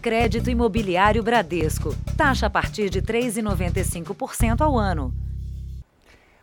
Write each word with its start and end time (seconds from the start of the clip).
Crédito 0.00 0.48
Imobiliário 0.48 1.22
Bradesco. 1.22 1.94
Taxa 2.16 2.46
a 2.46 2.50
partir 2.50 2.88
de 2.88 3.02
3,95% 3.02 4.62
ao 4.62 4.78
ano. 4.78 5.12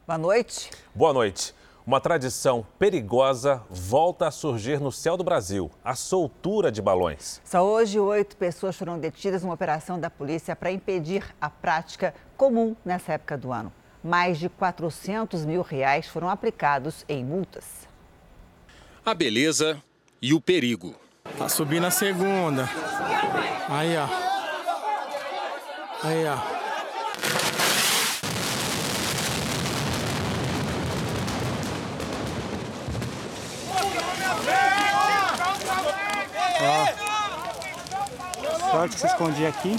Boa 0.06 0.18
noite. 0.18 0.70
Boa 0.94 1.12
noite. 1.12 1.56
Uma 1.83 2.00
tradição 2.00 2.64
perigosa 2.78 3.64
volta 3.67 4.28
a 4.28 4.32
surgir 4.32 4.80
no 4.80 4.92
céu 4.92 5.17
do 5.17 5.24
Brasil: 5.24 5.72
a 5.83 5.96
soltura 5.96 6.72
de 6.72 6.83
balões. 6.83 7.42
Só 7.43 7.66
hoje, 7.66 8.00
oito 8.00 8.38
pessoas 8.38 8.75
foram 8.75 9.00
detidas 9.00 9.41
numa 9.41 9.55
operação 9.55 9.99
da 9.99 10.09
polícia 10.09 10.55
para 10.55 10.71
impedir 10.71 11.23
a 11.41 11.49
prática 11.49 12.13
comum 12.35 12.75
nessa 12.85 13.13
época 13.13 13.35
do 13.35 13.51
ano. 13.51 13.73
Mais 14.03 14.37
de 14.37 14.49
400 14.49 15.45
mil 15.45 15.63
reais 15.63 16.07
foram 16.07 16.29
aplicados 16.29 17.03
em 17.09 17.25
multas. 17.25 17.87
A 19.03 19.15
beleza 19.15 19.81
e 20.21 20.31
o 20.31 20.39
perigo. 20.39 20.93
Tá 21.37 21.49
subindo 21.49 21.85
a 21.85 21.91
segunda. 21.91 22.69
Aí, 23.70 23.97
ó. 23.97 24.07
Aí, 26.03 26.26
ó. 26.26 26.38
Ó. 36.62 36.88
Sorte 38.71 38.95
que 38.95 39.02
se 39.02 39.07
escondia 39.07 39.49
aqui. 39.49 39.76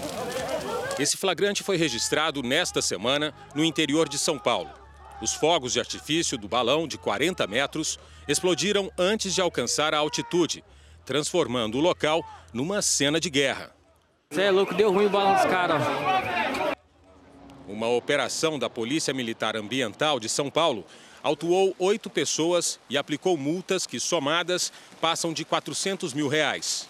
Esse 0.99 1.17
flagrante 1.17 1.63
foi 1.63 1.79
registrado 1.79 2.43
nesta 2.43 2.83
semana 2.83 3.33
no 3.55 3.65
interior 3.65 4.07
de 4.07 4.19
São 4.19 4.39
Paulo. 4.39 4.71
Os 5.23 5.33
fogos 5.33 5.73
de 5.73 5.81
artifício 5.81 6.37
do 6.37 6.47
balão 6.47 6.87
de 6.87 6.99
40 6.99 7.47
metros 7.47 7.99
explodiram 8.29 8.91
antes 8.99 9.35
de 9.35 9.41
alcançar 9.41 9.95
a 9.95 9.99
altitude, 9.99 10.63
transformando 11.07 11.79
o 11.79 11.81
local 11.81 12.23
numa 12.53 12.83
cena 12.83 13.19
de 13.19 13.31
guerra. 13.31 13.78
Você 14.31 14.43
é 14.43 14.51
louco, 14.51 14.75
deu 14.75 14.93
ruim 14.93 15.07
o 15.07 15.11
balão 15.11 15.35
dos 15.35 15.45
caras. 15.47 15.83
Uma 17.67 17.89
operação 17.89 18.59
da 18.59 18.69
Polícia 18.69 19.15
Militar 19.15 19.57
Ambiental 19.57 20.21
de 20.21 20.29
São 20.29 20.51
Paulo 20.51 20.85
autuou 21.23 21.75
oito 21.79 22.11
pessoas 22.11 22.79
e 22.91 22.99
aplicou 22.99 23.39
multas 23.39 23.87
que, 23.87 23.99
somadas, 23.99 24.71
passam 25.01 25.33
de 25.33 25.47
400 25.47 26.13
mil 26.13 26.29
reais. 26.29 26.87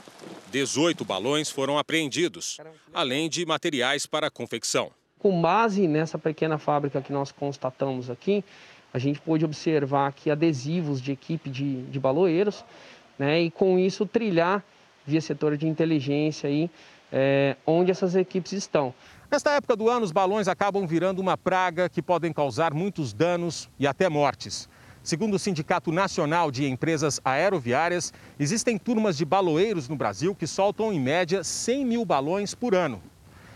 18 0.50 1.04
balões 1.04 1.48
foram 1.48 1.78
apreendidos, 1.78 2.58
além 2.92 3.28
de 3.28 3.46
materiais 3.46 4.04
para 4.04 4.30
confecção. 4.30 4.91
Com 5.16 5.41
base 5.41 5.86
nessa 5.86 6.18
pequena 6.18 6.58
fábrica 6.58 7.00
que 7.00 7.12
nós 7.12 7.30
constatamos 7.30 8.10
aqui, 8.10 8.44
a 8.92 8.98
gente 8.98 9.20
pôde 9.20 9.44
observar 9.44 10.08
aqui 10.08 10.28
adesivos 10.28 11.00
de 11.00 11.12
equipe 11.12 11.48
de, 11.48 11.82
de 11.82 12.00
baloeiros, 12.00 12.64
né, 13.16 13.42
e 13.42 13.50
com 13.50 13.78
isso 13.78 14.04
trilhar 14.04 14.64
via 15.06 15.20
setor 15.20 15.56
de 15.56 15.66
inteligência 15.66 16.48
aí, 16.48 16.68
é, 17.12 17.56
onde 17.66 17.90
essas 17.90 18.14
equipes 18.14 18.52
estão. 18.52 18.94
Nesta 19.30 19.50
época 19.50 19.76
do 19.76 19.90
ano, 19.90 20.04
os 20.04 20.12
balões 20.12 20.48
acabam 20.48 20.86
virando 20.86 21.20
uma 21.20 21.36
praga 21.36 21.88
que 21.88 22.00
podem 22.00 22.32
causar 22.32 22.72
muitos 22.72 23.12
danos 23.12 23.68
e 23.78 23.86
até 23.86 24.08
mortes. 24.08 24.68
Segundo 25.02 25.34
o 25.34 25.38
Sindicato 25.38 25.92
Nacional 25.92 26.50
de 26.50 26.66
Empresas 26.66 27.20
Aeroviárias, 27.24 28.12
existem 28.38 28.76
turmas 28.76 29.16
de 29.16 29.24
baloeiros 29.24 29.88
no 29.88 29.96
Brasil 29.96 30.34
que 30.34 30.46
soltam 30.46 30.92
em 30.92 31.00
média 31.00 31.44
100 31.44 31.84
mil 31.84 32.04
balões 32.04 32.54
por 32.54 32.74
ano. 32.74 33.00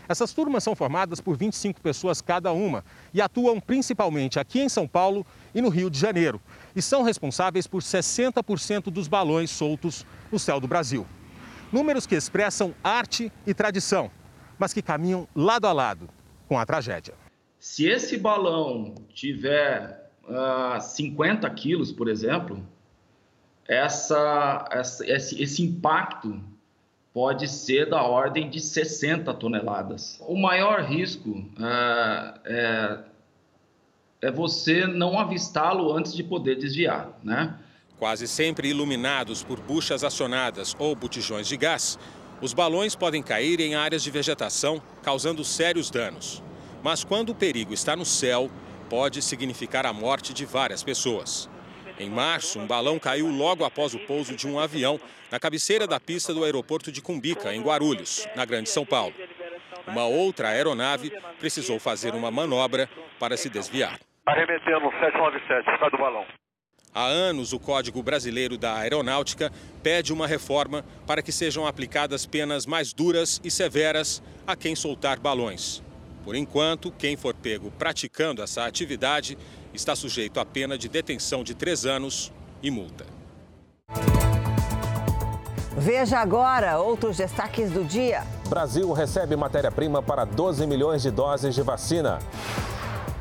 Essas 0.07 0.33
turmas 0.33 0.63
são 0.63 0.75
formadas 0.75 1.21
por 1.21 1.37
25 1.37 1.79
pessoas 1.81 2.21
cada 2.21 2.51
uma 2.51 2.83
e 3.13 3.21
atuam 3.21 3.59
principalmente 3.59 4.39
aqui 4.39 4.59
em 4.61 4.69
São 4.69 4.87
Paulo 4.87 5.25
e 5.55 5.61
no 5.61 5.69
Rio 5.69 5.89
de 5.89 5.97
Janeiro. 5.97 6.41
E 6.75 6.81
são 6.81 7.03
responsáveis 7.03 7.67
por 7.67 7.81
60% 7.81 8.91
dos 8.91 9.07
balões 9.07 9.49
soltos 9.49 10.05
no 10.31 10.37
céu 10.37 10.59
do 10.59 10.67
Brasil. 10.67 11.05
Números 11.73 12.05
que 12.05 12.13
expressam 12.13 12.71
arte 12.83 13.31
e 13.47 13.53
tradição, 13.53 14.11
mas 14.59 14.71
que 14.71 14.79
caminham 14.79 15.27
lado 15.35 15.65
a 15.65 15.73
lado 15.73 16.07
com 16.47 16.59
a 16.59 16.63
tragédia. 16.67 17.15
Se 17.59 17.87
esse 17.87 18.15
balão 18.15 18.93
tiver 19.11 20.07
uh, 20.23 20.79
50 20.79 21.49
quilos, 21.49 21.91
por 21.91 22.07
exemplo, 22.07 22.63
essa, 23.67 24.69
essa, 24.69 25.03
esse, 25.09 25.41
esse 25.41 25.63
impacto 25.63 26.39
pode 27.11 27.47
ser 27.47 27.89
da 27.89 28.03
ordem 28.03 28.51
de 28.51 28.59
60 28.59 29.33
toneladas. 29.33 30.21
O 30.27 30.37
maior 30.37 30.83
risco 30.83 31.43
é, 31.59 32.33
é, 32.45 32.99
é 34.27 34.31
você 34.31 34.85
não 34.85 35.17
avistá-lo 35.17 35.91
antes 35.91 36.13
de 36.13 36.23
poder 36.23 36.55
desviar, 36.55 37.17
né? 37.23 37.57
Quase 38.03 38.27
sempre 38.27 38.67
iluminados 38.67 39.43
por 39.43 39.61
buchas 39.61 40.03
acionadas 40.03 40.75
ou 40.77 40.93
botijões 40.93 41.47
de 41.47 41.55
gás, 41.55 41.97
os 42.41 42.53
balões 42.53 42.95
podem 42.97 43.23
cair 43.23 43.61
em 43.61 43.75
áreas 43.75 44.03
de 44.03 44.11
vegetação, 44.11 44.83
causando 45.01 45.41
sérios 45.41 45.89
danos. 45.89 46.43
Mas 46.83 47.05
quando 47.05 47.29
o 47.29 47.33
perigo 47.35 47.73
está 47.73 47.95
no 47.95 48.03
céu, 48.03 48.51
pode 48.89 49.21
significar 49.21 49.85
a 49.85 49.93
morte 49.93 50.33
de 50.33 50.45
várias 50.45 50.83
pessoas. 50.83 51.49
Em 51.97 52.09
março, 52.09 52.59
um 52.59 52.67
balão 52.67 52.99
caiu 52.99 53.27
logo 53.29 53.63
após 53.63 53.93
o 53.93 53.99
pouso 53.99 54.35
de 54.35 54.49
um 54.49 54.59
avião 54.59 54.99
na 55.31 55.39
cabeceira 55.39 55.87
da 55.87 55.97
pista 55.97 56.33
do 56.33 56.43
aeroporto 56.43 56.91
de 56.91 57.01
Cumbica, 57.01 57.55
em 57.55 57.61
Guarulhos, 57.61 58.27
na 58.35 58.43
Grande 58.43 58.69
São 58.69 58.85
Paulo. 58.85 59.13
Uma 59.87 60.03
outra 60.03 60.49
aeronave 60.49 61.09
precisou 61.39 61.79
fazer 61.79 62.13
uma 62.13 62.29
manobra 62.29 62.89
para 63.17 63.37
se 63.37 63.49
desviar. 63.49 63.97
Arremetendo 64.25 64.91
797, 64.99 65.63
por 65.63 65.79
causa 65.79 65.91
do 65.95 65.97
balão. 65.97 66.42
Há 66.95 67.05
anos, 67.07 67.53
o 67.53 67.59
Código 67.59 68.03
Brasileiro 68.03 68.55
da 68.55 68.75
Aeronáutica 68.75 69.51
pede 69.81 70.13
uma 70.13 70.27
reforma 70.27 70.85
para 71.07 71.23
que 71.23 71.31
sejam 71.31 71.65
aplicadas 71.65 72.27
penas 72.27 72.67
mais 72.67 72.93
duras 72.93 73.41
e 73.43 73.49
severas 73.49 74.21
a 74.45 74.55
quem 74.55 74.75
soltar 74.75 75.19
balões. 75.19 75.81
Por 76.23 76.35
enquanto, 76.35 76.91
quem 76.91 77.17
for 77.17 77.33
pego 77.33 77.71
praticando 77.71 78.43
essa 78.43 78.65
atividade 78.65 79.35
está 79.73 79.95
sujeito 79.95 80.39
a 80.39 80.45
pena 80.45 80.77
de 80.77 80.87
detenção 80.87 81.43
de 81.43 81.55
três 81.55 81.83
anos 81.83 82.31
e 82.61 82.69
multa. 82.69 83.05
Veja 85.75 86.19
agora 86.19 86.79
outros 86.79 87.17
destaques 87.17 87.71
do 87.71 87.83
dia. 87.83 88.23
Brasil 88.47 88.91
recebe 88.93 89.35
matéria-prima 89.35 90.03
para 90.03 90.25
12 90.25 90.67
milhões 90.67 91.01
de 91.01 91.09
doses 91.09 91.55
de 91.55 91.63
vacina. 91.63 92.19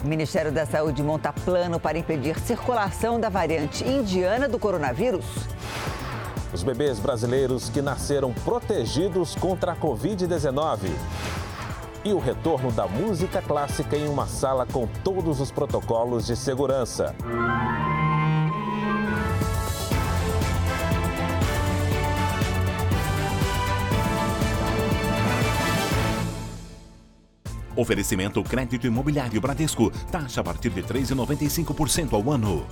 O 0.03 0.07
Ministério 0.07 0.51
da 0.51 0.67
Saúde 0.67 1.01
monta 1.01 1.33
plano 1.33 1.79
para 1.79 1.97
impedir 1.97 2.39
circulação 2.41 3.21
da 3.21 3.29
variante 3.29 3.85
indiana 3.87 4.49
do 4.49 4.59
coronavírus. 4.59 5.25
Os 6.53 6.65
bebês 6.65 6.99
brasileiros 6.99 7.69
que 7.69 7.81
nasceram 7.81 8.33
protegidos 8.33 9.37
contra 9.37 9.73
a 9.73 9.77
Covid-19 9.77 10.91
e 12.05 12.13
o 12.13 12.19
retorno 12.19 12.73
da 12.73 12.87
música 12.89 13.41
clássica 13.41 13.97
em 13.97 14.09
uma 14.09 14.27
sala 14.27 14.67
com 14.67 14.89
todos 15.05 15.41
os 15.41 15.53
protocolos 15.53 16.27
de 16.27 16.35
segurança. 16.35 17.15
Oferecimento 27.77 28.43
crédito 28.43 28.87
imobiliário 28.87 29.41
Bradesco. 29.41 29.91
Taxa 30.11 30.41
a 30.41 30.45
partir 30.45 30.71
de 30.71 30.83
3,95% 30.83 32.13
ao 32.13 32.31
ano. 32.31 32.67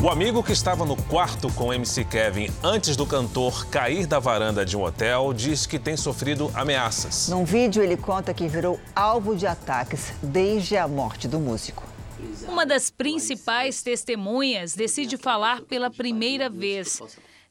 O 0.00 0.08
amigo 0.08 0.44
que 0.44 0.52
estava 0.52 0.84
no 0.84 0.96
quarto 0.96 1.52
com 1.52 1.74
MC 1.74 2.04
Kevin 2.04 2.48
antes 2.62 2.96
do 2.96 3.04
cantor 3.04 3.66
cair 3.66 4.06
da 4.06 4.20
varanda 4.20 4.64
de 4.64 4.76
um 4.76 4.84
hotel 4.84 5.32
diz 5.34 5.66
que 5.66 5.76
tem 5.76 5.96
sofrido 5.96 6.52
ameaças. 6.54 7.28
Num 7.28 7.44
vídeo, 7.44 7.82
ele 7.82 7.96
conta 7.96 8.32
que 8.32 8.46
virou 8.46 8.78
alvo 8.94 9.34
de 9.34 9.44
ataques 9.44 10.12
desde 10.22 10.76
a 10.76 10.86
morte 10.86 11.26
do 11.26 11.40
músico. 11.40 11.82
Uma 12.46 12.64
das 12.64 12.90
principais 12.90 13.82
testemunhas 13.82 14.72
decide 14.74 15.16
falar 15.16 15.62
pela 15.62 15.90
primeira 15.90 16.48
vez. 16.48 17.02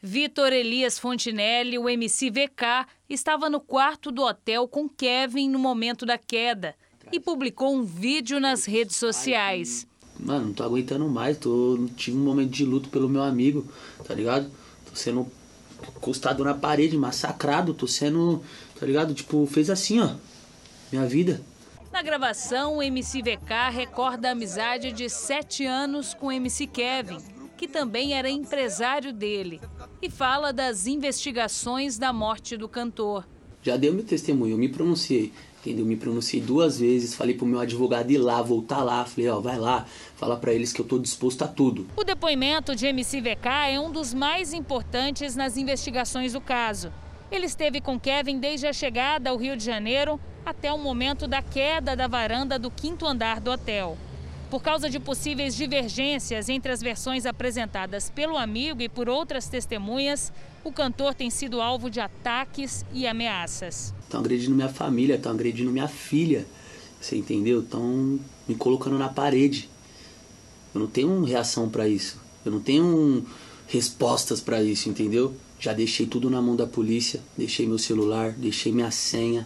Vitor 0.01 0.53
Elias 0.53 0.99
Fontinelli, 0.99 1.77
o 1.79 1.89
MC 1.89 2.29
VK, 2.29 2.85
estava 3.09 3.49
no 3.49 3.59
quarto 3.59 4.11
do 4.11 4.23
hotel 4.23 4.67
com 4.67 4.87
Kevin 4.87 5.49
no 5.49 5.57
momento 5.57 6.05
da 6.05 6.17
queda 6.17 6.75
e 7.11 7.19
publicou 7.19 7.73
um 7.73 7.83
vídeo 7.83 8.39
nas 8.39 8.65
redes 8.65 8.95
sociais. 8.95 9.87
Mano, 10.19 10.47
não 10.47 10.53
tô 10.53 10.63
aguentando 10.63 11.07
mais, 11.09 11.37
tô, 11.37 11.87
tive 11.95 12.17
um 12.17 12.23
momento 12.23 12.51
de 12.51 12.65
luto 12.65 12.89
pelo 12.89 13.09
meu 13.09 13.23
amigo, 13.23 13.65
tá 14.05 14.13
ligado? 14.13 14.51
Tô 14.87 14.95
sendo 14.95 15.27
encostado 15.95 16.43
na 16.43 16.53
parede, 16.53 16.97
massacrado, 16.97 17.73
tô 17.73 17.87
sendo, 17.87 18.43
tá 18.79 18.85
ligado? 18.85 19.13
Tipo, 19.13 19.45
fez 19.47 19.69
assim, 19.69 19.99
ó, 19.99 20.15
minha 20.91 21.05
vida. 21.05 21.41
Na 21.91 22.01
gravação, 22.03 22.77
o 22.77 22.83
MC 22.83 23.21
VK 23.21 23.71
recorda 23.71 24.29
a 24.29 24.31
amizade 24.31 24.91
de 24.91 25.09
sete 25.09 25.65
anos 25.65 26.13
com 26.13 26.27
o 26.27 26.31
MC 26.31 26.67
Kevin, 26.67 27.17
que 27.57 27.67
também 27.67 28.13
era 28.13 28.29
empresário 28.29 29.11
dele, 29.11 29.59
e 30.01 30.09
fala 30.09 30.53
das 30.53 30.85
investigações 30.85 31.97
da 31.97 32.13
morte 32.13 32.55
do 32.55 32.69
cantor. 32.69 33.27
Já 33.63 33.75
dei 33.75 33.91
meu 33.91 34.03
testemunho, 34.03 34.53
eu 34.53 34.57
me 34.57 34.69
pronunciei. 34.69 35.33
entendeu? 35.59 35.85
Me 35.85 35.97
pronunciei 35.97 36.41
duas 36.41 36.79
vezes, 36.79 37.15
falei 37.15 37.35
pro 37.35 37.45
meu 37.45 37.59
advogado 37.59 38.09
ir 38.11 38.19
lá, 38.19 38.41
voltar 38.41 38.83
lá, 38.83 39.03
falei, 39.03 39.27
ó, 39.29 39.41
vai 39.41 39.57
lá, 39.57 39.85
fala 40.15 40.37
para 40.37 40.53
eles 40.53 40.71
que 40.71 40.79
eu 40.79 40.85
tô 40.85 40.97
disposto 40.97 41.41
a 41.41 41.47
tudo. 41.47 41.87
O 41.97 42.03
depoimento 42.03 42.75
de 42.75 42.85
MCVK 42.87 43.71
é 43.71 43.79
um 43.79 43.91
dos 43.91 44.13
mais 44.13 44.53
importantes 44.53 45.35
nas 45.35 45.57
investigações 45.57 46.31
do 46.33 46.39
caso. 46.39 46.93
Ele 47.29 47.45
esteve 47.47 47.81
com 47.81 47.99
Kevin 47.99 48.39
desde 48.39 48.67
a 48.67 48.71
chegada 48.71 49.31
ao 49.31 49.35
Rio 49.35 49.57
de 49.57 49.65
Janeiro 49.65 50.17
até 50.45 50.71
o 50.71 50.77
momento 50.77 51.27
da 51.27 51.41
queda 51.41 51.93
da 51.93 52.07
varanda 52.07 52.57
do 52.57 52.71
quinto 52.71 53.05
andar 53.05 53.41
do 53.41 53.51
hotel. 53.51 53.97
Por 54.49 54.63
causa 54.63 54.89
de 54.89 54.97
possíveis 54.97 55.53
divergências 55.53 56.47
entre 56.47 56.71
as 56.71 56.81
versões 56.81 57.25
apresentadas 57.25 58.09
pelo 58.09 58.37
amigo 58.37 58.81
e 58.81 58.87
por 58.87 59.09
outras 59.09 59.49
testemunhas, 59.49 60.31
o 60.63 60.71
cantor 60.71 61.13
tem 61.13 61.29
sido 61.29 61.61
alvo 61.61 61.89
de 61.89 61.99
ataques 61.99 62.85
e 62.93 63.05
ameaças. 63.05 63.93
Estão 64.03 64.21
agredindo 64.21 64.55
minha 64.55 64.69
família, 64.69 65.15
estão 65.15 65.33
agredindo 65.33 65.69
minha 65.69 65.89
filha. 65.89 66.45
Você 67.01 67.17
entendeu? 67.17 67.59
Estão 67.59 68.19
me 68.47 68.55
colocando 68.55 68.97
na 68.97 69.09
parede. 69.09 69.69
Eu 70.73 70.79
não 70.79 70.87
tenho 70.87 71.23
reação 71.25 71.69
para 71.69 71.87
isso. 71.87 72.17
Eu 72.45 72.51
não 72.53 72.61
tenho 72.61 73.25
respostas 73.67 74.39
para 74.39 74.63
isso, 74.63 74.87
entendeu? 74.87 75.35
Já 75.59 75.73
deixei 75.73 76.05
tudo 76.05 76.29
na 76.29 76.41
mão 76.41 76.55
da 76.55 76.65
polícia, 76.65 77.19
deixei 77.37 77.67
meu 77.67 77.77
celular, 77.77 78.31
deixei 78.31 78.71
minha 78.71 78.91
senha. 78.91 79.45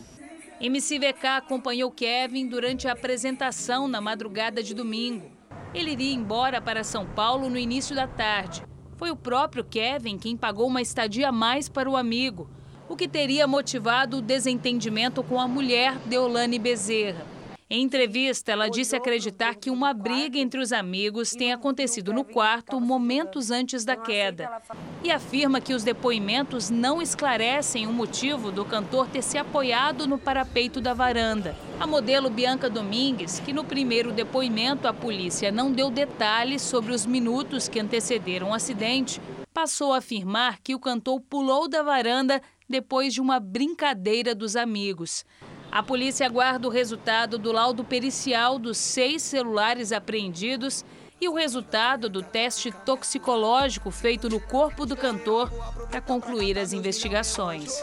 MCVK 0.61 1.25
acompanhou 1.37 1.89
Kevin 1.89 2.47
durante 2.47 2.87
a 2.87 2.91
apresentação 2.91 3.87
na 3.87 3.99
madrugada 3.99 4.61
de 4.61 4.75
domingo. 4.75 5.31
Ele 5.73 5.91
iria 5.91 6.13
embora 6.13 6.61
para 6.61 6.83
São 6.83 7.03
Paulo 7.03 7.49
no 7.49 7.57
início 7.57 7.95
da 7.95 8.05
tarde. 8.05 8.63
Foi 8.95 9.09
o 9.09 9.15
próprio 9.15 9.63
Kevin 9.63 10.19
quem 10.19 10.37
pagou 10.37 10.67
uma 10.67 10.79
estadia 10.79 11.29
a 11.29 11.31
mais 11.31 11.67
para 11.67 11.89
o 11.89 11.97
amigo, 11.97 12.47
o 12.87 12.95
que 12.95 13.07
teria 13.07 13.47
motivado 13.47 14.17
o 14.17 14.21
desentendimento 14.21 15.23
com 15.23 15.41
a 15.41 15.47
mulher 15.47 15.97
Deolane 16.05 16.59
Bezerra. 16.59 17.30
Em 17.73 17.83
entrevista, 17.83 18.51
ela 18.51 18.67
disse 18.67 18.97
acreditar 18.97 19.55
que 19.55 19.69
uma 19.69 19.93
briga 19.93 20.37
entre 20.37 20.59
os 20.59 20.73
amigos 20.73 21.31
tenha 21.31 21.55
acontecido 21.55 22.11
no 22.11 22.25
quarto 22.25 22.81
momentos 22.81 23.49
antes 23.49 23.85
da 23.85 23.95
queda. 23.95 24.61
E 25.01 25.09
afirma 25.09 25.61
que 25.61 25.73
os 25.73 25.81
depoimentos 25.81 26.69
não 26.69 27.01
esclarecem 27.01 27.87
o 27.87 27.93
motivo 27.93 28.51
do 28.51 28.65
cantor 28.65 29.07
ter 29.07 29.21
se 29.21 29.37
apoiado 29.37 30.05
no 30.05 30.17
parapeito 30.17 30.81
da 30.81 30.93
varanda. 30.93 31.55
A 31.79 31.87
modelo 31.87 32.29
Bianca 32.29 32.69
Domingues, 32.69 33.39
que 33.39 33.53
no 33.53 33.63
primeiro 33.63 34.11
depoimento 34.11 34.85
à 34.85 34.91
polícia 34.93 35.49
não 35.49 35.71
deu 35.71 35.89
detalhes 35.89 36.61
sobre 36.61 36.91
os 36.91 37.05
minutos 37.05 37.69
que 37.69 37.79
antecederam 37.79 38.49
o 38.49 38.53
acidente, 38.53 39.21
passou 39.53 39.93
a 39.93 39.99
afirmar 39.99 40.59
que 40.61 40.75
o 40.75 40.79
cantor 40.79 41.21
pulou 41.21 41.69
da 41.69 41.81
varanda 41.81 42.41
depois 42.67 43.13
de 43.13 43.21
uma 43.21 43.39
brincadeira 43.39 44.35
dos 44.35 44.57
amigos. 44.57 45.23
A 45.71 45.81
polícia 45.81 46.25
aguarda 46.25 46.67
o 46.67 46.71
resultado 46.71 47.37
do 47.37 47.49
laudo 47.49 47.81
pericial 47.81 48.59
dos 48.59 48.77
seis 48.77 49.21
celulares 49.21 49.93
apreendidos 49.93 50.83
e 51.19 51.29
o 51.29 51.33
resultado 51.33 52.09
do 52.09 52.21
teste 52.21 52.73
toxicológico 52.85 53.89
feito 53.89 54.27
no 54.27 54.37
corpo 54.37 54.85
do 54.85 54.97
cantor 54.97 55.49
para 55.89 56.01
concluir 56.01 56.59
as 56.59 56.73
investigações. 56.73 57.81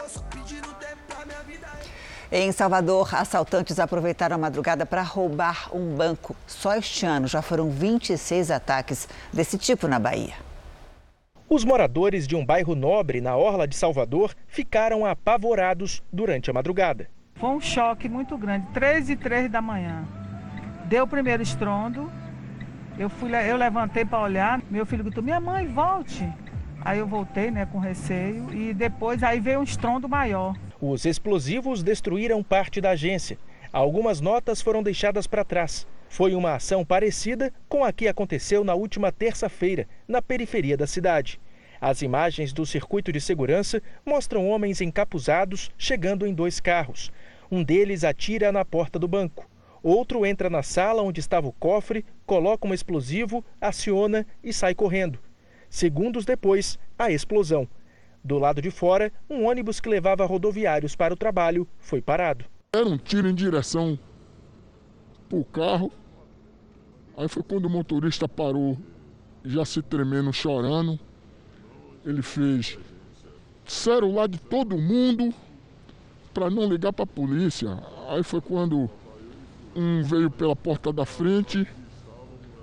Em 2.31 2.51
Salvador, 2.51 3.15
assaltantes 3.15 3.79
aproveitaram 3.79 4.35
a 4.35 4.39
madrugada 4.39 4.85
para 4.85 5.01
roubar 5.01 5.75
um 5.75 5.95
banco. 5.95 6.35
Só 6.45 6.75
este 6.75 7.07
ano 7.07 7.27
já 7.27 7.41
foram 7.41 7.71
26 7.71 8.51
ataques 8.51 9.09
desse 9.33 9.57
tipo 9.57 9.87
na 9.87 9.97
Bahia. 9.97 10.35
Os 11.49 11.65
moradores 11.65 12.27
de 12.27 12.35
um 12.35 12.45
bairro 12.45 12.75
nobre 12.75 13.19
na 13.19 13.35
orla 13.35 13.67
de 13.67 13.75
Salvador 13.75 14.35
ficaram 14.47 15.07
apavorados 15.07 16.03
durante 16.13 16.51
a 16.51 16.53
madrugada. 16.53 17.09
Foi 17.39 17.49
um 17.51 17.61
choque 17.61 18.09
muito 18.09 18.37
grande, 18.37 18.67
3 18.73 19.11
e 19.11 19.15
3 19.15 19.49
da 19.49 19.61
manhã. 19.61 20.03
Deu 20.85 21.05
o 21.05 21.07
primeiro 21.07 21.41
estrondo, 21.41 22.11
eu, 22.97 23.09
fui, 23.09 23.31
eu 23.33 23.55
levantei 23.55 24.03
para 24.03 24.19
olhar, 24.19 24.61
meu 24.69 24.85
filho 24.85 25.05
gritou, 25.05 25.23
minha 25.23 25.39
mãe, 25.39 25.65
volte. 25.65 26.27
Aí 26.81 26.99
eu 26.99 27.07
voltei, 27.07 27.49
né, 27.49 27.65
com 27.65 27.79
receio, 27.79 28.53
e 28.53 28.73
depois 28.73 29.23
aí 29.23 29.39
veio 29.39 29.61
um 29.61 29.63
estrondo 29.63 30.09
maior. 30.09 30.53
Os 30.81 31.05
explosivos 31.05 31.81
destruíram 31.81 32.43
parte 32.43 32.81
da 32.81 32.89
agência. 32.89 33.37
Algumas 33.71 34.19
notas 34.19 34.61
foram 34.61 34.83
deixadas 34.83 35.25
para 35.25 35.45
trás. 35.45 35.87
Foi 36.09 36.35
uma 36.35 36.55
ação 36.55 36.83
parecida 36.83 37.53
com 37.69 37.85
a 37.85 37.93
que 37.93 38.07
aconteceu 38.09 38.65
na 38.65 38.73
última 38.73 39.13
terça-feira, 39.13 39.87
na 40.05 40.21
periferia 40.21 40.75
da 40.75 40.87
cidade. 40.87 41.39
As 41.81 42.01
imagens 42.01 42.51
do 42.51 42.65
circuito 42.65 43.11
de 43.11 43.21
segurança 43.21 43.81
mostram 44.05 44.49
homens 44.49 44.81
encapuzados 44.81 45.71
chegando 45.77 46.27
em 46.27 46.33
dois 46.33 46.59
carros. 46.59 47.11
Um 47.49 47.63
deles 47.63 48.03
atira 48.03 48.51
na 48.51 48.65
porta 48.65 48.99
do 48.99 49.07
banco. 49.07 49.49
Outro 49.81 50.25
entra 50.25 50.49
na 50.49 50.61
sala 50.61 51.01
onde 51.01 51.21
estava 51.21 51.47
o 51.47 51.53
cofre, 51.53 52.05
coloca 52.25 52.67
um 52.67 52.73
explosivo, 52.73 53.43
aciona 53.61 54.27
e 54.43 54.51
sai 54.51 54.75
correndo. 54.75 55.17
Segundos 55.69 56.25
depois, 56.25 56.77
a 56.97 57.09
explosão. 57.09 57.67
Do 58.21 58.37
lado 58.37 58.61
de 58.61 58.69
fora, 58.69 59.11
um 59.29 59.45
ônibus 59.45 59.79
que 59.79 59.87
levava 59.87 60.25
rodoviários 60.25 60.95
para 60.97 61.13
o 61.13 61.17
trabalho 61.17 61.65
foi 61.79 62.01
parado. 62.01 62.43
Era 62.73 62.87
um 62.87 62.97
tiro 62.97 63.29
em 63.29 63.33
direção 63.33 63.97
para 65.29 65.37
o 65.37 65.45
carro. 65.45 65.91
Aí 67.15 67.29
foi 67.29 67.41
quando 67.41 67.65
o 67.65 67.69
motorista 67.69 68.27
parou, 68.27 68.77
já 69.45 69.63
se 69.63 69.81
tremendo, 69.81 70.33
chorando. 70.33 70.99
Ele 72.05 72.21
fez 72.21 72.77
celular 73.65 74.27
de 74.27 74.39
todo 74.39 74.77
mundo, 74.77 75.33
para 76.33 76.49
não 76.49 76.67
ligar 76.67 76.93
para 76.93 77.03
a 77.03 77.07
polícia. 77.07 77.77
Aí 78.07 78.23
foi 78.23 78.41
quando 78.41 78.89
um 79.75 80.03
veio 80.03 80.31
pela 80.31 80.55
porta 80.55 80.91
da 80.91 81.05
frente, 81.05 81.67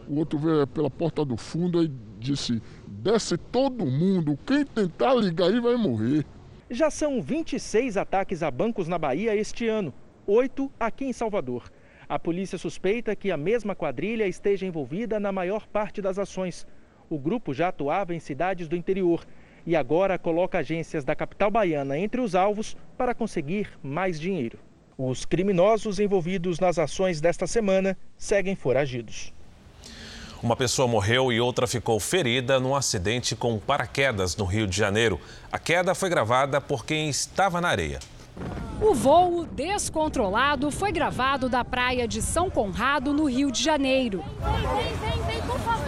o 0.08 0.16
outro 0.18 0.38
veio 0.38 0.66
pela 0.66 0.90
porta 0.90 1.24
do 1.24 1.36
fundo 1.36 1.82
e 1.82 1.90
disse: 2.18 2.62
desce 2.86 3.36
todo 3.36 3.86
mundo, 3.86 4.38
quem 4.46 4.64
tentar 4.64 5.14
ligar 5.14 5.48
aí 5.48 5.60
vai 5.60 5.76
morrer. 5.76 6.24
Já 6.70 6.90
são 6.90 7.22
26 7.22 7.96
ataques 7.96 8.42
a 8.42 8.50
bancos 8.50 8.88
na 8.88 8.98
Bahia 8.98 9.36
este 9.36 9.68
ano, 9.68 9.94
oito 10.26 10.70
aqui 10.80 11.04
em 11.04 11.12
Salvador. 11.12 11.70
A 12.08 12.18
polícia 12.18 12.56
suspeita 12.56 13.16
que 13.16 13.30
a 13.30 13.36
mesma 13.36 13.74
quadrilha 13.74 14.26
esteja 14.26 14.64
envolvida 14.64 15.18
na 15.18 15.32
maior 15.32 15.66
parte 15.66 16.00
das 16.00 16.18
ações. 16.18 16.66
O 17.08 17.18
grupo 17.18 17.54
já 17.54 17.68
atuava 17.68 18.14
em 18.14 18.20
cidades 18.20 18.66
do 18.66 18.76
interior 18.76 19.24
e 19.64 19.76
agora 19.76 20.18
coloca 20.18 20.58
agências 20.58 21.04
da 21.04 21.14
capital 21.14 21.50
baiana 21.50 21.98
entre 21.98 22.20
os 22.20 22.34
alvos 22.34 22.76
para 22.96 23.14
conseguir 23.14 23.70
mais 23.82 24.18
dinheiro. 24.18 24.58
Os 24.98 25.24
criminosos 25.24 26.00
envolvidos 26.00 26.58
nas 26.58 26.78
ações 26.78 27.20
desta 27.20 27.46
semana 27.46 27.96
seguem 28.16 28.56
foragidos. 28.56 29.32
Uma 30.42 30.56
pessoa 30.56 30.86
morreu 30.86 31.32
e 31.32 31.40
outra 31.40 31.66
ficou 31.66 31.98
ferida 31.98 32.60
num 32.60 32.74
acidente 32.74 33.34
com 33.34 33.58
paraquedas 33.58 34.36
no 34.36 34.44
Rio 34.44 34.66
de 34.66 34.76
Janeiro. 34.76 35.20
A 35.50 35.58
queda 35.58 35.94
foi 35.94 36.08
gravada 36.08 36.60
por 36.60 36.84
quem 36.84 37.08
estava 37.08 37.60
na 37.60 37.68
areia. 37.68 37.98
O 38.80 38.94
voo 38.94 39.46
descontrolado 39.46 40.70
foi 40.70 40.92
gravado 40.92 41.48
da 41.48 41.64
praia 41.64 42.06
de 42.06 42.20
São 42.20 42.50
Conrado, 42.50 43.12
no 43.12 43.25
Rio 43.25 43.50
de 43.50 43.62
Janeiro. 43.62 44.22
Vem, 44.42 45.10
vem, 45.10 45.22
vem, 45.22 45.42
por 45.42 45.58
favor. 45.60 45.86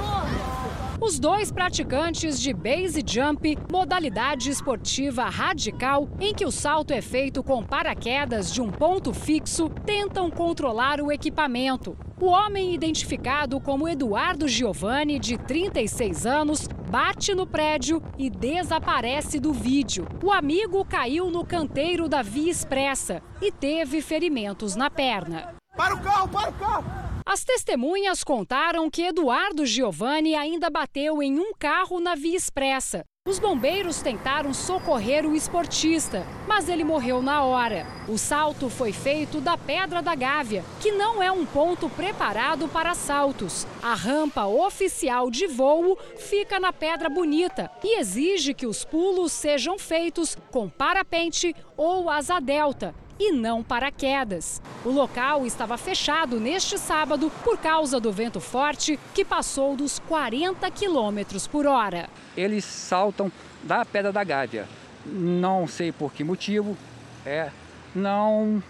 Os 1.00 1.16
dois 1.16 1.52
praticantes 1.52 2.40
de 2.40 2.52
base 2.52 3.04
jump, 3.06 3.56
modalidade 3.70 4.50
esportiva 4.50 5.24
radical 5.26 6.08
em 6.18 6.34
que 6.34 6.44
o 6.44 6.50
salto 6.50 6.92
é 6.92 7.00
feito 7.00 7.40
com 7.40 7.62
paraquedas 7.62 8.52
de 8.52 8.60
um 8.60 8.68
ponto 8.68 9.14
fixo, 9.14 9.68
tentam 9.86 10.28
controlar 10.28 11.00
o 11.00 11.12
equipamento. 11.12 11.96
O 12.20 12.26
homem, 12.26 12.74
identificado 12.74 13.60
como 13.60 13.88
Eduardo 13.88 14.48
Giovanni, 14.48 15.20
de 15.20 15.38
36 15.38 16.26
anos, 16.26 16.66
bate 16.90 17.32
no 17.32 17.46
prédio 17.46 18.02
e 18.18 18.28
desaparece 18.28 19.38
do 19.38 19.52
vídeo. 19.52 20.04
O 20.20 20.32
amigo 20.32 20.84
caiu 20.84 21.30
no 21.30 21.46
canteiro 21.46 22.08
da 22.08 22.22
Via 22.22 22.50
Expressa 22.50 23.22
e 23.40 23.52
teve 23.52 24.02
ferimentos 24.02 24.74
na 24.74 24.90
perna. 24.90 25.54
Para 25.76 25.94
o 25.94 26.00
carro, 26.00 26.28
para 26.28 26.50
o 26.50 26.52
carro! 26.54 27.07
As 27.30 27.44
testemunhas 27.44 28.24
contaram 28.24 28.88
que 28.88 29.02
Eduardo 29.02 29.66
Giovanni 29.66 30.34
ainda 30.34 30.70
bateu 30.70 31.22
em 31.22 31.38
um 31.38 31.52
carro 31.52 32.00
na 32.00 32.14
Via 32.14 32.34
Expressa. 32.34 33.04
Os 33.28 33.38
bombeiros 33.38 34.00
tentaram 34.00 34.54
socorrer 34.54 35.26
o 35.26 35.36
esportista, 35.36 36.26
mas 36.46 36.70
ele 36.70 36.82
morreu 36.82 37.20
na 37.20 37.42
hora. 37.42 37.86
O 38.08 38.16
salto 38.16 38.70
foi 38.70 38.94
feito 38.94 39.42
da 39.42 39.58
Pedra 39.58 40.00
da 40.00 40.14
Gávea, 40.14 40.64
que 40.80 40.90
não 40.90 41.22
é 41.22 41.30
um 41.30 41.44
ponto 41.44 41.90
preparado 41.90 42.66
para 42.66 42.94
saltos. 42.94 43.66
A 43.82 43.92
rampa 43.92 44.46
oficial 44.46 45.30
de 45.30 45.46
voo 45.46 45.98
fica 46.16 46.58
na 46.58 46.72
Pedra 46.72 47.10
Bonita 47.10 47.70
e 47.84 48.00
exige 48.00 48.54
que 48.54 48.66
os 48.66 48.86
pulos 48.86 49.32
sejam 49.32 49.78
feitos 49.78 50.34
com 50.50 50.66
parapente 50.66 51.54
ou 51.76 52.08
asa 52.08 52.40
delta, 52.40 52.94
e 53.18 53.32
não 53.32 53.62
paraquedas. 53.62 54.62
O 54.84 54.90
local 54.90 55.44
estava 55.44 55.76
fechado 55.76 56.38
neste 56.38 56.78
sábado 56.78 57.30
por 57.42 57.58
causa 57.58 57.98
do 57.98 58.12
vento 58.12 58.40
forte 58.40 58.98
que 59.14 59.24
passou 59.24 59.76
dos 59.76 59.98
40 59.98 60.70
quilômetros 60.70 61.46
por 61.46 61.66
hora. 61.66 62.08
Eles 62.36 62.64
saltam 62.64 63.30
da 63.62 63.84
Pedra 63.84 64.12
da 64.12 64.22
Gávea. 64.22 64.66
Não 65.04 65.66
sei 65.66 65.90
por 65.90 66.12
que 66.12 66.22
motivo, 66.22 66.76
é, 67.24 67.50
não 67.94 68.62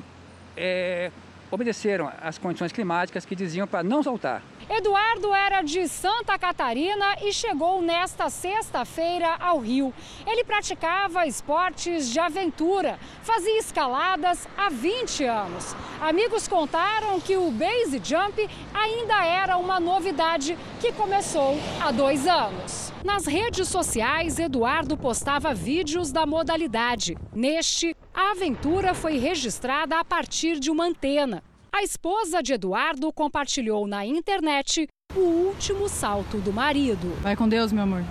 é, 0.57 1.11
obedeceram 1.51 2.11
às 2.21 2.39
condições 2.39 2.73
climáticas 2.73 3.25
que 3.25 3.35
diziam 3.35 3.67
para 3.67 3.83
não 3.83 4.03
soltar. 4.03 4.43
Eduardo 4.71 5.35
era 5.35 5.63
de 5.63 5.89
Santa 5.89 6.39
Catarina 6.39 7.17
e 7.23 7.33
chegou 7.33 7.81
nesta 7.81 8.29
sexta-feira 8.29 9.35
ao 9.41 9.61
Rio. 9.61 9.95
Ele 10.27 10.45
praticava 10.45 11.27
esportes 11.27 12.11
de 12.11 12.21
aventura, 12.21 12.99
fazia 13.23 13.59
escaladas 13.59 14.47
há 14.59 14.69
20 14.69 15.25
anos. 15.25 15.75
Amigos 16.03 16.47
contaram 16.47 17.19
que 17.19 17.35
o 17.35 17.51
base 17.51 17.99
jump 18.05 18.47
ainda 18.75 19.25
era 19.25 19.57
uma 19.57 19.81
novidade 19.81 20.59
que 20.79 20.93
começou 20.93 21.59
há 21.81 21.91
dois 21.91 22.27
anos. 22.27 22.93
Nas 23.03 23.25
redes 23.25 23.69
sociais, 23.69 24.39
Eduardo 24.39 24.99
postava 24.99 25.55
vídeos 25.55 26.13
da 26.13 26.27
modalidade. 26.27 27.17
Neste, 27.35 27.97
a 28.13 28.33
aventura 28.33 28.93
foi 28.93 29.17
registrada 29.17 29.99
a 29.99 30.05
partir 30.05 30.61
de 30.61 30.71
uma 30.71 30.85
antena. 30.85 31.43
A 31.79 31.83
esposa 31.85 32.43
de 32.43 32.55
Eduardo 32.55 33.13
compartilhou 33.13 33.87
na 33.87 34.05
internet 34.05 34.89
o 35.15 35.21
último 35.21 35.89
salto 35.89 36.39
do 36.39 36.53
marido. 36.53 37.07
Vai 37.23 37.37
com 37.37 37.49
Deus, 37.49 37.71
meu 37.71 37.85
amor. 37.85 38.03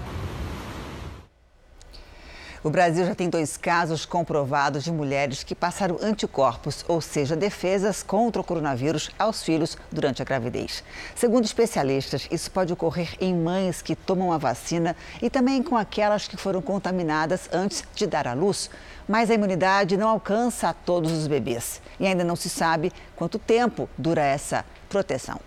O 2.63 2.69
Brasil 2.69 3.05
já 3.05 3.13
tem 3.13 3.29
dois 3.29 3.57
casos 3.57 4.05
comprovados 4.05 4.85
de 4.85 4.91
mulheres 4.91 5.43
que 5.43 5.53
passaram 5.53 5.97
anticorpos, 6.01 6.85
ou 6.87 7.01
seja, 7.01 7.35
defesas 7.35 8.01
contra 8.01 8.41
o 8.41 8.43
coronavírus 8.43 9.11
aos 9.19 9.43
filhos 9.43 9.77
durante 9.91 10.21
a 10.21 10.25
gravidez. 10.25 10.81
Segundo 11.13 11.43
especialistas, 11.43 12.25
isso 12.31 12.49
pode 12.49 12.71
ocorrer 12.71 13.15
em 13.19 13.35
mães 13.35 13.81
que 13.81 13.97
tomam 13.97 14.31
a 14.31 14.37
vacina 14.37 14.95
e 15.21 15.29
também 15.29 15.61
com 15.61 15.75
aquelas 15.75 16.25
que 16.25 16.37
foram 16.37 16.61
contaminadas 16.61 17.49
antes 17.51 17.83
de 17.93 18.07
dar 18.07 18.27
à 18.27 18.33
luz. 18.33 18.69
Mas 19.07 19.31
a 19.31 19.35
imunidade 19.35 19.95
não 19.95 20.09
alcança 20.09 20.69
a 20.69 20.73
todos 20.73 21.11
os 21.11 21.27
bebês 21.27 21.81
e 21.99 22.05
ainda 22.05 22.23
não 22.23 22.35
se 22.35 22.49
sabe 22.49 22.91
quanto 23.15 23.39
tempo 23.39 23.89
dura 23.97 24.21
essa 24.21 24.65
proteção. 24.89 25.39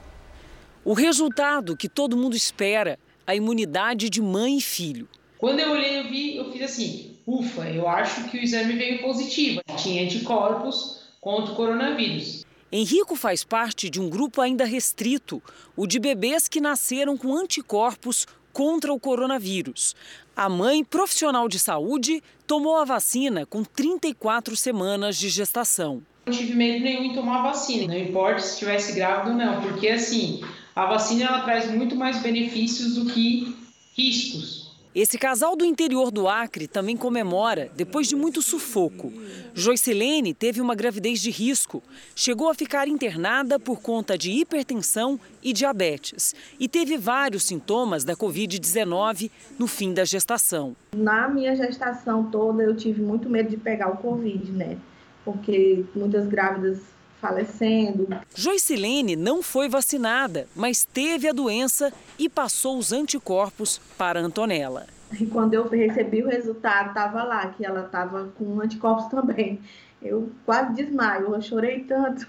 O 0.82 0.94
resultado 0.94 1.76
que 1.76 1.88
todo 1.88 2.16
mundo 2.16 2.34
espera, 2.34 2.98
a 3.26 3.34
imunidade 3.34 4.08
de 4.08 4.22
mãe 4.22 4.56
e 4.56 4.62
filho. 4.62 5.06
Quando 5.36 5.60
eu 5.60 5.72
olhei, 5.72 5.98
eu 5.98 6.04
vi, 6.04 6.36
eu 6.36 6.50
fiz 6.50 6.62
assim, 6.62 7.18
ufa, 7.26 7.68
eu 7.68 7.86
acho 7.86 8.24
que 8.30 8.38
o 8.38 8.42
exame 8.42 8.74
veio 8.76 9.02
positivo. 9.02 9.60
Tinha 9.76 10.04
anticorpos 10.04 11.00
contra 11.20 11.52
o 11.52 11.56
coronavírus. 11.56 12.46
Henrico 12.72 13.16
faz 13.16 13.44
parte 13.44 13.90
de 13.90 14.00
um 14.00 14.08
grupo 14.08 14.40
ainda 14.40 14.64
restrito, 14.64 15.42
o 15.76 15.86
de 15.86 15.98
bebês 15.98 16.48
que 16.48 16.60
nasceram 16.60 17.16
com 17.16 17.36
anticorpos 17.36 18.26
contra 18.52 18.92
o 18.92 19.00
coronavírus. 19.00 19.94
A 20.40 20.48
mãe, 20.48 20.82
profissional 20.82 21.46
de 21.50 21.58
saúde, 21.58 22.22
tomou 22.46 22.78
a 22.78 22.84
vacina 22.86 23.44
com 23.44 23.62
34 23.62 24.56
semanas 24.56 25.18
de 25.18 25.28
gestação. 25.28 26.00
Não 26.24 26.32
tive 26.32 26.54
medo 26.54 26.82
nenhum 26.82 27.04
em 27.04 27.14
tomar 27.14 27.40
a 27.40 27.42
vacina, 27.50 27.92
não 27.92 28.00
importa 28.00 28.40
se 28.40 28.54
estivesse 28.54 28.94
grávida 28.94 29.32
ou 29.32 29.36
não, 29.36 29.60
porque 29.60 29.86
assim, 29.88 30.42
a 30.74 30.86
vacina 30.86 31.26
ela 31.26 31.40
traz 31.40 31.70
muito 31.70 31.94
mais 31.94 32.22
benefícios 32.22 32.94
do 32.94 33.12
que 33.12 33.54
riscos. 33.94 34.59
Esse 34.92 35.16
casal 35.16 35.54
do 35.54 35.64
interior 35.64 36.10
do 36.10 36.26
Acre 36.26 36.66
também 36.66 36.96
comemora 36.96 37.70
depois 37.76 38.08
de 38.08 38.16
muito 38.16 38.42
sufoco. 38.42 39.12
Joicilene 39.54 40.34
teve 40.34 40.60
uma 40.60 40.74
gravidez 40.74 41.20
de 41.20 41.30
risco. 41.30 41.80
Chegou 42.16 42.50
a 42.50 42.54
ficar 42.54 42.88
internada 42.88 43.56
por 43.56 43.80
conta 43.80 44.18
de 44.18 44.32
hipertensão 44.32 45.20
e 45.44 45.52
diabetes. 45.52 46.34
E 46.58 46.68
teve 46.68 46.98
vários 46.98 47.44
sintomas 47.44 48.02
da 48.02 48.16
Covid-19 48.16 49.30
no 49.56 49.68
fim 49.68 49.94
da 49.94 50.04
gestação. 50.04 50.74
Na 50.96 51.28
minha 51.28 51.54
gestação 51.54 52.28
toda, 52.28 52.64
eu 52.64 52.74
tive 52.74 53.00
muito 53.00 53.30
medo 53.30 53.48
de 53.48 53.56
pegar 53.56 53.90
o 53.90 53.96
Covid, 53.98 54.50
né? 54.50 54.76
Porque 55.24 55.84
muitas 55.94 56.26
grávidas 56.26 56.80
falecendo. 57.20 58.08
Joicilene 58.34 59.14
não 59.14 59.42
foi 59.42 59.68
vacinada, 59.68 60.48
mas 60.56 60.84
teve 60.84 61.28
a 61.28 61.32
doença 61.32 61.92
e 62.18 62.28
passou 62.28 62.78
os 62.78 62.92
anticorpos 62.92 63.80
para 63.98 64.20
Antonella. 64.20 64.86
E 65.18 65.26
quando 65.26 65.54
eu 65.54 65.68
recebi 65.68 66.22
o 66.22 66.28
resultado, 66.28 66.88
estava 66.88 67.22
lá 67.24 67.48
que 67.48 67.64
ela 67.64 67.84
estava 67.84 68.28
com 68.38 68.60
anticorpos 68.60 69.06
também. 69.06 69.60
Eu 70.02 70.32
quase 70.46 70.72
desmaio, 70.72 71.34
eu 71.34 71.42
chorei 71.42 71.80
tanto. 71.80 72.26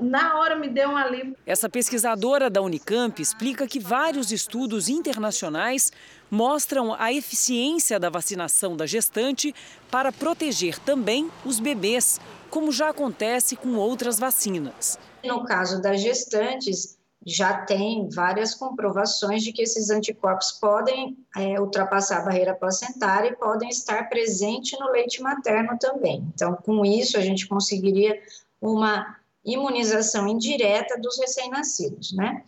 Na 0.00 0.38
hora 0.38 0.56
me 0.56 0.68
deu 0.68 0.88
um 0.88 0.96
alívio. 0.96 1.36
Essa 1.44 1.68
pesquisadora 1.68 2.48
da 2.48 2.62
Unicamp 2.62 3.20
explica 3.20 3.66
que 3.66 3.78
vários 3.78 4.32
estudos 4.32 4.88
internacionais 4.88 5.92
mostram 6.30 6.94
a 6.98 7.12
eficiência 7.12 8.00
da 8.00 8.08
vacinação 8.08 8.74
da 8.74 8.86
gestante 8.86 9.54
para 9.90 10.10
proteger 10.10 10.78
também 10.78 11.30
os 11.44 11.60
bebês, 11.60 12.18
como 12.50 12.72
já 12.72 12.90
acontece 12.90 13.56
com 13.56 13.76
outras 13.76 14.18
vacinas. 14.18 14.98
No 15.24 15.44
caso 15.44 15.80
das 15.80 16.00
gestantes, 16.00 16.98
já 17.24 17.64
tem 17.64 18.08
várias 18.08 18.54
comprovações 18.54 19.42
de 19.42 19.52
que 19.52 19.62
esses 19.62 19.90
anticorpos 19.90 20.52
podem 20.52 21.18
é, 21.36 21.60
ultrapassar 21.60 22.18
a 22.18 22.24
barreira 22.24 22.54
placentária 22.54 23.28
e 23.28 23.36
podem 23.36 23.68
estar 23.68 24.08
presentes 24.08 24.78
no 24.78 24.90
leite 24.90 25.22
materno 25.22 25.78
também. 25.78 26.24
Então, 26.34 26.54
com 26.54 26.84
isso, 26.84 27.18
a 27.18 27.20
gente 27.20 27.46
conseguiria 27.46 28.18
uma 28.60 29.16
imunização 29.44 30.26
indireta 30.28 30.98
dos 30.98 31.18
recém-nascidos, 31.18 32.12
né? 32.12 32.42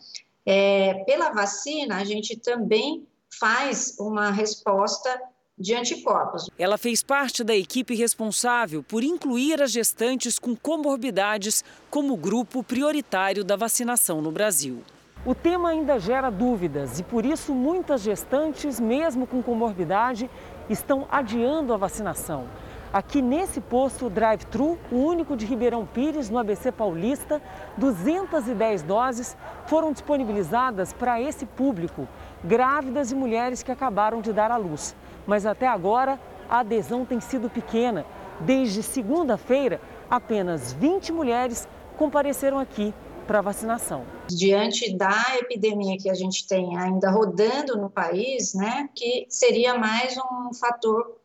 É, 0.45 1.03
pela 1.05 1.31
vacina, 1.31 1.97
a 1.97 2.03
gente 2.03 2.37
também 2.37 3.07
faz 3.39 3.95
uma 3.99 4.31
resposta 4.31 5.09
de 5.57 5.75
anticorpos. 5.75 6.49
Ela 6.57 6.77
fez 6.77 7.03
parte 7.03 7.43
da 7.43 7.55
equipe 7.55 7.95
responsável 7.95 8.81
por 8.83 9.03
incluir 9.03 9.61
as 9.61 9.71
gestantes 9.71 10.39
com 10.39 10.55
comorbidades 10.55 11.63
como 11.89 12.17
grupo 12.17 12.63
prioritário 12.63 13.43
da 13.43 13.55
vacinação 13.55 14.21
no 14.21 14.31
Brasil. 14.31 14.81
O 15.25 15.33
tema 15.33 15.69
ainda 15.69 15.99
gera 15.99 16.29
dúvidas 16.29 16.99
e 16.99 17.03
por 17.03 17.25
isso 17.25 17.53
muitas 17.53 18.01
gestantes, 18.01 18.79
mesmo 18.79 19.25
com 19.25 19.41
comorbidade, 19.41 20.29
estão 20.69 21.07
adiando 21.09 21.73
a 21.73 21.77
vacinação. 21.77 22.47
Aqui 22.91 23.21
nesse 23.21 23.61
posto 23.61 24.09
drive-thru, 24.09 24.77
o 24.91 24.97
único 24.97 25.35
de 25.35 25.45
Ribeirão 25.45 25.85
Pires, 25.85 26.29
no 26.29 26.37
ABC 26.37 26.71
Paulista, 26.71 27.41
210 27.77 28.83
doses 28.83 29.35
foram 29.65 29.91
disponibilizadas 29.93 30.93
para 30.93 31.19
esse 31.19 31.45
público, 31.45 32.07
grávidas 32.43 33.11
e 33.11 33.15
mulheres 33.15 33.63
que 33.63 33.71
acabaram 33.71 34.21
de 34.21 34.31
dar 34.33 34.51
à 34.51 34.57
luz 34.57 34.95
mas 35.25 35.45
até 35.45 35.67
agora 35.67 36.19
a 36.49 36.59
adesão 36.59 37.05
tem 37.05 37.19
sido 37.19 37.49
pequena. 37.49 38.05
Desde 38.41 38.83
segunda-feira, 38.83 39.79
apenas 40.09 40.73
20 40.73 41.11
mulheres 41.11 41.67
compareceram 41.97 42.59
aqui 42.59 42.93
para 43.25 43.41
vacinação. 43.41 44.05
Diante 44.27 44.95
da 44.95 45.23
epidemia 45.39 45.97
que 45.97 46.09
a 46.09 46.13
gente 46.13 46.47
tem 46.47 46.77
ainda 46.77 47.09
rodando 47.09 47.77
no 47.77 47.89
país, 47.89 48.53
né, 48.53 48.89
que 48.93 49.25
seria 49.29 49.77
mais 49.77 50.15
um 50.17 50.53
fator 50.53 51.17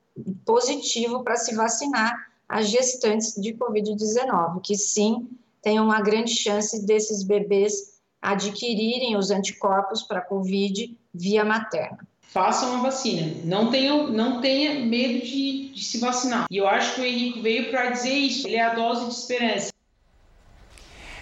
positivo 0.45 1.23
para 1.25 1.37
se 1.37 1.55
vacinar 1.55 2.15
as 2.49 2.69
gestantes 2.69 3.35
de 3.35 3.53
Covid-19, 3.55 4.61
que 4.63 4.77
sim 4.77 5.29
tem 5.61 5.81
uma 5.81 6.01
grande 6.01 6.35
chance 6.35 6.87
desses 6.87 7.23
bebês 7.23 7.99
adquirirem 8.23 9.17
os 9.17 9.31
anticorpos 9.31 10.03
para 10.03 10.21
Covid 10.21 10.97
via 11.13 11.45
materna 11.45 12.09
façam 12.29 12.77
a 12.77 12.83
vacina. 12.83 13.35
Não 13.45 13.71
tenham, 13.71 14.09
não 14.09 14.41
tenha 14.41 14.81
medo 14.85 15.25
de, 15.25 15.71
de 15.71 15.83
se 15.83 15.99
vacinar. 15.99 16.47
E 16.51 16.57
eu 16.57 16.69
acho 16.69 16.95
que 16.95 17.01
o 17.01 17.05
Henrique 17.05 17.41
veio 17.41 17.71
para 17.71 17.91
dizer 17.91 18.15
isso. 18.15 18.47
Ele 18.47 18.57
é 18.57 18.65
a 18.65 18.75
dose 18.75 19.07
de 19.07 19.13
esperança. 19.13 19.71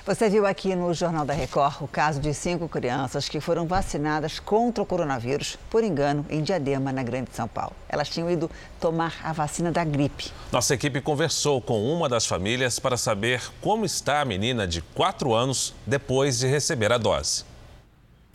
Você 0.04 0.28
viu 0.28 0.46
aqui 0.46 0.72
no 0.76 0.94
Jornal 0.94 1.25
da 1.25 1.34
Record 1.34 1.82
o 1.82 1.88
caso 1.88 2.20
de 2.20 2.32
cinco 2.32 2.68
crianças 2.68 3.28
que 3.28 3.40
foram 3.40 3.66
vacinadas 3.66 4.38
contra 4.38 4.80
o 4.80 4.86
coronavírus 4.86 5.58
por 5.68 5.82
engano 5.82 6.25
em 6.30 6.44
Diadema, 6.44 6.92
na 6.92 7.02
Grande 7.02 7.30
São 7.32 7.48
Paulo. 7.48 7.75
Elas 7.88 8.08
tinham 8.08 8.30
ido 8.30 8.48
tomar 8.80 9.16
a 9.25 9.32
vacina 9.32 9.72
da 9.72 9.82
gripe. 9.82 10.30
Nossa 10.52 10.75
equipe 10.75 11.00
conversou 11.00 11.60
com 11.60 11.92
uma 11.92 12.08
das 12.08 12.25
famílias 12.25 12.78
para 12.78 12.96
saber 12.96 13.42
como 13.60 13.84
está 13.84 14.20
a 14.20 14.25
menina 14.25 14.64
de 14.64 14.80
4 14.80 15.34
anos 15.34 15.75
depois 15.84 16.38
de 16.38 16.46
receber 16.46 16.92
a 16.92 16.98
dose. 16.98 17.55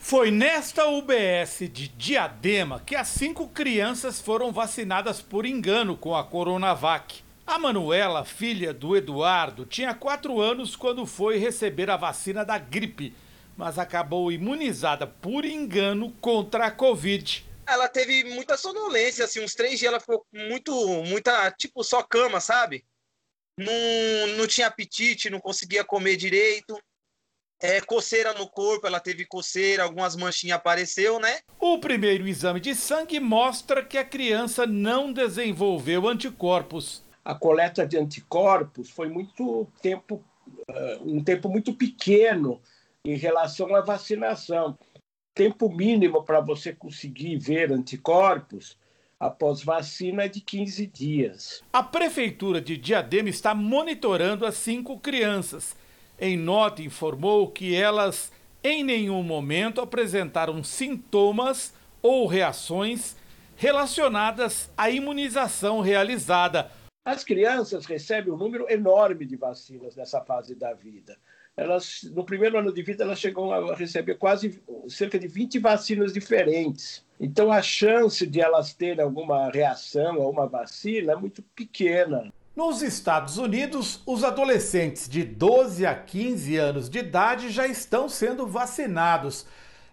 Foi 0.03 0.31
nesta 0.31 0.87
UBS 0.87 1.59
de 1.71 1.87
Diadema 1.87 2.81
que 2.85 2.95
as 2.95 3.07
cinco 3.07 3.47
crianças 3.47 4.19
foram 4.19 4.51
vacinadas 4.51 5.21
por 5.21 5.45
engano 5.45 5.95
com 5.95 6.15
a 6.15 6.23
Coronavac. 6.23 7.23
A 7.45 7.57
Manuela, 7.59 8.25
filha 8.25 8.73
do 8.73 8.97
Eduardo, 8.97 9.63
tinha 9.63 9.93
quatro 9.93 10.41
anos 10.41 10.75
quando 10.75 11.05
foi 11.05 11.37
receber 11.37 11.89
a 11.89 11.95
vacina 11.95 12.43
da 12.43 12.57
gripe, 12.57 13.15
mas 13.55 13.77
acabou 13.77 14.31
imunizada 14.31 15.05
por 15.05 15.45
engano 15.45 16.11
contra 16.19 16.65
a 16.65 16.71
Covid. 16.71 17.45
Ela 17.65 17.87
teve 17.87 18.23
muita 18.33 18.57
sonolência, 18.57 19.23
assim, 19.23 19.39
uns 19.41 19.53
três 19.53 19.79
dias 19.79 19.93
ela 19.93 19.99
ficou 19.99 20.25
muito, 20.33 20.73
muita, 21.03 21.51
tipo, 21.51 21.83
só 21.83 22.03
cama, 22.03 22.41
sabe? 22.41 22.83
Não, 23.57 24.35
não 24.35 24.47
tinha 24.47 24.67
apetite, 24.67 25.29
não 25.29 25.39
conseguia 25.39 25.85
comer 25.85 26.17
direito. 26.17 26.77
É, 27.61 27.79
coceira 27.81 28.33
no 28.33 28.47
corpo, 28.47 28.87
ela 28.87 28.99
teve 28.99 29.25
coceira, 29.25 29.83
algumas 29.83 30.15
manchinhas 30.15 30.57
apareceu, 30.57 31.19
né? 31.19 31.39
O 31.59 31.79
primeiro 31.79 32.27
exame 32.27 32.59
de 32.59 32.73
sangue 32.73 33.19
mostra 33.19 33.85
que 33.85 33.97
a 33.97 34.03
criança 34.03 34.65
não 34.65 35.13
desenvolveu 35.13 36.07
anticorpos. 36.07 37.03
A 37.23 37.35
coleta 37.35 37.85
de 37.85 37.97
anticorpos 37.97 38.89
foi 38.89 39.07
muito 39.07 39.67
tempo 39.81 40.23
um 41.05 41.23
tempo 41.23 41.49
muito 41.49 41.73
pequeno 41.73 42.61
em 43.05 43.15
relação 43.15 43.75
à 43.75 43.81
vacinação. 43.81 44.77
Tempo 45.33 45.69
mínimo 45.69 46.23
para 46.23 46.41
você 46.41 46.73
conseguir 46.73 47.37
ver 47.37 47.71
anticorpos 47.71 48.77
após 49.19 49.63
vacina 49.63 50.23
é 50.23 50.27
de 50.27 50.41
15 50.41 50.87
dias. 50.87 51.63
A 51.71 51.83
Prefeitura 51.83 52.59
de 52.59 52.75
Diadema 52.75 53.29
está 53.29 53.53
monitorando 53.53 54.45
as 54.45 54.55
cinco 54.55 54.99
crianças. 54.99 55.75
Em 56.23 56.37
nota, 56.37 56.83
informou 56.83 57.49
que 57.49 57.75
elas 57.75 58.31
em 58.63 58.83
nenhum 58.83 59.23
momento 59.23 59.81
apresentaram 59.81 60.63
sintomas 60.63 61.73
ou 61.99 62.27
reações 62.27 63.15
relacionadas 63.55 64.69
à 64.77 64.91
imunização 64.91 65.81
realizada. 65.81 66.69
As 67.03 67.23
crianças 67.23 67.87
recebem 67.87 68.31
um 68.31 68.37
número 68.37 68.69
enorme 68.69 69.25
de 69.25 69.35
vacinas 69.35 69.95
nessa 69.95 70.21
fase 70.21 70.53
da 70.53 70.75
vida. 70.75 71.17
Elas, 71.57 72.03
no 72.13 72.23
primeiro 72.23 72.55
ano 72.59 72.71
de 72.71 72.83
vida, 72.83 73.03
elas 73.03 73.19
chegam 73.19 73.51
a 73.51 73.73
receber 73.73 74.13
quase 74.19 74.61
cerca 74.87 75.17
de 75.17 75.27
20 75.27 75.57
vacinas 75.57 76.13
diferentes. 76.13 77.03
Então, 77.19 77.51
a 77.51 77.63
chance 77.63 78.27
de 78.27 78.39
elas 78.39 78.75
terem 78.75 79.03
alguma 79.03 79.49
reação 79.49 80.21
a 80.21 80.29
uma 80.29 80.45
vacina 80.45 81.13
é 81.13 81.15
muito 81.15 81.41
pequena. 81.55 82.31
Nos 82.63 82.83
Estados 82.83 83.39
Unidos, 83.39 84.01
os 84.05 84.23
adolescentes 84.23 85.09
de 85.09 85.23
12 85.23 85.83
a 85.83 85.95
15 85.95 86.57
anos 86.57 86.89
de 86.91 86.99
idade 86.99 87.49
já 87.49 87.65
estão 87.65 88.07
sendo 88.07 88.45
vacinados. 88.45 89.47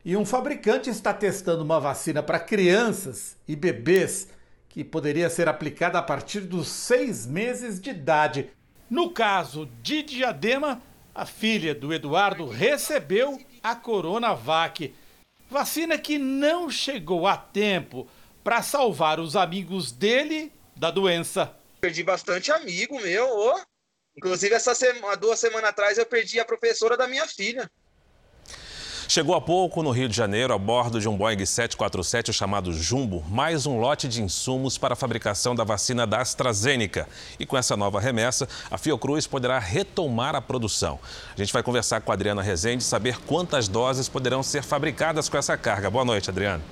E 0.05 0.15
um 0.15 0.27
fabricante 0.27 0.91
está 0.91 1.15
testando 1.15 1.65
uma 1.65 1.81
vacina 1.81 2.23
para 2.23 2.39
crianças 2.39 3.39
e 3.49 3.57
bebês 3.57 4.29
que 4.69 4.85
poderia 4.85 5.31
ser 5.31 5.49
aplicada 5.49 5.99
a 5.99 6.03
partir 6.03 6.41
dos 6.41 6.69
seis 6.69 7.27
meses 7.27 7.81
de 7.81 7.89
idade. 7.89 8.51
No 8.91 9.13
caso 9.13 9.67
de 9.83 10.03
Diadema, 10.03 10.83
a 11.15 11.25
filha 11.25 11.75
do 11.75 11.91
Eduardo 11.91 12.47
recebeu 12.47 13.41
a 13.63 13.75
Coronavac. 13.75 14.95
Vacina 15.51 15.97
que 15.97 16.19
não 16.19 16.69
chegou 16.69 17.27
a 17.27 17.35
tempo 17.35 18.07
para 18.45 18.61
salvar 18.61 19.19
os 19.19 19.37
amigos 19.37 19.91
dele 19.91 20.53
da 20.77 20.91
doença. 20.91 21.58
Perdi 21.81 22.03
bastante 22.03 22.51
amigo 22.51 23.01
meu, 23.01 23.55
inclusive 24.17 24.55
essa 24.55 24.75
semana, 24.75 25.17
duas 25.17 25.39
semanas 25.39 25.71
atrás 25.71 25.97
eu 25.97 26.05
perdi 26.05 26.41
a 26.41 26.45
professora 26.45 26.97
da 26.97 27.07
minha 27.07 27.27
filha. 27.27 27.71
Chegou 29.11 29.35
há 29.35 29.41
pouco 29.41 29.83
no 29.83 29.91
Rio 29.91 30.07
de 30.07 30.15
Janeiro, 30.15 30.53
a 30.53 30.59
bordo 30.59 31.01
de 31.01 31.09
um 31.09 31.17
Boeing 31.17 31.47
747 31.47 32.31
chamado 32.31 32.75
Jumbo, 32.75 33.25
mais 33.31 33.65
um 33.65 33.79
lote 33.79 34.07
de 34.07 34.23
insumos 34.23 34.77
para 34.77 34.93
a 34.93 34.97
fabricação 34.97 35.55
da 35.55 35.65
vacina 35.65 36.07
da 36.07 36.21
AstraZeneca. 36.21 37.09
E 37.41 37.47
com 37.47 37.57
essa 37.57 37.75
nova 37.75 37.99
remessa, 37.99 38.47
a 38.71 38.77
Fiocruz 38.77 39.27
poderá 39.27 39.59
retomar 39.59 40.35
a 40.35 40.43
produção. 40.43 41.01
A 41.35 41.41
gente 41.41 41.55
vai 41.55 41.63
conversar 41.63 42.03
com 42.03 42.11
a 42.11 42.15
Adriana 42.15 42.43
Rezende 42.43 42.85
saber 42.85 43.19
quantas 43.21 43.67
doses 43.67 44.11
poderão 44.11 44.43
ser 44.43 44.63
fabricadas 44.63 45.27
com 45.27 45.39
essa 45.39 45.57
carga. 45.57 45.89
Boa 45.89 46.05
noite, 46.05 46.29
Adriana. 46.29 46.63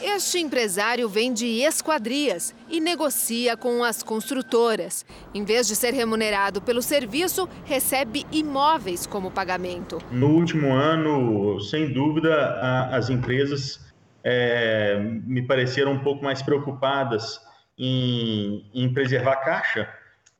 Este 0.01 0.37
empresário 0.37 1.09
vende 1.09 1.45
esquadrias 1.63 2.53
e 2.69 2.79
negocia 2.79 3.57
com 3.57 3.83
as 3.83 4.03
construtoras. 4.03 5.03
Em 5.33 5.43
vez 5.43 5.67
de 5.67 5.75
ser 5.75 5.91
remunerado 5.91 6.61
pelo 6.61 6.83
serviço, 6.83 7.49
recebe 7.65 8.23
imóveis 8.31 9.07
como 9.07 9.31
pagamento. 9.31 9.97
No 10.11 10.29
último 10.29 10.71
ano, 10.71 11.59
sem 11.61 11.91
dúvida, 11.91 12.87
as 12.91 13.09
empresas 13.09 13.91
é, 14.23 14.99
me 14.99 15.41
pareceram 15.41 15.93
um 15.93 15.99
pouco 15.99 16.23
mais 16.23 16.43
preocupadas 16.43 17.41
em, 17.75 18.69
em 18.75 18.93
preservar 18.93 19.33
a 19.33 19.37
caixa. 19.37 19.89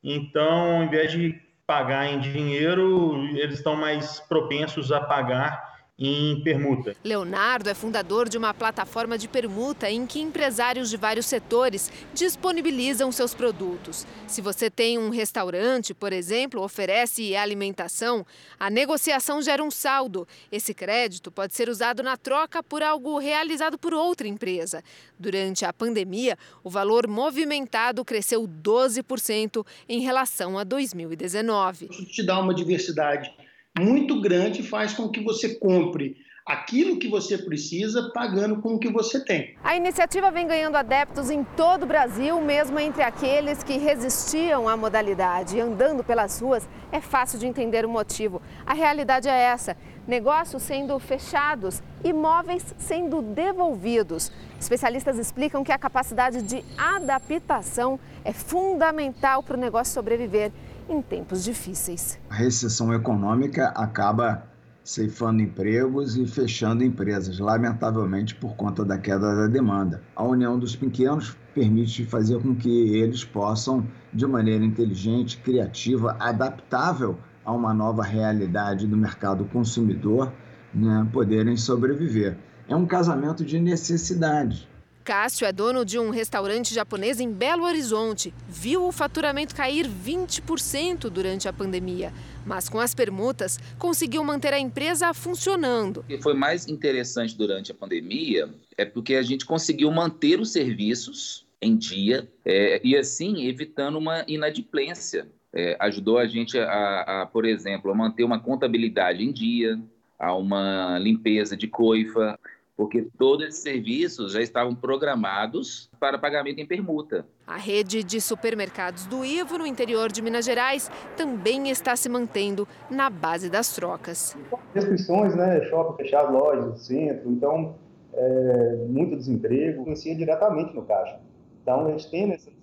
Então, 0.04 0.76
ao 0.76 0.84
invés 0.84 1.10
de 1.10 1.34
pagar 1.66 2.06
em 2.06 2.20
dinheiro, 2.20 3.26
eles 3.36 3.56
estão 3.56 3.74
mais 3.74 4.20
propensos 4.20 4.92
a 4.92 5.00
pagar 5.00 5.77
em 5.98 6.40
permuta. 6.44 6.94
Leonardo 7.02 7.68
é 7.68 7.74
fundador 7.74 8.28
de 8.28 8.38
uma 8.38 8.54
plataforma 8.54 9.18
de 9.18 9.26
permuta 9.26 9.90
em 9.90 10.06
que 10.06 10.20
empresários 10.20 10.88
de 10.88 10.96
vários 10.96 11.26
setores 11.26 11.90
disponibilizam 12.14 13.10
seus 13.10 13.34
produtos. 13.34 14.06
Se 14.28 14.40
você 14.40 14.70
tem 14.70 14.96
um 14.96 15.10
restaurante, 15.10 15.92
por 15.92 16.12
exemplo, 16.12 16.62
oferece 16.62 17.34
alimentação, 17.34 18.24
a 18.60 18.70
negociação 18.70 19.42
gera 19.42 19.62
um 19.62 19.72
saldo. 19.72 20.28
Esse 20.52 20.72
crédito 20.72 21.32
pode 21.32 21.56
ser 21.56 21.68
usado 21.68 22.00
na 22.00 22.16
troca 22.16 22.62
por 22.62 22.80
algo 22.80 23.18
realizado 23.18 23.76
por 23.76 23.92
outra 23.92 24.28
empresa. 24.28 24.84
Durante 25.18 25.64
a 25.64 25.72
pandemia, 25.72 26.38
o 26.62 26.70
valor 26.70 27.08
movimentado 27.08 28.04
cresceu 28.04 28.46
12% 28.46 29.66
em 29.88 30.00
relação 30.00 30.56
a 30.56 30.62
2019. 30.62 31.88
Isso 31.90 32.06
te 32.06 32.22
dá 32.22 32.38
uma 32.38 32.54
diversidade 32.54 33.32
muito 33.78 34.20
grande 34.20 34.62
faz 34.62 34.92
com 34.92 35.08
que 35.08 35.20
você 35.20 35.54
compre 35.54 36.16
aquilo 36.48 36.98
que 36.98 37.08
você 37.08 37.36
precisa 37.36 38.10
pagando 38.14 38.62
com 38.62 38.74
o 38.74 38.78
que 38.78 38.90
você 38.90 39.22
tem. 39.22 39.54
A 39.62 39.76
iniciativa 39.76 40.30
vem 40.30 40.46
ganhando 40.46 40.76
adeptos 40.76 41.28
em 41.28 41.44
todo 41.44 41.82
o 41.82 41.86
Brasil, 41.86 42.40
mesmo 42.40 42.80
entre 42.80 43.02
aqueles 43.02 43.62
que 43.62 43.76
resistiam 43.76 44.66
à 44.66 44.74
modalidade. 44.74 45.60
Andando 45.60 46.02
pelas 46.02 46.40
ruas 46.40 46.66
é 46.90 47.02
fácil 47.02 47.38
de 47.38 47.46
entender 47.46 47.84
o 47.84 47.88
motivo. 47.88 48.40
A 48.64 48.72
realidade 48.72 49.28
é 49.28 49.38
essa: 49.38 49.76
negócios 50.06 50.62
sendo 50.62 50.98
fechados, 50.98 51.82
imóveis 52.02 52.64
sendo 52.78 53.20
devolvidos. 53.20 54.32
Especialistas 54.58 55.18
explicam 55.18 55.62
que 55.62 55.70
a 55.70 55.76
capacidade 55.76 56.40
de 56.40 56.64
adaptação 56.78 58.00
é 58.24 58.32
fundamental 58.32 59.42
para 59.42 59.56
o 59.56 59.60
negócio 59.60 59.92
sobreviver 59.92 60.50
em 60.88 61.02
tempos 61.02 61.44
difíceis. 61.44 62.18
A 62.30 62.34
recessão 62.34 62.92
econômica 62.92 63.68
acaba 63.68 64.44
ceifando 64.82 65.42
empregos 65.42 66.16
e 66.16 66.26
fechando 66.26 66.82
empresas, 66.82 67.38
lamentavelmente 67.38 68.34
por 68.34 68.56
conta 68.56 68.84
da 68.84 68.96
queda 68.96 69.36
da 69.36 69.46
demanda. 69.46 70.02
A 70.16 70.24
união 70.24 70.58
dos 70.58 70.74
pequenos 70.74 71.36
permite 71.54 72.06
fazer 72.06 72.40
com 72.40 72.54
que 72.54 72.96
eles 72.96 73.22
possam, 73.22 73.86
de 74.14 74.26
maneira 74.26 74.64
inteligente, 74.64 75.36
criativa, 75.38 76.16
adaptável 76.18 77.18
a 77.44 77.52
uma 77.52 77.74
nova 77.74 78.02
realidade 78.02 78.86
do 78.86 78.96
mercado 78.96 79.44
consumidor 79.44 80.32
né, 80.72 81.06
poderem 81.12 81.56
sobreviver. 81.56 82.38
É 82.66 82.74
um 82.74 82.86
casamento 82.86 83.44
de 83.44 83.60
necessidade. 83.60 84.68
Cássio 85.08 85.46
é 85.46 85.52
dono 85.52 85.86
de 85.86 85.98
um 85.98 86.10
restaurante 86.10 86.74
japonês 86.74 87.18
em 87.18 87.32
Belo 87.32 87.64
Horizonte. 87.64 88.30
Viu 88.46 88.84
o 88.84 88.92
faturamento 88.92 89.54
cair 89.54 89.88
20% 89.88 91.08
durante 91.08 91.48
a 91.48 91.52
pandemia. 91.52 92.12
Mas 92.44 92.68
com 92.68 92.78
as 92.78 92.94
permutas, 92.94 93.58
conseguiu 93.78 94.22
manter 94.22 94.52
a 94.52 94.58
empresa 94.58 95.14
funcionando. 95.14 96.00
O 96.00 96.02
que 96.02 96.20
foi 96.20 96.34
mais 96.34 96.68
interessante 96.68 97.34
durante 97.34 97.72
a 97.72 97.74
pandemia 97.74 98.50
é 98.76 98.84
porque 98.84 99.14
a 99.14 99.22
gente 99.22 99.46
conseguiu 99.46 99.90
manter 99.90 100.38
os 100.40 100.52
serviços 100.52 101.46
em 101.58 101.74
dia 101.74 102.28
é, 102.44 102.78
e 102.84 102.94
assim 102.94 103.46
evitando 103.46 103.96
uma 103.96 104.26
inadimplência. 104.28 105.26
É, 105.54 105.74
ajudou 105.80 106.18
a 106.18 106.26
gente 106.26 106.58
a, 106.58 107.22
a, 107.22 107.26
por 107.26 107.46
exemplo, 107.46 107.90
a 107.90 107.94
manter 107.94 108.24
uma 108.24 108.38
contabilidade 108.38 109.24
em 109.24 109.32
dia, 109.32 109.80
a 110.18 110.34
uma 110.34 110.98
limpeza 110.98 111.56
de 111.56 111.66
coifa, 111.66 112.38
porque 112.78 113.08
todos 113.18 113.44
esses 113.44 113.60
serviços 113.60 114.34
já 114.34 114.40
estavam 114.40 114.72
programados 114.72 115.90
para 115.98 116.16
pagamento 116.16 116.60
em 116.60 116.66
permuta. 116.66 117.26
A 117.44 117.56
rede 117.56 118.04
de 118.04 118.20
supermercados 118.20 119.04
do 119.06 119.24
Ivo, 119.24 119.58
no 119.58 119.66
interior 119.66 120.12
de 120.12 120.22
Minas 120.22 120.44
Gerais, 120.44 120.88
também 121.16 121.70
está 121.70 121.96
se 121.96 122.08
mantendo 122.08 122.68
na 122.88 123.10
base 123.10 123.50
das 123.50 123.74
trocas. 123.74 124.36
Restrições, 124.72 125.34
né? 125.34 125.60
Shopping 125.62 126.04
fechado, 126.04 126.32
lojas, 126.32 126.86
centro, 126.86 127.28
então 127.32 127.74
é, 128.14 128.86
muito 128.88 129.16
desemprego, 129.16 129.80
influencia 129.80 130.14
diretamente 130.14 130.72
no 130.72 130.82
caixa. 130.82 131.18
Então 131.60 131.84
a 131.84 131.90
gente 131.90 132.08
tem 132.08 132.30
essas, 132.30 132.54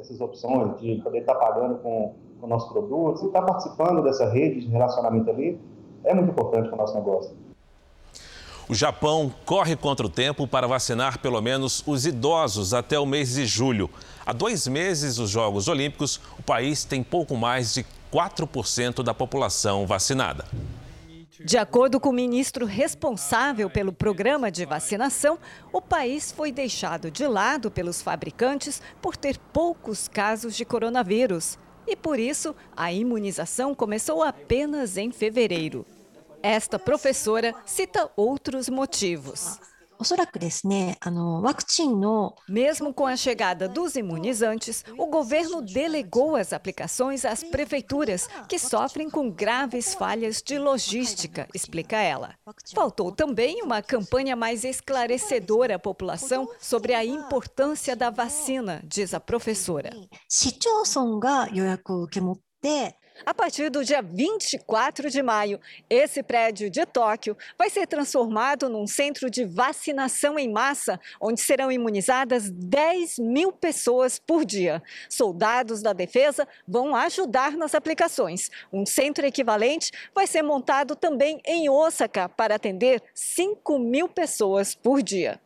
essas 0.00 0.20
opções 0.20 0.80
de 0.80 1.00
poder 1.04 1.18
estar 1.18 1.36
pagando 1.36 1.76
com, 1.76 2.16
com 2.40 2.46
nossos 2.48 2.68
produtos 2.72 3.22
e 3.22 3.26
estar 3.26 3.42
participando 3.42 4.02
dessa 4.02 4.28
rede 4.28 4.62
de 4.62 4.66
relacionamento 4.66 5.30
ali 5.30 5.56
é 6.02 6.12
muito 6.12 6.30
importante 6.30 6.66
para 6.66 6.74
o 6.74 6.78
nosso 6.78 6.96
negócio. 6.96 7.41
O 8.68 8.74
Japão 8.74 9.34
corre 9.44 9.76
contra 9.76 10.06
o 10.06 10.10
tempo 10.10 10.46
para 10.46 10.66
vacinar 10.66 11.18
pelo 11.18 11.40
menos 11.40 11.82
os 11.86 12.06
idosos 12.06 12.72
até 12.72 12.98
o 12.98 13.04
mês 13.04 13.34
de 13.34 13.44
julho. 13.44 13.90
Há 14.24 14.32
dois 14.32 14.66
meses 14.68 15.16
dos 15.16 15.30
Jogos 15.30 15.68
Olímpicos, 15.68 16.20
o 16.38 16.42
país 16.42 16.84
tem 16.84 17.02
pouco 17.02 17.36
mais 17.36 17.74
de 17.74 17.84
4% 18.12 19.02
da 19.02 19.12
população 19.12 19.86
vacinada. 19.86 20.44
De 21.44 21.58
acordo 21.58 21.98
com 21.98 22.10
o 22.10 22.12
ministro 22.12 22.66
responsável 22.66 23.68
pelo 23.68 23.92
programa 23.92 24.48
de 24.48 24.64
vacinação, 24.64 25.38
o 25.72 25.80
país 25.80 26.30
foi 26.30 26.52
deixado 26.52 27.10
de 27.10 27.26
lado 27.26 27.68
pelos 27.68 28.00
fabricantes 28.00 28.80
por 29.00 29.16
ter 29.16 29.38
poucos 29.52 30.06
casos 30.06 30.54
de 30.54 30.64
coronavírus. 30.64 31.58
E 31.84 31.96
por 31.96 32.20
isso, 32.20 32.54
a 32.76 32.92
imunização 32.92 33.74
começou 33.74 34.22
apenas 34.22 34.96
em 34.96 35.10
fevereiro. 35.10 35.84
Esta 36.42 36.78
professora 36.78 37.54
cita 37.64 38.10
outros 38.16 38.68
motivos. 38.68 39.60
Mesmo 42.48 42.92
com 42.92 43.06
a 43.06 43.16
chegada 43.16 43.68
dos 43.68 43.94
imunizantes, 43.94 44.84
o 44.98 45.06
governo 45.06 45.62
delegou 45.62 46.34
as 46.34 46.52
aplicações 46.52 47.24
às 47.24 47.44
prefeituras, 47.44 48.28
que 48.48 48.58
sofrem 48.58 49.08
com 49.08 49.30
graves 49.30 49.94
falhas 49.94 50.42
de 50.42 50.58
logística, 50.58 51.46
explica 51.54 51.98
ela. 51.98 52.34
Faltou 52.74 53.12
também 53.12 53.62
uma 53.62 53.80
campanha 53.80 54.34
mais 54.34 54.64
esclarecedora 54.64 55.76
à 55.76 55.78
população 55.78 56.48
sobre 56.58 56.94
a 56.94 57.04
importância 57.04 57.94
da 57.94 58.10
vacina, 58.10 58.82
diz 58.84 59.14
a 59.14 59.20
professora. 59.20 59.90
A 63.24 63.32
partir 63.32 63.70
do 63.70 63.84
dia 63.84 64.02
24 64.02 65.08
de 65.08 65.22
maio, 65.22 65.60
esse 65.88 66.24
prédio 66.24 66.68
de 66.68 66.84
Tóquio 66.84 67.36
vai 67.56 67.70
ser 67.70 67.86
transformado 67.86 68.68
num 68.68 68.86
centro 68.86 69.30
de 69.30 69.44
vacinação 69.44 70.36
em 70.38 70.50
massa, 70.50 70.98
onde 71.20 71.40
serão 71.40 71.70
imunizadas 71.70 72.50
10 72.50 73.18
mil 73.20 73.52
pessoas 73.52 74.18
por 74.18 74.44
dia. 74.44 74.82
Soldados 75.08 75.82
da 75.82 75.92
defesa 75.92 76.48
vão 76.66 76.96
ajudar 76.96 77.52
nas 77.52 77.76
aplicações. 77.76 78.50
Um 78.72 78.84
centro 78.84 79.24
equivalente 79.24 79.92
vai 80.12 80.26
ser 80.26 80.42
montado 80.42 80.96
também 80.96 81.40
em 81.44 81.68
Osaka 81.70 82.28
para 82.28 82.56
atender 82.56 83.00
5 83.14 83.78
mil 83.78 84.08
pessoas 84.08 84.74
por 84.74 85.00
dia. 85.00 85.40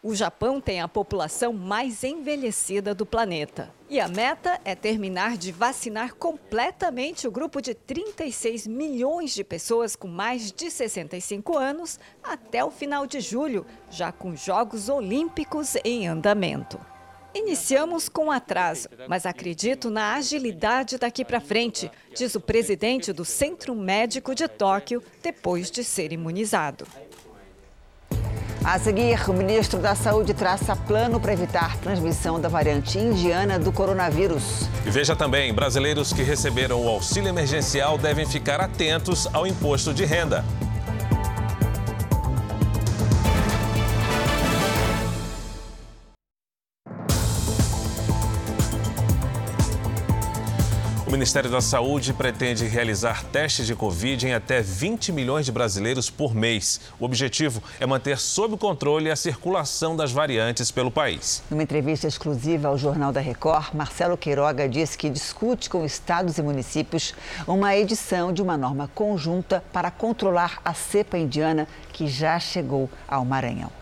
O 0.00 0.14
Japão 0.14 0.60
tem 0.60 0.80
a 0.80 0.86
população 0.86 1.52
mais 1.52 2.04
envelhecida 2.04 2.94
do 2.94 3.04
planeta. 3.04 3.74
E 3.90 3.98
a 3.98 4.06
meta 4.06 4.60
é 4.64 4.76
terminar 4.76 5.36
de 5.36 5.50
vacinar 5.50 6.14
completamente 6.14 7.26
o 7.26 7.32
grupo 7.32 7.60
de 7.60 7.74
36 7.74 8.68
milhões 8.68 9.34
de 9.34 9.42
pessoas 9.42 9.96
com 9.96 10.06
mais 10.06 10.52
de 10.52 10.70
65 10.70 11.58
anos 11.58 11.98
até 12.22 12.64
o 12.64 12.70
final 12.70 13.06
de 13.08 13.18
julho, 13.18 13.66
já 13.90 14.12
com 14.12 14.36
Jogos 14.36 14.88
Olímpicos 14.88 15.74
em 15.84 16.06
andamento. 16.06 16.78
Iniciamos 17.34 18.08
com 18.08 18.30
atraso, 18.30 18.88
mas 19.08 19.26
acredito 19.26 19.90
na 19.90 20.14
agilidade 20.14 20.96
daqui 20.96 21.24
para 21.24 21.40
frente, 21.40 21.90
diz 22.14 22.36
o 22.36 22.40
presidente 22.40 23.12
do 23.12 23.24
Centro 23.24 23.74
Médico 23.74 24.32
de 24.32 24.46
Tóquio, 24.46 25.02
depois 25.22 25.70
de 25.72 25.82
ser 25.82 26.12
imunizado. 26.12 26.86
A 28.64 28.78
seguir, 28.78 29.30
o 29.30 29.32
ministro 29.32 29.78
da 29.78 29.94
Saúde 29.94 30.34
traça 30.34 30.74
plano 30.74 31.20
para 31.20 31.32
evitar 31.32 31.76
transmissão 31.76 32.40
da 32.40 32.48
variante 32.48 32.98
indiana 32.98 33.58
do 33.58 33.70
coronavírus. 33.70 34.68
E 34.84 34.90
veja 34.90 35.14
também: 35.14 35.54
brasileiros 35.54 36.12
que 36.12 36.22
receberam 36.22 36.84
o 36.84 36.88
auxílio 36.88 37.28
emergencial 37.28 37.96
devem 37.96 38.26
ficar 38.26 38.60
atentos 38.60 39.28
ao 39.32 39.46
imposto 39.46 39.94
de 39.94 40.04
renda. 40.04 40.44
Ministério 51.18 51.50
da 51.50 51.60
Saúde 51.60 52.12
pretende 52.12 52.64
realizar 52.64 53.24
testes 53.24 53.66
de 53.66 53.74
Covid 53.74 54.24
em 54.24 54.34
até 54.34 54.62
20 54.62 55.10
milhões 55.10 55.44
de 55.44 55.50
brasileiros 55.50 56.08
por 56.08 56.32
mês. 56.32 56.80
O 56.96 57.04
objetivo 57.04 57.60
é 57.80 57.84
manter 57.84 58.18
sob 58.18 58.56
controle 58.56 59.10
a 59.10 59.16
circulação 59.16 59.96
das 59.96 60.12
variantes 60.12 60.70
pelo 60.70 60.92
país. 60.92 61.42
Numa 61.50 61.64
entrevista 61.64 62.06
exclusiva 62.06 62.68
ao 62.68 62.78
Jornal 62.78 63.10
da 63.10 63.20
Record, 63.20 63.74
Marcelo 63.74 64.16
Queiroga 64.16 64.68
disse 64.68 64.96
que 64.96 65.10
discute 65.10 65.68
com 65.68 65.84
estados 65.84 66.38
e 66.38 66.42
municípios 66.42 67.12
uma 67.48 67.76
edição 67.76 68.32
de 68.32 68.40
uma 68.40 68.56
norma 68.56 68.88
conjunta 68.94 69.64
para 69.72 69.90
controlar 69.90 70.60
a 70.64 70.72
cepa 70.72 71.18
indiana 71.18 71.66
que 71.92 72.06
já 72.06 72.38
chegou 72.38 72.88
ao 73.08 73.24
Maranhão. 73.24 73.72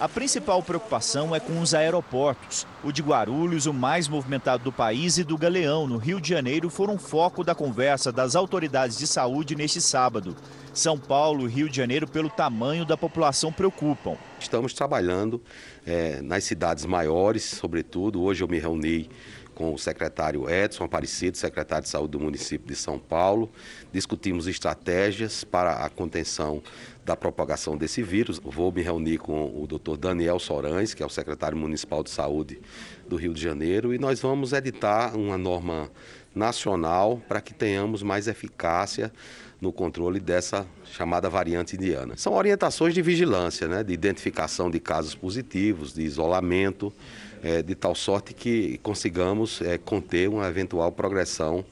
A 0.00 0.08
principal 0.08 0.62
preocupação 0.62 1.36
é 1.36 1.38
com 1.38 1.60
os 1.60 1.74
aeroportos. 1.74 2.66
O 2.82 2.90
de 2.90 3.02
Guarulhos, 3.02 3.66
o 3.66 3.74
mais 3.74 4.08
movimentado 4.08 4.64
do 4.64 4.72
país, 4.72 5.18
e 5.18 5.24
do 5.24 5.36
Galeão, 5.36 5.86
no 5.86 5.98
Rio 5.98 6.18
de 6.18 6.26
Janeiro, 6.26 6.70
foram 6.70 6.96
foco 6.96 7.44
da 7.44 7.54
conversa 7.54 8.10
das 8.10 8.34
autoridades 8.34 8.96
de 8.96 9.06
saúde 9.06 9.54
neste 9.54 9.78
sábado. 9.78 10.34
São 10.72 10.96
Paulo 10.96 11.46
e 11.46 11.52
Rio 11.52 11.68
de 11.68 11.76
Janeiro, 11.76 12.08
pelo 12.08 12.30
tamanho 12.30 12.86
da 12.86 12.96
população, 12.96 13.52
preocupam. 13.52 14.16
Estamos 14.38 14.72
trabalhando 14.72 15.38
é, 15.84 16.22
nas 16.22 16.44
cidades 16.44 16.86
maiores, 16.86 17.44
sobretudo. 17.44 18.22
Hoje 18.22 18.42
eu 18.42 18.48
me 18.48 18.58
reuni 18.58 19.10
com 19.54 19.74
o 19.74 19.78
secretário 19.78 20.48
Edson 20.48 20.84
Aparecido, 20.84 21.36
secretário 21.36 21.84
de 21.84 21.90
Saúde 21.90 22.12
do 22.12 22.20
município 22.20 22.66
de 22.66 22.74
São 22.74 22.98
Paulo. 22.98 23.50
Discutimos 23.92 24.46
estratégias 24.46 25.44
para 25.44 25.84
a 25.84 25.90
contenção 25.90 26.62
da 27.10 27.16
propagação 27.16 27.76
desse 27.76 28.04
vírus. 28.04 28.40
Vou 28.42 28.70
me 28.70 28.82
reunir 28.82 29.18
com 29.18 29.46
o 29.46 29.66
Dr. 29.66 29.96
Daniel 29.96 30.38
Sorães, 30.38 30.94
que 30.94 31.02
é 31.02 31.06
o 31.06 31.08
secretário 31.08 31.58
municipal 31.58 32.04
de 32.04 32.10
saúde 32.10 32.60
do 33.08 33.16
Rio 33.16 33.34
de 33.34 33.42
Janeiro, 33.42 33.92
e 33.92 33.98
nós 33.98 34.20
vamos 34.20 34.52
editar 34.52 35.16
uma 35.16 35.36
norma 35.36 35.90
nacional 36.32 37.20
para 37.26 37.40
que 37.40 37.52
tenhamos 37.52 38.04
mais 38.04 38.28
eficácia 38.28 39.12
no 39.60 39.72
controle 39.72 40.20
dessa 40.20 40.64
chamada 40.84 41.28
variante 41.28 41.74
indiana. 41.74 42.14
São 42.16 42.34
orientações 42.34 42.94
de 42.94 43.02
vigilância, 43.02 43.66
né, 43.66 43.82
de 43.82 43.92
identificação 43.92 44.70
de 44.70 44.78
casos 44.78 45.12
positivos, 45.12 45.92
de 45.92 46.02
isolamento 46.02 46.92
é, 47.42 47.60
de 47.60 47.74
tal 47.74 47.96
sorte 47.96 48.32
que 48.32 48.78
consigamos 48.84 49.60
é, 49.62 49.76
conter 49.76 50.28
uma 50.28 50.46
eventual 50.46 50.92
progressão 50.92 51.64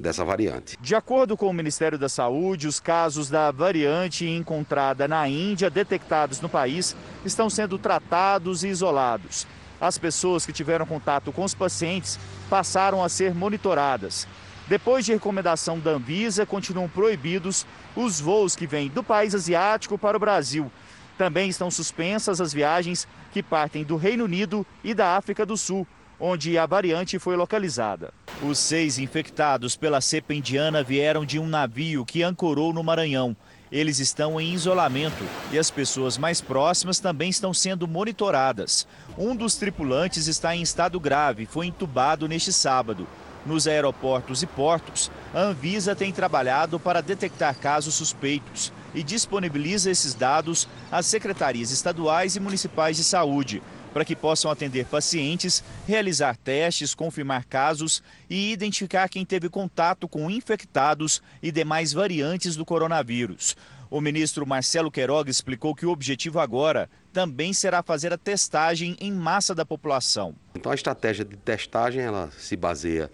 dessa 0.00 0.24
variante. 0.24 0.76
De 0.80 0.94
acordo 0.94 1.36
com 1.36 1.46
o 1.48 1.52
Ministério 1.52 1.98
da 1.98 2.08
Saúde, 2.08 2.66
os 2.66 2.80
casos 2.80 3.28
da 3.28 3.50
variante 3.50 4.26
encontrada 4.26 5.06
na 5.06 5.28
Índia, 5.28 5.70
detectados 5.70 6.40
no 6.40 6.48
país, 6.48 6.96
estão 7.24 7.50
sendo 7.50 7.78
tratados 7.78 8.64
e 8.64 8.68
isolados. 8.68 9.46
As 9.80 9.98
pessoas 9.98 10.44
que 10.44 10.52
tiveram 10.52 10.86
contato 10.86 11.32
com 11.32 11.44
os 11.44 11.54
pacientes 11.54 12.18
passaram 12.48 13.04
a 13.04 13.08
ser 13.08 13.34
monitoradas. 13.34 14.26
Depois 14.66 15.04
de 15.04 15.12
recomendação 15.12 15.78
da 15.78 15.92
Anvisa, 15.92 16.46
continuam 16.46 16.88
proibidos 16.88 17.66
os 17.96 18.20
voos 18.20 18.54
que 18.54 18.66
vêm 18.66 18.88
do 18.88 19.02
país 19.02 19.34
asiático 19.34 19.98
para 19.98 20.16
o 20.16 20.20
Brasil. 20.20 20.70
Também 21.18 21.48
estão 21.48 21.70
suspensas 21.70 22.40
as 22.40 22.52
viagens 22.52 23.06
que 23.32 23.42
partem 23.42 23.84
do 23.84 23.96
Reino 23.96 24.24
Unido 24.24 24.66
e 24.82 24.94
da 24.94 25.16
África 25.16 25.44
do 25.44 25.56
Sul. 25.56 25.86
Onde 26.20 26.58
a 26.58 26.66
variante 26.66 27.18
foi 27.18 27.34
localizada. 27.34 28.12
Os 28.42 28.58
seis 28.58 28.98
infectados 28.98 29.74
pela 29.76 30.00
cepa 30.00 30.34
indiana 30.34 30.82
vieram 30.82 31.24
de 31.24 31.38
um 31.38 31.46
navio 31.46 32.04
que 32.04 32.22
ancorou 32.22 32.72
no 32.72 32.84
Maranhão. 32.84 33.34
Eles 33.72 34.00
estão 34.00 34.40
em 34.40 34.52
isolamento 34.52 35.24
e 35.52 35.58
as 35.58 35.70
pessoas 35.70 36.18
mais 36.18 36.40
próximas 36.40 36.98
também 36.98 37.30
estão 37.30 37.54
sendo 37.54 37.86
monitoradas. 37.88 38.86
Um 39.16 39.34
dos 39.34 39.54
tripulantes 39.54 40.26
está 40.26 40.54
em 40.54 40.60
estado 40.60 40.98
grave, 41.00 41.46
foi 41.46 41.66
entubado 41.66 42.28
neste 42.28 42.52
sábado. 42.52 43.06
Nos 43.46 43.66
aeroportos 43.66 44.42
e 44.42 44.46
portos, 44.46 45.10
a 45.32 45.40
Anvisa 45.40 45.96
tem 45.96 46.12
trabalhado 46.12 46.78
para 46.78 47.00
detectar 47.00 47.56
casos 47.56 47.94
suspeitos 47.94 48.70
e 48.94 49.02
disponibiliza 49.02 49.90
esses 49.90 50.14
dados 50.14 50.68
às 50.90 51.06
secretarias 51.06 51.70
estaduais 51.70 52.36
e 52.36 52.40
municipais 52.40 52.96
de 52.96 53.04
saúde, 53.04 53.62
para 53.92 54.04
que 54.04 54.16
possam 54.16 54.50
atender 54.50 54.86
pacientes, 54.86 55.62
realizar 55.86 56.36
testes, 56.36 56.94
confirmar 56.94 57.44
casos 57.44 58.02
e 58.28 58.52
identificar 58.52 59.08
quem 59.08 59.24
teve 59.24 59.48
contato 59.48 60.08
com 60.08 60.30
infectados 60.30 61.22
e 61.42 61.50
demais 61.50 61.92
variantes 61.92 62.56
do 62.56 62.64
coronavírus. 62.64 63.56
O 63.90 64.00
ministro 64.00 64.46
Marcelo 64.46 64.88
Queiroga 64.88 65.30
explicou 65.30 65.74
que 65.74 65.84
o 65.84 65.90
objetivo 65.90 66.38
agora 66.38 66.88
também 67.12 67.52
será 67.52 67.82
fazer 67.82 68.12
a 68.12 68.18
testagem 68.18 68.96
em 69.00 69.10
massa 69.10 69.52
da 69.52 69.66
população. 69.66 70.36
Então 70.54 70.70
a 70.70 70.76
estratégia 70.76 71.24
de 71.24 71.36
testagem 71.36 72.00
ela 72.00 72.30
se 72.38 72.54
baseia 72.54 73.10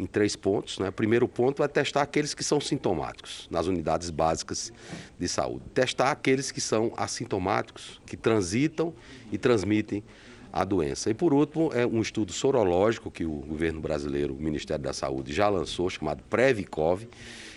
em 0.00 0.06
três 0.06 0.34
pontos. 0.34 0.78
Né? 0.78 0.88
O 0.88 0.92
primeiro 0.92 1.28
ponto 1.28 1.62
é 1.62 1.68
testar 1.68 2.02
aqueles 2.02 2.32
que 2.32 2.42
são 2.42 2.58
sintomáticos 2.58 3.46
nas 3.50 3.66
unidades 3.66 4.08
básicas 4.08 4.72
de 5.18 5.28
saúde. 5.28 5.64
Testar 5.74 6.10
aqueles 6.10 6.50
que 6.50 6.60
são 6.60 6.92
assintomáticos, 6.96 8.00
que 8.06 8.16
transitam 8.16 8.94
e 9.30 9.36
transmitem 9.36 10.02
a 10.50 10.64
doença. 10.64 11.10
E 11.10 11.14
por 11.14 11.34
último, 11.34 11.70
é 11.74 11.86
um 11.86 12.00
estudo 12.00 12.32
sorológico 12.32 13.10
que 13.10 13.24
o 13.24 13.30
governo 13.30 13.80
brasileiro, 13.80 14.34
o 14.34 14.40
Ministério 14.40 14.82
da 14.82 14.92
Saúde, 14.92 15.32
já 15.32 15.48
lançou, 15.48 15.88
chamado 15.90 16.22
Previcov, 16.24 17.06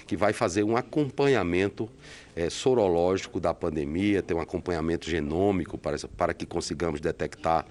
que 0.06 0.17
vai 0.17 0.34
fazer 0.34 0.63
um 0.63 0.75
acompanhamento 0.75 1.89
é, 2.36 2.49
sorológico 2.49 3.39
da 3.39 3.53
pandemia, 3.53 4.21
ter 4.21 4.34
um 4.34 4.41
acompanhamento 4.41 5.10
genômico 5.10 5.77
para, 5.77 5.97
para 6.17 6.34
que 6.34 6.45
consigamos 6.45 6.99
detectar 6.99 7.65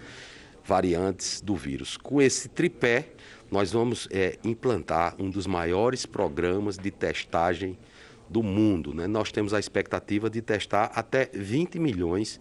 variantes 0.65 1.41
do 1.41 1.55
vírus. 1.55 1.97
Com 1.97 2.23
esse 2.23 2.49
tripé, 2.49 3.11
nós 3.53 3.71
vamos 3.71 4.09
é, 4.11 4.39
implantar 4.43 5.15
um 5.19 5.29
dos 5.29 5.47
maiores 5.47 6.07
programas 6.07 6.79
de 6.79 6.91
testagem 6.91 7.79
do 8.27 8.43
mundo. 8.43 8.95
Né? 8.95 9.07
Nós 9.07 9.31
temos 9.31 9.53
a 9.53 9.61
expectativa 9.61 10.31
de 10.31 10.41
testar 10.41 10.91
até 10.95 11.29
20 11.35 11.79
milhões 11.79 12.41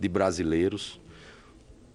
de 0.00 0.08
brasileiros 0.08 0.98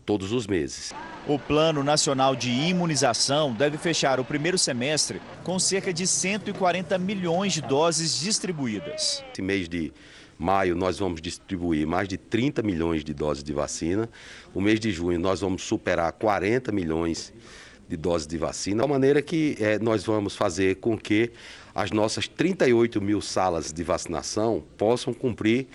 todos 0.06 0.32
os 0.32 0.46
meses. 0.46 0.94
O 1.28 1.40
Plano 1.40 1.84
Nacional 1.84 2.36
de 2.36 2.52
Imunização 2.52 3.52
deve 3.52 3.80
fechar 3.80 4.20
o 4.20 4.24
primeiro 4.24 4.60
semestre 4.60 5.20
com 5.44 5.58
cerca 5.58 5.92
de 5.92 6.06
140 6.06 7.00
milhões 7.00 7.54
de 7.54 7.62
doses 7.64 8.20
distribuídas. 8.20 9.24
Esse 9.32 9.42
mês 9.42 9.68
de 9.68 9.92
maio 10.38 10.76
nós 10.76 11.00
vamos 11.00 11.20
distribuir 11.20 11.88
mais 11.88 12.08
de 12.08 12.18
30 12.18 12.62
milhões 12.62 13.04
de 13.04 13.14
doses 13.14 13.44
de 13.44 13.54
vacina. 13.54 14.08
O 14.54 14.62
mês 14.62 14.80
de 14.80 14.92
junho 14.92 15.20
nós 15.20 15.42
vamos 15.42 15.64
superar 15.64 16.12
40 16.12 16.72
milhões 16.72 17.34
de 17.34 17.61
doses 17.98 18.28
de 18.28 18.38
vacina, 18.38 18.84
de 18.84 18.90
maneira 18.90 19.22
que 19.22 19.58
é, 19.60 19.80
nós 19.80 20.04
vamos 20.04 20.36
fazer 20.36 20.76
com 20.76 20.98
que 20.98 21.32
as 21.74 21.92
nossas 21.92 22.28
38 22.28 23.02
mil 23.02 23.22
salas 23.22 23.72
de 23.72 23.84
vacinação 23.84 24.64
possam 24.78 25.14
cumprir 25.14 25.68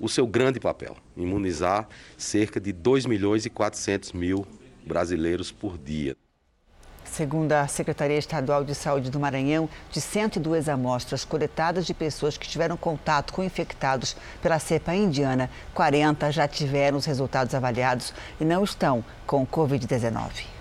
o 0.00 0.08
seu 0.08 0.26
grande 0.26 0.60
papel, 0.60 0.96
imunizar 1.16 1.88
cerca 2.16 2.60
de 2.60 2.72
2 2.72 3.06
milhões 3.06 3.44
e 3.46 3.50
400 3.50 4.12
mil 4.12 4.46
brasileiros 4.86 5.50
por 5.50 5.76
dia. 5.76 6.16
Segundo 7.04 7.52
a 7.52 7.66
Secretaria 7.66 8.18
Estadual 8.18 8.62
de 8.62 8.74
Saúde 8.74 9.10
do 9.10 9.18
Maranhão, 9.18 9.68
de 9.90 10.00
102 10.00 10.68
amostras 10.68 11.24
coletadas 11.24 11.86
de 11.86 11.94
pessoas 11.94 12.36
que 12.36 12.46
tiveram 12.46 12.76
contato 12.76 13.32
com 13.32 13.42
infectados 13.42 14.14
pela 14.42 14.58
cepa 14.58 14.94
indiana, 14.94 15.50
40 15.74 16.30
já 16.30 16.46
tiveram 16.46 16.98
os 16.98 17.06
resultados 17.06 17.54
avaliados 17.54 18.12
e 18.38 18.44
não 18.44 18.62
estão 18.62 19.02
com 19.26 19.46
Covid-19. 19.46 20.57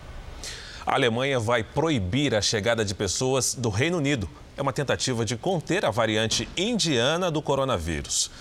A 0.87 0.93
Alemanha 0.93 1.37
vai 1.37 1.65
proibir 1.65 2.33
a 2.33 2.41
chegada 2.41 2.85
de 2.85 2.95
pessoas 2.95 3.53
do 3.53 3.67
Reino 3.67 3.97
Unido. 3.97 4.29
É 4.55 4.61
uma 4.61 4.71
tentativa 4.71 5.25
de 5.25 5.35
conter 5.35 5.83
a 5.83 5.91
variante 5.91 6.47
indiana 6.55 7.29
do 7.29 7.41
coronavírus. 7.41 8.31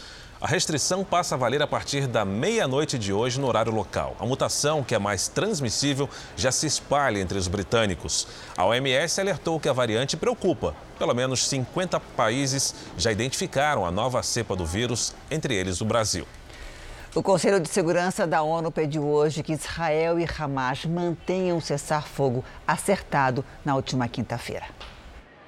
A 0.40 0.46
restrição 0.46 1.02
passa 1.02 1.34
a 1.34 1.38
valer 1.38 1.60
a 1.60 1.66
partir 1.66 2.06
da 2.06 2.24
meia-noite 2.24 3.00
de 3.00 3.12
hoje 3.12 3.40
no 3.40 3.48
horário 3.48 3.72
local. 3.72 4.14
A 4.20 4.24
mutação, 4.24 4.84
que 4.84 4.94
é 4.94 4.98
mais 4.98 5.26
transmissível, 5.26 6.08
já 6.36 6.52
se 6.52 6.68
espalha 6.68 7.18
entre 7.18 7.36
os 7.36 7.48
britânicos. 7.48 8.28
A 8.56 8.64
OMS 8.64 9.20
alertou 9.20 9.58
que 9.58 9.68
a 9.68 9.72
variante 9.72 10.16
preocupa. 10.16 10.72
Pelo 11.00 11.14
menos 11.14 11.48
50 11.48 11.98
países 11.98 12.76
já 12.96 13.10
identificaram 13.10 13.84
a 13.84 13.90
nova 13.90 14.22
cepa 14.22 14.54
do 14.54 14.64
vírus, 14.64 15.12
entre 15.28 15.52
eles 15.52 15.80
o 15.80 15.84
Brasil. 15.84 16.24
O 17.16 17.22
Conselho 17.22 17.58
de 17.58 17.70
Segurança 17.70 18.26
da 18.26 18.42
ONU 18.42 18.70
pediu 18.70 19.02
hoje 19.02 19.42
que 19.42 19.54
Israel 19.54 20.20
e 20.20 20.26
Hamas 20.38 20.84
mantenham 20.84 21.56
o 21.56 21.62
cessar-fogo 21.62 22.44
acertado 22.66 23.42
na 23.64 23.74
última 23.74 24.06
quinta-feira. 24.06 24.66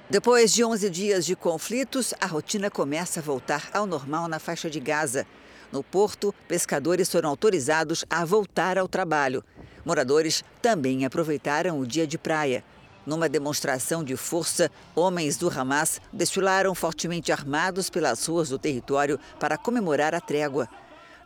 Depois 0.09 0.51
de 0.51 0.63
11 0.63 0.89
dias 0.89 1.27
de 1.27 1.35
conflitos, 1.35 2.11
a 2.19 2.25
rotina 2.25 2.71
começa 2.71 3.19
a 3.19 3.23
voltar 3.23 3.69
ao 3.71 3.85
normal 3.85 4.27
na 4.27 4.39
faixa 4.39 4.67
de 4.67 4.79
Gaza. 4.79 5.27
No 5.71 5.83
porto, 5.83 6.33
pescadores 6.47 7.07
foram 7.11 7.29
autorizados 7.29 8.03
a 8.09 8.25
voltar 8.25 8.79
ao 8.79 8.87
trabalho. 8.87 9.43
Moradores 9.85 10.43
também 10.63 11.05
aproveitaram 11.05 11.79
o 11.79 11.85
dia 11.85 12.07
de 12.07 12.17
praia. 12.17 12.63
Numa 13.05 13.29
demonstração 13.29 14.03
de 14.03 14.15
força, 14.17 14.71
homens 14.95 15.37
do 15.37 15.47
Hamas 15.47 16.01
desfilaram 16.11 16.73
fortemente 16.73 17.31
armados 17.31 17.91
pelas 17.91 18.25
ruas 18.25 18.49
do 18.49 18.57
território 18.57 19.19
para 19.39 19.55
comemorar 19.55 20.15
a 20.15 20.19
trégua. 20.19 20.67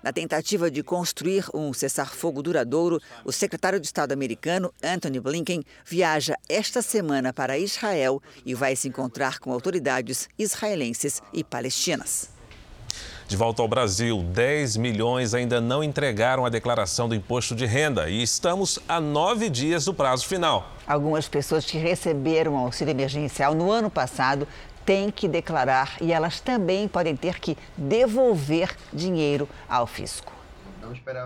Na 0.04 0.12
tentativa 0.12 0.70
de 0.70 0.84
construir 0.84 1.46
um 1.54 1.72
cessar-fogo 1.72 2.44
duradouro, 2.44 3.00
o 3.24 3.32
secretário 3.32 3.80
de 3.80 3.86
Estado 3.86 4.12
americano, 4.12 4.74
Anthony 4.84 5.18
Blinken, 5.18 5.64
viaja 5.86 6.36
esta 6.50 6.82
semana 6.82 7.32
para 7.32 7.58
Israel 7.58 8.22
e 8.46 8.54
vai 8.54 8.76
se 8.76 8.90
encontrar 8.90 9.40
com 9.40 9.54
autoridades 9.54 10.28
israelenses 10.38 11.22
e 11.32 11.42
palestinas. 11.42 12.34
De 13.26 13.38
volta 13.38 13.62
ao 13.62 13.68
Brasil, 13.68 14.22
10 14.22 14.76
milhões 14.76 15.34
ainda 15.34 15.62
não 15.62 15.82
entregaram 15.82 16.46
a 16.46 16.50
declaração 16.50 17.08
do 17.08 17.16
imposto 17.16 17.56
de 17.56 17.66
renda 17.66 18.10
e 18.10 18.22
estamos 18.22 18.80
a 18.88 19.00
nove 19.00 19.50
dias 19.50 19.86
do 19.86 19.94
prazo 19.94 20.28
final. 20.28 20.70
Algumas 20.86 21.30
pessoas 21.30 21.66
que 21.66 21.78
receberam 21.78 22.58
auxílio 22.58 22.92
emergencial 22.92 23.56
no 23.56 23.72
ano 23.72 23.90
passado 23.90 24.46
têm 24.86 25.12
que 25.12 25.28
declarar 25.28 25.98
e 26.02 26.12
elas 26.12 26.40
também 26.40 26.88
podem 26.88 27.16
ter 27.16 27.40
que 27.40 27.58
devolver 27.78 28.76
dinheiro 28.92 29.48
ao 29.68 29.88
fisco. 29.88 30.32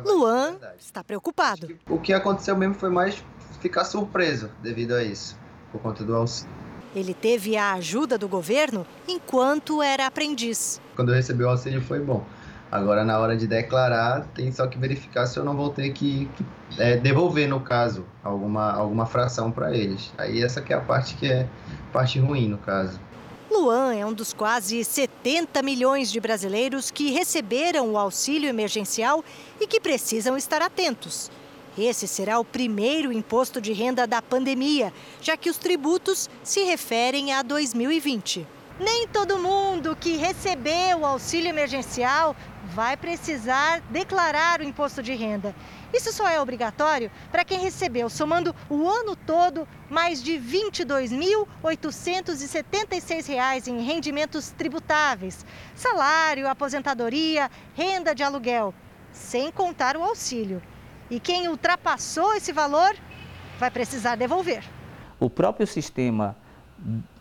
Luan 0.06 0.58
está 0.80 1.04
preocupado. 1.04 1.67
O 1.89 2.00
que 2.00 2.13
aconteceu 2.13 2.56
mesmo 2.56 2.76
foi 2.76 2.89
mais 2.89 3.24
ficar 3.60 3.86
surpreso 3.86 4.52
devido 4.62 4.93
a 4.93 5.04
isso, 5.04 5.38
por 5.72 5.82
conta 5.82 6.04
do 6.04 6.15
auxílio. 6.15 6.54
Ele 6.96 7.13
teve 7.13 7.58
a 7.58 7.74
ajuda 7.74 8.17
do 8.17 8.28
governo 8.28 8.86
enquanto 9.08 9.82
era 9.82 10.06
aprendiz. 10.06 10.82
Quando 10.96 11.10
eu 11.10 11.15
recebi 11.15 11.43
o 11.43 11.50
auxílio 11.50 11.82
foi 11.82 12.00
bom. 12.00 12.24
Agora, 12.72 13.06
na 13.06 13.17
hora 13.17 13.38
de 13.38 13.48
declarar, 13.48 14.26
tem 14.34 14.52
só 14.52 14.67
que 14.67 14.78
verificar 14.78 15.26
se 15.26 15.39
eu 15.39 15.43
não 15.43 15.56
vou 15.56 15.70
ter 15.70 15.89
que, 15.91 16.30
que 16.36 16.46
é, 16.78 16.98
devolver, 16.98 17.48
no 17.48 17.62
caso, 17.62 18.06
alguma, 18.22 18.72
alguma 18.74 19.06
fração 19.06 19.52
para 19.52 19.74
eles. 19.76 20.13
Aí 20.17 20.43
essa 20.43 20.62
que 20.62 20.74
é 20.74 20.76
a 20.76 20.82
parte 20.82 21.15
que 21.15 21.32
é 21.32 21.48
parte 21.93 22.20
ruim, 22.20 22.50
no 22.50 22.58
caso. 22.58 23.00
Luan 23.50 23.94
é 23.94 24.06
um 24.06 24.14
dos 24.14 24.34
quase 24.34 24.84
70 24.84 25.64
milhões 25.64 26.12
de 26.12 26.20
brasileiros 26.20 26.92
que 26.92 27.12
receberam 27.12 27.92
o 27.92 27.98
auxílio 27.98 28.50
emergencial 28.50 29.24
e 29.60 29.66
que 29.66 29.80
precisam 29.80 30.36
estar 30.36 30.62
atentos. 30.62 31.32
Esse 31.78 32.08
será 32.08 32.40
o 32.40 32.46
primeiro 32.46 33.12
imposto 33.12 33.62
de 33.62 33.72
renda 33.72 34.06
da 34.06 34.22
pandemia, 34.22 34.92
já 35.22 35.38
que 35.38 35.50
os 35.50 35.58
tributos 35.58 36.30
se 36.44 36.64
referem 36.64 37.32
a 37.32 37.42
2020. 37.42 38.46
Nem 38.80 39.08
todo 39.08 39.40
mundo 39.40 39.96
que 39.96 40.18
recebeu 40.18 41.00
o 41.00 41.06
auxílio 41.06 41.50
emergencial 41.50 42.36
vai 42.74 42.98
precisar 42.98 43.82
declarar 43.90 44.60
o 44.60 44.64
imposto 44.64 45.02
de 45.02 45.14
renda. 45.14 45.56
Isso 45.93 46.12
só 46.12 46.28
é 46.28 46.41
obrigatório 46.41 47.10
para 47.32 47.45
quem 47.45 47.60
recebeu, 47.60 48.10
somando 48.10 48.54
o 48.69 48.86
ano 48.88 49.15
todo, 49.15 49.67
mais 49.89 50.21
de 50.21 50.38
R$ 50.38 50.69
22.876 50.71 53.67
em 53.67 53.82
rendimentos 53.82 54.52
tributáveis, 54.52 55.45
salário, 55.73 56.47
aposentadoria, 56.47 57.50
renda 57.73 58.13
de 58.13 58.21
aluguel, 58.23 58.73
sem 59.12 59.50
contar 59.52 59.95
o 59.95 60.04
auxílio. 60.04 60.62
E 61.10 61.21
quem 61.21 61.47
ultrapassou 61.47 62.36
esse 62.36 62.52
valor 62.52 62.93
vai 63.58 63.71
precisar 63.71 64.15
devolver. 64.15 64.65
O 65.19 65.30
próprio 65.30 65.65
sistema 65.65 66.36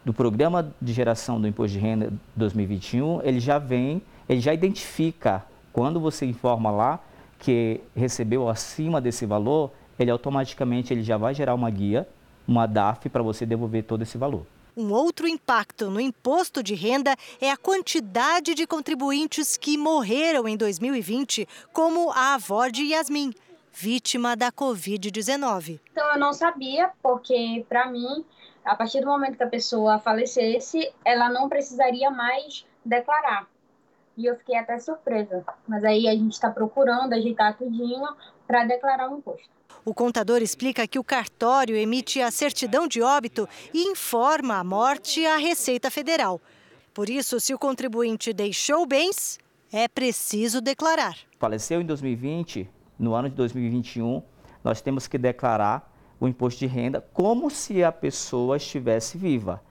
do 0.04 0.12
Programa 0.12 0.74
de 0.82 0.92
Geração 0.92 1.40
do 1.40 1.48
Imposto 1.48 1.72
de 1.72 1.78
Renda 1.78 2.12
2021, 2.34 3.22
ele 3.22 3.40
já 3.40 3.58
vem, 3.58 4.02
ele 4.28 4.40
já 4.40 4.52
identifica 4.52 5.42
quando 5.72 5.98
você 6.00 6.26
informa 6.26 6.70
lá 6.70 7.00
que 7.38 7.80
recebeu 7.94 8.48
acima 8.48 9.00
desse 9.00 9.26
valor, 9.26 9.70
ele 9.98 10.10
automaticamente 10.10 10.92
ele 10.92 11.02
já 11.02 11.16
vai 11.16 11.34
gerar 11.34 11.54
uma 11.54 11.70
guia, 11.70 12.08
uma 12.46 12.66
DAF 12.66 13.08
para 13.08 13.22
você 13.22 13.44
devolver 13.44 13.84
todo 13.84 14.02
esse 14.02 14.18
valor. 14.18 14.46
Um 14.76 14.92
outro 14.92 15.26
impacto 15.26 15.88
no 15.88 15.98
imposto 15.98 16.62
de 16.62 16.74
renda 16.74 17.16
é 17.40 17.50
a 17.50 17.56
quantidade 17.56 18.54
de 18.54 18.66
contribuintes 18.66 19.56
que 19.56 19.78
morreram 19.78 20.46
em 20.46 20.54
2020, 20.54 21.48
como 21.72 22.10
a 22.10 22.34
avó 22.34 22.68
de 22.68 22.84
Yasmin, 22.84 23.32
vítima 23.72 24.36
da 24.36 24.52
Covid-19. 24.52 25.80
Então 25.92 26.12
eu 26.12 26.18
não 26.18 26.34
sabia, 26.34 26.90
porque 27.02 27.64
para 27.66 27.90
mim, 27.90 28.22
a 28.62 28.74
partir 28.74 29.00
do 29.00 29.06
momento 29.06 29.38
que 29.38 29.44
a 29.44 29.48
pessoa 29.48 29.98
falecesse, 29.98 30.92
ela 31.04 31.30
não 31.30 31.48
precisaria 31.48 32.10
mais 32.10 32.66
declarar. 32.84 33.48
E 34.16 34.26
eu 34.26 34.36
fiquei 34.36 34.56
até 34.56 34.78
surpresa. 34.78 35.44
Mas 35.68 35.84
aí 35.84 36.08
a 36.08 36.12
gente 36.12 36.32
está 36.32 36.50
procurando 36.50 37.12
ajeitar 37.12 37.56
tudinho 37.56 38.08
para 38.46 38.64
declarar 38.64 39.10
o 39.10 39.18
imposto. 39.18 39.48
O 39.84 39.94
contador 39.94 40.42
explica 40.42 40.86
que 40.88 40.98
o 40.98 41.04
cartório 41.04 41.76
emite 41.76 42.20
a 42.20 42.30
certidão 42.30 42.88
de 42.88 43.02
óbito 43.02 43.48
e 43.72 43.88
informa 43.88 44.56
a 44.56 44.64
morte 44.64 45.24
à 45.24 45.36
Receita 45.36 45.90
Federal. 45.90 46.40
Por 46.92 47.08
isso, 47.08 47.38
se 47.38 47.54
o 47.54 47.58
contribuinte 47.58 48.32
deixou 48.32 48.86
bens, 48.86 49.38
é 49.72 49.86
preciso 49.86 50.60
declarar. 50.60 51.16
Faleceu 51.38 51.80
em 51.80 51.84
2020, 51.84 52.68
no 52.98 53.14
ano 53.14 53.28
de 53.28 53.36
2021, 53.36 54.22
nós 54.64 54.80
temos 54.80 55.06
que 55.06 55.18
declarar 55.18 55.92
o 56.18 56.26
imposto 56.26 56.58
de 56.60 56.66
renda 56.66 57.00
como 57.12 57.50
se 57.50 57.84
a 57.84 57.92
pessoa 57.92 58.56
estivesse 58.56 59.18
viva. 59.18 59.62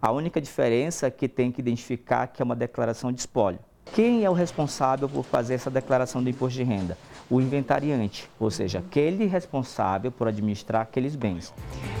A 0.00 0.12
única 0.12 0.40
diferença 0.40 1.06
é 1.06 1.10
que 1.10 1.26
tem 1.26 1.50
que 1.50 1.60
identificar 1.60 2.26
que 2.26 2.42
é 2.42 2.44
uma 2.44 2.54
declaração 2.54 3.10
de 3.10 3.20
espólio. 3.20 3.58
Quem 3.92 4.24
é 4.24 4.30
o 4.30 4.32
responsável 4.32 5.08
por 5.08 5.24
fazer 5.24 5.54
essa 5.54 5.70
declaração 5.70 6.22
do 6.22 6.28
imposto 6.30 6.56
de 6.56 6.64
renda? 6.64 6.96
o 7.30 7.40
inventariante, 7.40 8.28
ou 8.38 8.50
seja, 8.50 8.78
aquele 8.78 9.26
responsável 9.26 10.10
por 10.10 10.28
administrar 10.28 10.82
aqueles 10.82 11.16
bens. 11.16 11.52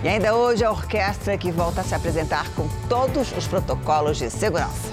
E 0.02 0.08
ainda 0.08 0.34
hoje 0.34 0.64
a 0.64 0.70
orquestra 0.70 1.36
que 1.38 1.50
volta 1.50 1.80
a 1.80 1.84
se 1.84 1.94
apresentar 1.94 2.48
com 2.54 2.68
todos 2.88 3.32
os 3.36 3.46
protocolos 3.46 4.18
de 4.18 4.30
segurança. 4.30 4.92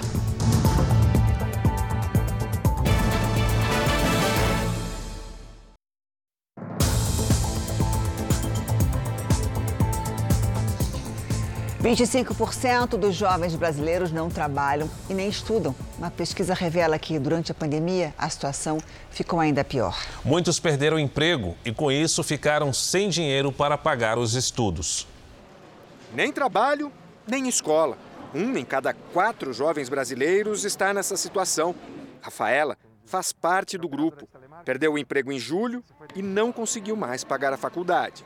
25% 11.82 12.90
dos 12.90 13.16
jovens 13.16 13.56
brasileiros 13.56 14.12
não 14.12 14.30
trabalham 14.30 14.88
e 15.10 15.16
nem 15.16 15.28
estudam. 15.28 15.76
Uma 15.98 16.12
pesquisa 16.12 16.54
revela 16.54 17.00
que 17.00 17.18
durante 17.18 17.52
a 17.52 17.56
pandemia 17.56 18.14
a 18.20 18.30
situação 18.30 18.78
ficou 19.10 19.40
ainda 19.40 19.64
pior. 19.64 19.98
Muitos 20.24 20.60
perderam 20.60 21.00
emprego 21.00 21.58
e 21.66 21.74
com 21.74 21.92
isso 21.92 22.24
ficaram 22.24 22.72
sem 22.72 23.10
dinheiro 23.10 23.52
para 23.52 23.80
pagar 23.80 24.20
os 24.20 24.36
estudos. 24.36 25.08
Nem 26.14 26.32
trabalho, 26.32 26.92
nem 27.28 27.50
escola. 27.50 27.98
Um 28.32 28.56
em 28.56 28.64
cada 28.64 28.94
quatro 28.94 29.52
jovens 29.52 29.90
brasileiros 29.90 30.64
está 30.64 30.94
nessa 30.94 31.18
situação. 31.18 31.74
Rafaela 32.22 32.78
faz 33.08 33.34
parte 33.34 33.76
do 33.76 33.90
grupo. 33.90 34.30
Perdeu 34.64 34.94
o 34.94 35.00
emprego 35.00 35.32
em 35.32 35.40
julho 35.40 35.84
e 36.16 36.22
não 36.22 36.52
conseguiu 36.52 36.96
mais 36.96 37.24
pagar 37.24 37.52
a 37.52 37.58
faculdade. 37.58 38.24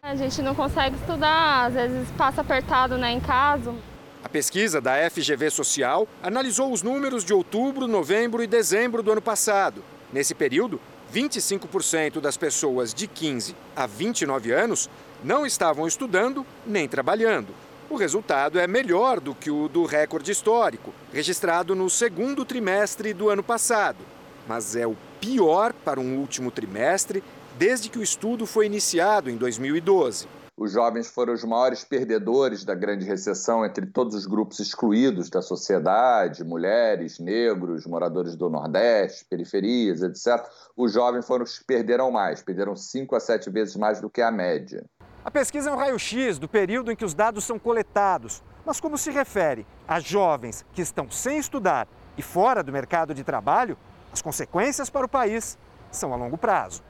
A 0.00 0.14
gente 0.14 0.40
não 0.42 0.54
consegue 0.54 0.96
estudar, 0.96 1.66
às 1.66 1.74
vezes 1.74 2.08
passa 2.16 2.40
apertado 2.40 2.96
né, 2.96 3.10
em 3.10 3.20
casa. 3.20 3.74
A 4.22 4.28
pesquisa 4.28 4.80
da 4.80 4.94
FGV 5.10 5.50
Social 5.50 6.06
analisou 6.22 6.72
os 6.72 6.82
números 6.82 7.24
de 7.24 7.34
outubro, 7.34 7.88
novembro 7.88 8.42
e 8.42 8.46
dezembro 8.46 9.02
do 9.02 9.10
ano 9.10 9.20
passado. 9.20 9.82
Nesse 10.12 10.34
período, 10.34 10.80
25% 11.12 12.20
das 12.20 12.36
pessoas 12.36 12.94
de 12.94 13.08
15 13.08 13.56
a 13.74 13.86
29 13.86 14.52
anos 14.52 14.88
não 15.22 15.44
estavam 15.44 15.86
estudando 15.86 16.46
nem 16.64 16.88
trabalhando. 16.88 17.52
O 17.90 17.96
resultado 17.96 18.58
é 18.58 18.66
melhor 18.66 19.18
do 19.18 19.34
que 19.34 19.50
o 19.50 19.68
do 19.68 19.84
recorde 19.84 20.30
histórico, 20.30 20.94
registrado 21.12 21.74
no 21.74 21.90
segundo 21.90 22.44
trimestre 22.44 23.12
do 23.12 23.28
ano 23.28 23.42
passado. 23.42 23.98
Mas 24.46 24.76
é 24.76 24.86
o 24.86 24.96
pior 25.20 25.72
para 25.72 25.98
um 25.98 26.18
último 26.18 26.50
trimestre 26.50 27.22
desde 27.58 27.90
que 27.90 27.98
o 27.98 28.02
estudo 28.02 28.46
foi 28.46 28.66
iniciado 28.66 29.28
em 29.28 29.36
2012. 29.36 30.28
Os 30.56 30.72
jovens 30.72 31.08
foram 31.08 31.32
os 31.32 31.42
maiores 31.42 31.84
perdedores 31.84 32.64
da 32.64 32.74
grande 32.74 33.04
recessão 33.04 33.64
entre 33.64 33.84
todos 33.86 34.14
os 34.14 34.26
grupos 34.26 34.60
excluídos 34.60 35.28
da 35.28 35.42
sociedade, 35.42 36.44
mulheres, 36.44 37.18
negros, 37.18 37.84
moradores 37.84 38.36
do 38.36 38.48
Nordeste, 38.48 39.24
periferias, 39.24 40.02
etc. 40.02 40.44
Os 40.76 40.92
jovens 40.92 41.26
foram 41.26 41.44
os 41.44 41.58
que 41.58 41.64
perderam 41.64 42.12
mais, 42.12 42.42
perderam 42.42 42.76
cinco 42.76 43.16
a 43.16 43.20
sete 43.20 43.50
vezes 43.50 43.74
mais 43.74 44.00
do 44.00 44.08
que 44.08 44.22
a 44.22 44.30
média. 44.30 44.84
A 45.24 45.30
pesquisa 45.30 45.70
é 45.70 45.72
um 45.72 45.76
raio-x 45.76 46.38
do 46.38 46.48
período 46.48 46.92
em 46.92 46.96
que 46.96 47.04
os 47.04 47.14
dados 47.14 47.44
são 47.44 47.58
coletados, 47.58 48.42
mas 48.64 48.80
como 48.80 48.96
se 48.96 49.10
refere 49.10 49.66
a 49.86 49.98
jovens 49.98 50.64
que 50.72 50.82
estão 50.82 51.10
sem 51.10 51.38
estudar 51.38 51.88
e 52.16 52.22
fora 52.22 52.62
do 52.62 52.72
mercado 52.72 53.12
de 53.14 53.24
trabalho, 53.24 53.76
as 54.12 54.22
consequências 54.22 54.88
para 54.90 55.06
o 55.06 55.08
país 55.08 55.58
são 55.90 56.12
a 56.12 56.16
longo 56.16 56.38
prazo. 56.38 56.82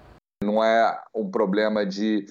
Não 0.43 0.63
é 0.63 0.97
um 1.13 1.29
problema 1.29 1.85
de 1.85 2.25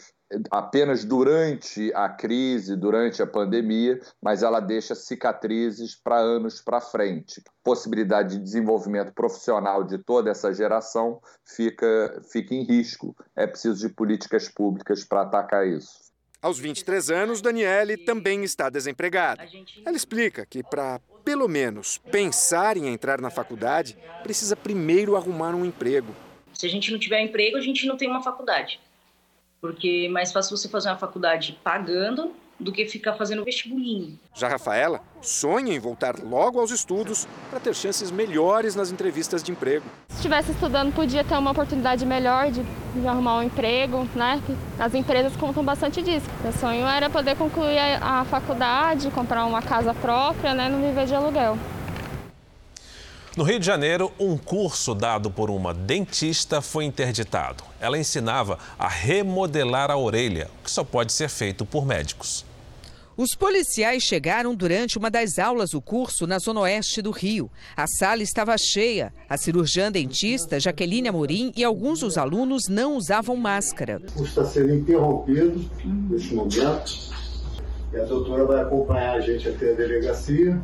apenas 0.49 1.03
durante 1.03 1.91
a 1.93 2.07
crise, 2.09 2.75
durante 2.75 3.21
a 3.21 3.27
pandemia, 3.27 3.99
mas 4.21 4.43
ela 4.43 4.59
deixa 4.59 4.95
cicatrizes 4.95 5.95
para 5.95 6.17
anos 6.17 6.61
para 6.61 6.79
frente. 6.79 7.41
Possibilidade 7.63 8.37
de 8.37 8.43
desenvolvimento 8.43 9.13
profissional 9.13 9.83
de 9.83 9.97
toda 9.97 10.29
essa 10.29 10.53
geração 10.53 11.21
fica, 11.45 12.21
fica 12.31 12.55
em 12.55 12.63
risco. 12.63 13.15
É 13.35 13.45
preciso 13.45 13.87
de 13.87 13.93
políticas 13.93 14.47
públicas 14.49 15.03
para 15.03 15.21
atacar 15.21 15.67
isso. 15.67 16.07
Aos 16.41 16.59
23 16.59 17.09
anos, 17.09 17.41
Daniele 17.41 17.97
também 17.97 18.43
está 18.43 18.69
desempregada. 18.69 19.43
Ela 19.85 19.97
explica 19.97 20.45
que 20.45 20.63
para, 20.63 20.99
pelo 21.25 21.47
menos, 21.47 21.97
pensar 21.97 22.77
em 22.77 22.87
entrar 22.87 23.19
na 23.19 23.29
faculdade, 23.29 23.97
precisa 24.23 24.55
primeiro 24.55 25.15
arrumar 25.15 25.55
um 25.55 25.65
emprego. 25.65 26.13
Se 26.57 26.65
a 26.65 26.69
gente 26.69 26.91
não 26.91 26.97
tiver 26.97 27.21
emprego, 27.21 27.55
a 27.55 27.61
gente 27.61 27.85
não 27.85 27.95
tem 27.95 28.09
uma 28.09 28.23
faculdade. 28.23 28.79
Porque 29.61 30.05
é 30.07 30.09
mais 30.09 30.31
fácil 30.31 30.57
você 30.57 30.67
fazer 30.67 30.89
uma 30.89 30.97
faculdade 30.97 31.55
pagando 31.63 32.33
do 32.59 32.71
que 32.71 32.87
ficar 32.87 33.13
fazendo 33.13 33.43
vestibulinho. 33.45 34.17
Já 34.33 34.47
Rafaela 34.47 34.99
sonha 35.21 35.75
em 35.75 35.77
voltar 35.77 36.15
logo 36.17 36.59
aos 36.59 36.71
estudos 36.71 37.27
para 37.51 37.59
ter 37.59 37.75
chances 37.75 38.09
melhores 38.09 38.75
nas 38.75 38.91
entrevistas 38.91 39.43
de 39.43 39.51
emprego. 39.51 39.85
Se 40.09 40.15
estivesse 40.15 40.51
estudando, 40.51 40.91
podia 40.95 41.23
ter 41.23 41.37
uma 41.37 41.51
oportunidade 41.51 42.03
melhor 42.07 42.49
de, 42.49 42.63
de 42.95 43.07
arrumar 43.07 43.37
um 43.37 43.43
emprego, 43.43 44.07
né? 44.15 44.41
As 44.79 44.95
empresas 44.95 45.35
contam 45.35 45.63
bastante 45.63 46.01
disso. 46.01 46.25
Meu 46.41 46.53
sonho 46.53 46.87
era 46.87 47.07
poder 47.07 47.35
concluir 47.35 47.77
a, 47.77 48.21
a 48.21 48.25
faculdade, 48.25 49.11
comprar 49.11 49.45
uma 49.45 49.61
casa 49.61 49.93
própria, 49.93 50.55
né? 50.55 50.67
Não 50.67 50.81
viver 50.81 51.05
de 51.05 51.13
aluguel. 51.13 51.55
No 53.37 53.43
Rio 53.43 53.59
de 53.59 53.67
Janeiro, 53.67 54.11
um 54.19 54.35
curso 54.35 54.95
dado 54.95 55.29
por 55.29 55.51
uma 55.51 55.71
dentista 55.71 56.59
foi 56.59 56.85
interditado. 56.85 57.63
Ela 57.79 57.95
ensinava 57.95 58.57
a 58.79 58.87
remodelar 58.87 59.91
a 59.91 59.95
orelha, 59.95 60.49
o 60.59 60.63
que 60.63 60.71
só 60.71 60.83
pode 60.83 61.13
ser 61.13 61.29
feito 61.29 61.63
por 61.63 61.85
médicos. 61.85 62.43
Os 63.15 63.35
policiais 63.35 64.01
chegaram 64.01 64.55
durante 64.55 64.97
uma 64.97 65.11
das 65.11 65.37
aulas 65.37 65.69
do 65.69 65.79
curso 65.79 66.25
na 66.25 66.39
zona 66.39 66.61
oeste 66.61 66.99
do 66.99 67.11
Rio. 67.11 67.47
A 67.75 67.85
sala 67.85 68.23
estava 68.23 68.57
cheia. 68.57 69.13
A 69.29 69.37
cirurgiã 69.37 69.91
dentista 69.91 70.59
Jaqueline 70.59 71.07
Amorim 71.07 71.53
e 71.55 71.63
alguns 71.63 71.99
dos 71.99 72.17
alunos 72.17 72.67
não 72.67 72.97
usavam 72.97 73.35
máscara. 73.35 74.01
O 74.03 74.11
curso 74.13 74.23
está 74.23 74.45
sendo 74.45 74.73
interrompido 74.73 75.63
nesse 76.09 76.33
momento. 76.33 76.91
E 77.93 77.97
a 77.97 78.03
doutora 78.03 78.45
vai 78.45 78.61
acompanhar 78.63 79.17
a 79.17 79.21
gente 79.21 79.47
até 79.47 79.73
a 79.73 79.75
delegacia 79.75 80.59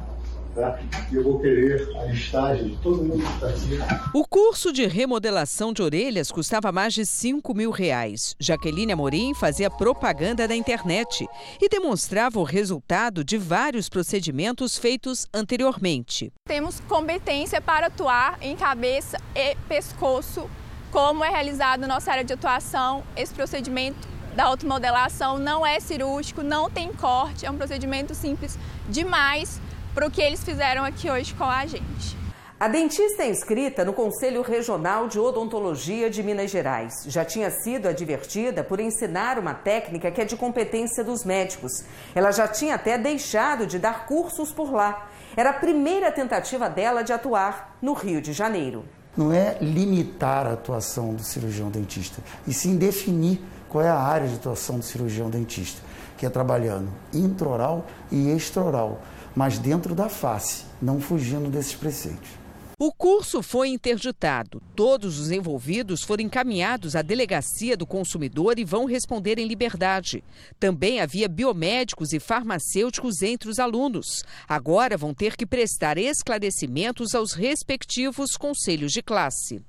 Tá? 0.55 0.79
E 1.11 1.15
eu 1.15 1.23
vou 1.23 1.39
querer 1.39 1.89
a 1.97 2.05
listagem 2.05 2.69
de 2.69 2.77
todo 2.77 3.03
mundo 3.03 3.23
que 3.23 3.33
está 3.33 3.47
aqui. 3.47 4.07
O 4.13 4.23
curso 4.27 4.71
de 4.71 4.85
remodelação 4.85 5.73
de 5.73 5.81
orelhas 5.81 6.31
custava 6.31 6.71
mais 6.71 6.93
de 6.93 7.05
5 7.05 7.55
mil 7.55 7.71
reais. 7.71 8.35
Jaqueline 8.39 8.91
Amorim 8.91 9.33
fazia 9.33 9.69
propaganda 9.71 10.47
na 10.47 10.55
internet 10.55 11.27
e 11.59 11.67
demonstrava 11.67 12.39
o 12.39 12.43
resultado 12.43 13.23
de 13.23 13.35
vários 13.35 13.89
procedimentos 13.89 14.77
feitos 14.77 15.27
anteriormente. 15.33 16.31
Temos 16.47 16.79
competência 16.81 17.59
para 17.59 17.87
atuar 17.87 18.37
em 18.39 18.55
cabeça 18.55 19.17
e 19.35 19.55
pescoço, 19.67 20.47
como 20.91 21.23
é 21.23 21.29
realizado 21.29 21.81
na 21.81 21.87
nossa 21.87 22.11
área 22.11 22.23
de 22.23 22.33
atuação. 22.33 23.03
Esse 23.17 23.33
procedimento 23.33 24.07
da 24.35 24.45
automodelação 24.45 25.39
não 25.39 25.65
é 25.65 25.79
cirúrgico, 25.79 26.43
não 26.43 26.69
tem 26.69 26.91
corte, 26.93 27.45
é 27.45 27.51
um 27.51 27.57
procedimento 27.57 28.13
simples 28.13 28.57
demais 28.87 29.59
para 29.93 30.07
o 30.07 30.11
que 30.11 30.21
eles 30.21 30.43
fizeram 30.43 30.83
aqui 30.83 31.09
hoje 31.09 31.33
com 31.33 31.43
a 31.43 31.65
gente. 31.65 32.23
A 32.59 32.67
dentista 32.67 33.23
é 33.23 33.29
inscrita 33.29 33.83
no 33.83 33.91
Conselho 33.91 34.41
Regional 34.41 35.07
de 35.07 35.19
Odontologia 35.19 36.09
de 36.09 36.23
Minas 36.23 36.49
Gerais. 36.49 36.93
Já 37.07 37.25
tinha 37.25 37.51
sido 37.51 37.87
advertida 37.87 38.63
por 38.63 38.79
ensinar 38.79 39.37
uma 39.37 39.53
técnica 39.53 40.09
que 40.09 40.21
é 40.21 40.25
de 40.25 40.37
competência 40.37 41.03
dos 41.03 41.25
médicos. 41.25 41.83
Ela 42.15 42.31
já 42.31 42.47
tinha 42.47 42.75
até 42.75 42.97
deixado 42.97 43.67
de 43.67 43.77
dar 43.77 44.05
cursos 44.05 44.51
por 44.53 44.71
lá. 44.71 45.09
Era 45.35 45.49
a 45.49 45.53
primeira 45.53 46.09
tentativa 46.11 46.69
dela 46.69 47.03
de 47.03 47.11
atuar 47.11 47.77
no 47.81 47.91
Rio 47.91 48.21
de 48.21 48.31
Janeiro. 48.31 48.85
Não 49.17 49.33
é 49.33 49.57
limitar 49.59 50.47
a 50.47 50.53
atuação 50.53 51.13
do 51.13 51.21
cirurgião 51.21 51.69
dentista, 51.69 52.21
e 52.47 52.53
sim 52.53 52.77
definir 52.77 53.43
qual 53.69 53.83
é 53.83 53.89
a 53.89 53.99
área 53.99 54.27
de 54.27 54.35
atuação 54.35 54.79
do 54.79 54.85
cirurgião 54.85 55.29
dentista, 55.29 55.81
que 56.17 56.25
é 56.25 56.29
trabalhando 56.29 56.89
intraoral 57.13 57.85
e 58.11 58.29
extraoral, 58.29 59.01
mas 59.35 59.57
dentro 59.57 59.95
da 59.95 60.09
face, 60.09 60.65
não 60.81 60.99
fugindo 60.99 61.49
desses 61.49 61.73
preceitos. 61.73 62.43
O 62.79 62.91
curso 62.91 63.41
foi 63.41 63.69
interditado. 63.69 64.61
Todos 64.75 65.19
os 65.19 65.31
envolvidos 65.31 66.03
foram 66.03 66.23
encaminhados 66.23 66.95
à 66.95 67.01
delegacia 67.01 67.77
do 67.77 67.85
consumidor 67.85 68.59
e 68.59 68.65
vão 68.65 68.85
responder 68.85 69.39
em 69.39 69.47
liberdade. 69.47 70.23
Também 70.59 70.99
havia 70.99 71.29
biomédicos 71.29 72.11
e 72.13 72.19
farmacêuticos 72.19 73.21
entre 73.21 73.49
os 73.49 73.59
alunos. 73.59 74.23
Agora 74.49 74.97
vão 74.97 75.13
ter 75.13 75.37
que 75.37 75.45
prestar 75.45 75.97
esclarecimentos 75.97 77.15
aos 77.15 77.33
respectivos 77.33 78.35
conselhos 78.35 78.91
de 78.91 79.01
classe. 79.01 79.63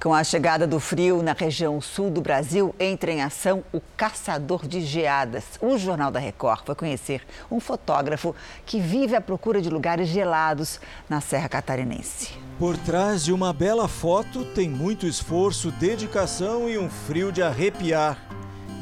Com 0.00 0.12
a 0.12 0.22
chegada 0.22 0.66
do 0.66 0.78
frio 0.78 1.22
na 1.22 1.32
região 1.32 1.80
sul 1.80 2.10
do 2.10 2.20
Brasil, 2.20 2.74
entra 2.78 3.10
em 3.10 3.22
ação 3.22 3.64
o 3.72 3.80
Caçador 3.96 4.66
de 4.66 4.80
Geadas. 4.82 5.44
O 5.60 5.78
Jornal 5.78 6.10
da 6.10 6.18
Record 6.18 6.66
foi 6.66 6.74
conhecer 6.74 7.22
um 7.50 7.58
fotógrafo 7.58 8.34
que 8.66 8.78
vive 8.80 9.16
à 9.16 9.20
procura 9.20 9.62
de 9.62 9.70
lugares 9.70 10.08
gelados 10.08 10.78
na 11.08 11.20
Serra 11.22 11.48
Catarinense. 11.48 12.32
Por 12.58 12.76
trás 12.76 13.24
de 13.24 13.32
uma 13.32 13.52
bela 13.52 13.88
foto 13.88 14.44
tem 14.44 14.68
muito 14.68 15.06
esforço, 15.06 15.70
dedicação 15.70 16.68
e 16.68 16.76
um 16.76 16.90
frio 16.90 17.32
de 17.32 17.42
arrepiar. 17.42 18.18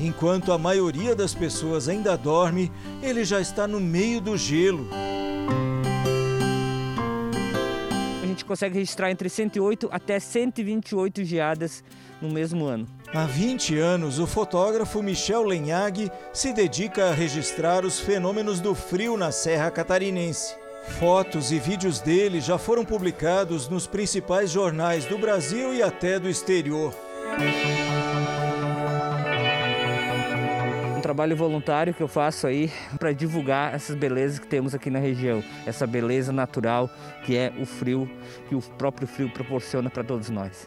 Enquanto 0.01 0.53
a 0.53 0.59
maioria 0.59 1.15
das 1.15 1.35
pessoas 1.35 1.89
ainda 1.89 2.17
dorme, 2.17 2.73
ele 3.01 3.25
já 3.25 3.41
está 3.41 3.69
no 3.69 3.79
meio 3.79 4.21
do 4.21 4.37
gelo. 4.37 4.89
Gente 8.43 8.45
consegue 8.45 8.75
registrar 8.75 9.11
entre 9.11 9.29
108 9.29 9.89
até 9.91 10.19
128 10.19 11.25
geadas 11.25 11.83
no 12.21 12.29
mesmo 12.29 12.67
ano. 12.67 12.87
Há 13.13 13.25
20 13.25 13.79
anos, 13.79 14.19
o 14.19 14.27
fotógrafo 14.27 15.03
Michel 15.03 15.45
Lenhag 15.45 16.11
se 16.33 16.53
dedica 16.53 17.09
a 17.09 17.15
registrar 17.15 17.85
os 17.85 18.01
fenômenos 18.01 18.61
do 18.61 18.75
frio 18.75 19.17
na 19.17 19.33
Serra 19.33 19.71
Catarinense. 19.71 20.55
Fotos 20.99 21.53
e 21.53 21.59
vídeos 21.59 22.01
dele 22.01 22.41
já 22.41 22.59
foram 22.59 22.85
publicados 22.85 23.69
nos 23.69 23.87
principais 23.87 24.51
jornais 24.51 25.05
do 25.05 25.17
Brasil 25.17 25.73
e 25.73 25.83
até 25.83 26.19
do 26.19 26.29
exterior. 26.29 26.93
Trabalho 31.03 31.37
voluntário 31.37 31.93
que 31.93 32.03
eu 32.03 32.09
faço 32.09 32.47
aí 32.47 32.71
para 32.99 33.13
divulgar 33.13 33.75
essas 33.75 33.97
belezas 33.97 34.39
que 34.39 34.47
temos 34.47 34.75
aqui 34.75 34.89
na 34.89 35.01
região, 35.01 35.43
essa 35.67 35.87
beleza 35.87 36.33
natural 36.33 36.89
que 37.25 37.37
é 37.37 37.53
o 37.61 37.67
frio, 37.67 38.09
que 38.49 38.55
o 38.55 38.61
próprio 38.61 39.07
frio 39.07 39.29
proporciona 39.29 39.91
para 39.91 40.05
todos 40.05 40.31
nós. 40.31 40.65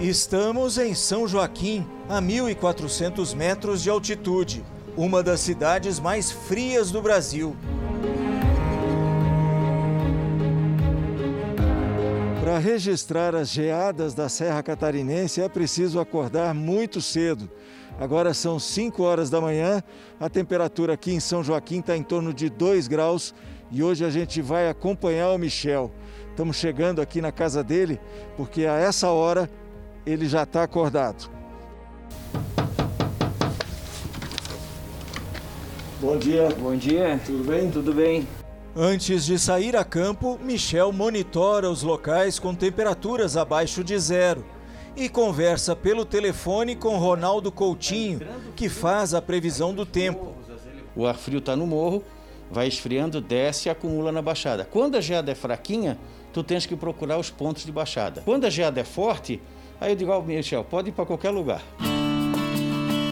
Estamos 0.00 0.78
em 0.78 0.94
São 0.94 1.28
Joaquim, 1.28 1.86
a 2.08 2.22
1.400 2.22 3.36
metros 3.36 3.82
de 3.82 3.90
altitude, 3.90 4.64
uma 4.96 5.22
das 5.22 5.40
cidades 5.40 6.00
mais 6.00 6.30
frias 6.30 6.90
do 6.90 7.02
Brasil. 7.02 7.54
Para 12.40 12.58
registrar 12.58 13.34
as 13.34 13.50
geadas 13.50 14.14
da 14.14 14.28
Serra 14.28 14.62
Catarinense 14.62 15.42
é 15.42 15.48
preciso 15.48 16.00
acordar 16.00 16.54
muito 16.54 17.02
cedo. 17.02 17.50
Agora 17.98 18.32
são 18.32 18.60
5 18.60 19.02
horas 19.02 19.28
da 19.28 19.40
manhã, 19.40 19.82
a 20.20 20.30
temperatura 20.30 20.92
aqui 20.92 21.12
em 21.12 21.18
São 21.18 21.42
Joaquim 21.42 21.80
está 21.80 21.96
em 21.96 22.02
torno 22.02 22.32
de 22.32 22.48
2 22.48 22.86
graus 22.86 23.34
e 23.72 23.82
hoje 23.82 24.04
a 24.04 24.10
gente 24.10 24.40
vai 24.40 24.68
acompanhar 24.68 25.30
o 25.30 25.38
Michel. 25.38 25.90
Estamos 26.30 26.56
chegando 26.56 27.02
aqui 27.02 27.20
na 27.20 27.32
casa 27.32 27.64
dele 27.64 27.98
porque 28.36 28.66
a 28.66 28.76
essa 28.76 29.08
hora 29.08 29.50
ele 30.06 30.28
já 30.28 30.44
está 30.44 30.62
acordado. 30.62 31.28
Bom 36.00 36.16
dia. 36.16 36.48
Bom 36.56 36.76
dia. 36.76 37.20
Tudo 37.26 37.42
bem? 37.42 37.68
Tudo 37.68 37.92
bem. 37.92 38.28
Antes 38.76 39.24
de 39.26 39.36
sair 39.40 39.74
a 39.74 39.82
campo, 39.82 40.38
Michel 40.40 40.92
monitora 40.92 41.68
os 41.68 41.82
locais 41.82 42.38
com 42.38 42.54
temperaturas 42.54 43.36
abaixo 43.36 43.82
de 43.82 43.98
zero 43.98 44.44
e 44.96 45.08
conversa 45.08 45.76
pelo 45.76 46.04
telefone 46.04 46.74
com 46.74 46.96
Ronaldo 46.98 47.52
Coutinho, 47.52 48.20
que 48.56 48.68
faz 48.68 49.14
a 49.14 49.22
previsão 49.22 49.72
do 49.74 49.86
tempo. 49.86 50.34
O 50.96 51.06
ar 51.06 51.14
frio 51.14 51.38
está 51.38 51.54
no 51.54 51.66
morro, 51.66 52.02
vai 52.50 52.66
esfriando, 52.66 53.20
desce 53.20 53.68
e 53.68 53.70
acumula 53.70 54.10
na 54.10 54.22
baixada. 54.22 54.64
Quando 54.64 54.96
a 54.96 55.00
geada 55.00 55.30
é 55.30 55.34
fraquinha, 55.34 55.98
tu 56.32 56.42
tens 56.42 56.66
que 56.66 56.74
procurar 56.74 57.18
os 57.18 57.30
pontos 57.30 57.64
de 57.64 57.72
baixada. 57.72 58.22
Quando 58.24 58.44
a 58.44 58.50
geada 58.50 58.80
é 58.80 58.84
forte, 58.84 59.40
aí 59.80 59.92
eu 59.92 59.96
digo 59.96 60.12
ao 60.12 60.22
Michel, 60.22 60.64
pode 60.64 60.88
ir 60.88 60.92
para 60.92 61.06
qualquer 61.06 61.30
lugar. 61.30 61.62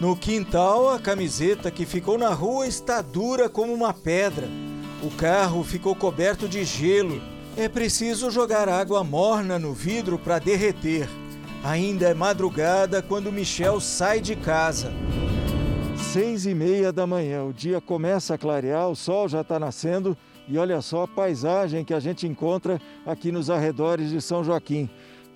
No 0.01 0.15
quintal, 0.15 0.91
a 0.91 0.99
camiseta 0.99 1.71
que 1.71 1.87
ficou 1.87 2.19
na 2.19 2.29
rua 2.29 2.67
está 2.67 3.01
dura 3.01 3.49
como 3.49 3.73
uma 3.73 3.95
pedra. 3.95 4.49
O 5.03 5.11
carro 5.11 5.63
ficou 5.65 5.95
coberto 5.95 6.49
de 6.49 6.65
gelo. 6.65 7.21
É 7.57 7.69
preciso 7.69 8.31
jogar 8.31 8.69
água 8.69 9.03
morna 9.03 9.59
no 9.59 9.73
vidro 9.73 10.19
para 10.19 10.39
derreter. 10.39 11.09
Ainda 11.65 12.09
é 12.09 12.15
madrugada 12.15 13.03
quando 13.03 13.33
Michel 13.33 13.81
sai 13.81 14.21
de 14.21 14.37
casa. 14.37 14.93
Seis 16.13 16.47
e 16.47 16.55
meia 16.55 16.93
da 16.93 17.07
manhã, 17.07 17.45
o 17.45 17.53
dia 17.53 17.81
começa 17.81 18.35
a 18.35 18.39
clarear, 18.39 18.89
o 18.89 18.95
sol 18.95 19.29
já 19.29 19.41
está 19.41 19.59
nascendo 19.59 20.17
e 20.49 20.57
olha 20.57 20.81
só 20.81 21.03
a 21.03 21.09
paisagem 21.09 21.85
que 21.85 21.93
a 21.93 22.01
gente 22.01 22.27
encontra 22.27 22.81
aqui 23.05 23.33
nos 23.33 23.51
arredores 23.51 24.11
de 24.11 24.21
São 24.21 24.45
Joaquim. 24.45 24.89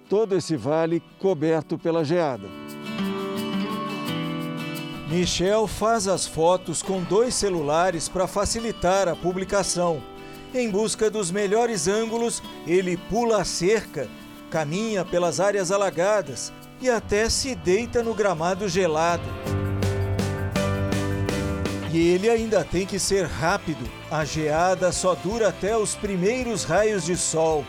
Todo 0.08 0.36
esse 0.36 0.56
vale 0.56 1.02
coberto 1.18 1.76
pela 1.76 2.04
geada. 2.04 2.48
Michel 5.08 5.66
faz 5.66 6.06
as 6.06 6.26
fotos 6.26 6.82
com 6.82 7.02
dois 7.02 7.34
celulares 7.34 8.08
para 8.08 8.28
facilitar 8.28 9.08
a 9.08 9.16
publicação. 9.16 10.00
Em 10.54 10.70
busca 10.70 11.10
dos 11.10 11.30
melhores 11.30 11.88
ângulos, 11.88 12.40
ele 12.66 12.96
pula 12.96 13.40
a 13.40 13.44
cerca 13.44 14.08
caminha 14.50 15.04
pelas 15.04 15.38
áreas 15.38 15.70
alagadas 15.70 16.52
e 16.80 16.90
até 16.90 17.30
se 17.30 17.54
deita 17.54 18.02
no 18.02 18.12
gramado 18.12 18.68
gelado. 18.68 19.22
E 21.92 22.08
ele 22.08 22.28
ainda 22.28 22.64
tem 22.64 22.86
que 22.86 22.98
ser 22.98 23.26
rápido. 23.26 23.84
A 24.10 24.24
geada 24.24 24.92
só 24.92 25.14
dura 25.14 25.48
até 25.48 25.76
os 25.76 25.94
primeiros 25.94 26.64
raios 26.64 27.04
de 27.04 27.16
sol. 27.16 27.64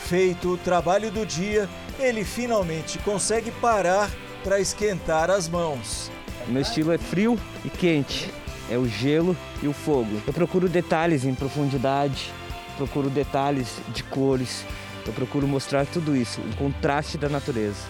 Feito 0.00 0.54
o 0.54 0.58
trabalho 0.58 1.10
do 1.10 1.24
dia, 1.24 1.68
ele 1.98 2.24
finalmente 2.24 2.98
consegue 2.98 3.50
parar 3.50 4.10
para 4.44 4.60
esquentar 4.60 5.30
as 5.30 5.48
mãos. 5.48 6.10
Meu 6.48 6.60
estilo 6.60 6.92
é 6.92 6.98
frio 6.98 7.38
e 7.64 7.70
quente. 7.70 8.30
É 8.70 8.76
o 8.76 8.86
gelo 8.86 9.36
e 9.62 9.68
o 9.68 9.72
fogo. 9.72 10.20
Eu 10.26 10.32
procuro 10.32 10.68
detalhes 10.68 11.24
em 11.24 11.34
profundidade, 11.34 12.32
procuro 12.76 13.08
detalhes 13.08 13.78
de 13.88 14.02
cores, 14.04 14.64
eu 15.10 15.12
procuro 15.12 15.46
mostrar 15.46 15.86
tudo 15.86 16.16
isso, 16.16 16.40
o 16.40 16.56
contraste 16.56 17.18
da 17.18 17.28
natureza. 17.28 17.80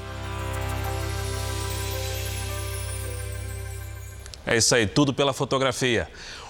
É 4.45 4.57
isso 4.57 4.75
aí, 4.75 4.87
tudo 4.87 5.15
pela 5.15 5.33
fotografia. 5.33 6.09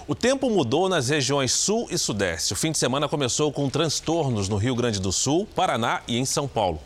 O 0.09 0.15
tempo 0.15 0.51
mudou 0.51 0.89
nas 0.89 1.09
regiões 1.09 1.53
sul 1.53 1.87
e 1.91 1.97
sudeste. 1.97 2.53
O 2.53 2.57
fim 2.57 2.73
de 2.73 2.79
semana 2.79 3.09
começou 3.09 3.53
com 3.53 3.69
transtornos 3.69 4.49
no 4.49 4.57
Rio 4.57 4.75
Grande 4.75 5.01
do 5.01 5.13
Sul, 5.13 5.47
Paraná 5.55 6.03
e 6.09 6.19
em 6.19 6.25
São 6.25 6.49
Paulo. 6.49 6.81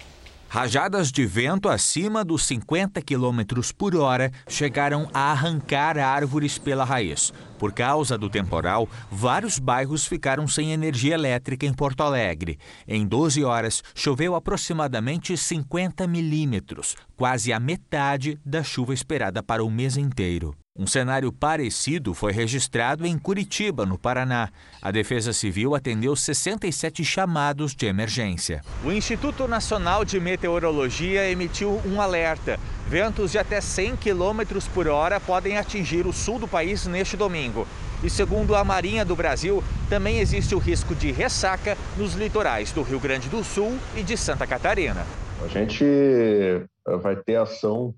Rajadas 0.48 1.10
de 1.10 1.26
vento 1.26 1.68
acima 1.68 2.24
dos 2.24 2.46
50 2.46 3.02
km 3.02 3.60
por 3.76 3.96
hora 3.96 4.30
chegaram 4.48 5.08
a 5.12 5.32
arrancar 5.32 5.98
árvores 5.98 6.56
pela 6.56 6.84
raiz. 6.84 7.32
Por 7.58 7.72
causa 7.72 8.16
do 8.16 8.30
temporal, 8.30 8.88
vários 9.10 9.58
bairros 9.58 10.06
ficaram 10.06 10.46
sem 10.46 10.72
energia 10.72 11.14
elétrica 11.14 11.66
em 11.66 11.74
Porto 11.74 12.02
Alegre. 12.02 12.58
Em 12.86 13.06
12 13.06 13.42
horas, 13.44 13.82
choveu 13.94 14.34
aproximadamente 14.34 15.36
50 15.36 16.06
milímetros, 16.06 16.96
quase 17.16 17.52
a 17.52 17.58
metade 17.58 18.38
da 18.44 18.62
chuva 18.62 18.94
esperada 18.94 19.42
para 19.42 19.64
o 19.64 19.70
mês 19.70 19.96
inteiro. 19.96 20.54
Um 20.78 20.86
cenário 20.86 21.32
parecido 21.32 22.12
foi 22.12 22.32
registrado 22.32 23.06
em 23.06 23.18
Curitiba, 23.18 23.86
no 23.86 23.96
Paraná. 23.96 24.50
A 24.82 24.90
Defesa 24.90 25.32
Civil 25.32 25.74
atendeu 25.74 26.14
67 26.14 27.02
chamados 27.02 27.74
de 27.74 27.86
emergência. 27.86 28.60
O 28.84 28.92
Instituto 28.92 29.48
Nacional 29.48 30.04
de 30.04 30.20
Meteorologia 30.20 31.30
emitiu 31.30 31.80
um 31.86 31.98
alerta. 31.98 32.60
Ventos 32.86 33.32
de 33.32 33.38
até 33.38 33.58
100 33.58 33.96
km 33.96 34.60
por 34.74 34.86
hora 34.86 35.18
podem 35.18 35.56
atingir 35.56 36.06
o 36.06 36.12
sul 36.12 36.38
do 36.38 36.46
país 36.46 36.86
neste 36.86 37.16
domingo. 37.16 37.66
E 38.04 38.10
segundo 38.10 38.54
a 38.54 38.62
Marinha 38.62 39.02
do 39.02 39.16
Brasil, 39.16 39.64
também 39.88 40.18
existe 40.18 40.54
o 40.54 40.58
risco 40.58 40.94
de 40.94 41.10
ressaca 41.10 41.78
nos 41.96 42.12
litorais 42.12 42.70
do 42.70 42.82
Rio 42.82 43.00
Grande 43.00 43.30
do 43.30 43.42
Sul 43.42 43.78
e 43.96 44.02
de 44.02 44.14
Santa 44.14 44.46
Catarina. 44.46 45.06
A 45.42 45.48
gente 45.48 45.84
eh, 45.84 46.66
vai 46.98 47.16
ter 47.16 47.36
ação 47.36 47.94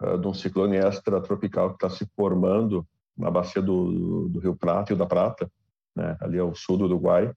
uh, 0.00 0.18
de 0.18 0.26
um 0.26 0.34
ciclone 0.34 0.76
extratropical 0.76 1.70
que 1.70 1.76
está 1.76 1.90
se 1.90 2.08
formando 2.16 2.86
na 3.16 3.30
bacia 3.30 3.60
do, 3.60 4.28
do, 4.28 4.40
Rio 4.40 4.56
Prata 4.56 4.92
e 4.92 4.96
da 4.96 5.06
Prata, 5.06 5.50
né, 5.94 6.16
ali 6.20 6.38
ao 6.38 6.54
sul 6.54 6.76
do 6.78 6.84
Uruguai, 6.84 7.30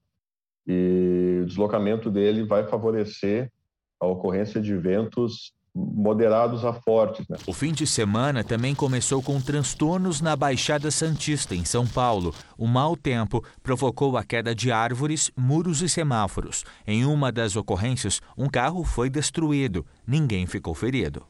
e 0.66 1.40
o 1.42 1.46
deslocamento 1.46 2.10
dele 2.10 2.44
vai 2.44 2.66
favorecer 2.66 3.52
a 4.00 4.06
ocorrência 4.06 4.60
de 4.60 4.74
ventos 4.76 5.52
moderados 5.74 6.64
a 6.64 6.72
fortes. 6.72 7.26
Né? 7.28 7.36
O 7.46 7.52
fim 7.52 7.72
de 7.72 7.86
semana 7.86 8.44
também 8.44 8.74
começou 8.74 9.20
com 9.20 9.40
transtornos 9.40 10.20
na 10.20 10.36
Baixada 10.36 10.90
Santista, 10.90 11.54
em 11.54 11.64
São 11.64 11.86
Paulo. 11.86 12.32
O 12.56 12.66
mau 12.66 12.96
tempo 12.96 13.44
provocou 13.62 14.16
a 14.16 14.22
queda 14.22 14.54
de 14.54 14.70
árvores, 14.70 15.32
muros 15.36 15.82
e 15.82 15.88
semáforos. 15.88 16.64
Em 16.86 17.04
uma 17.04 17.32
das 17.32 17.56
ocorrências, 17.56 18.20
um 18.38 18.48
carro 18.48 18.84
foi 18.84 19.10
destruído. 19.10 19.84
Ninguém 20.06 20.46
ficou 20.46 20.74
ferido. 20.74 21.26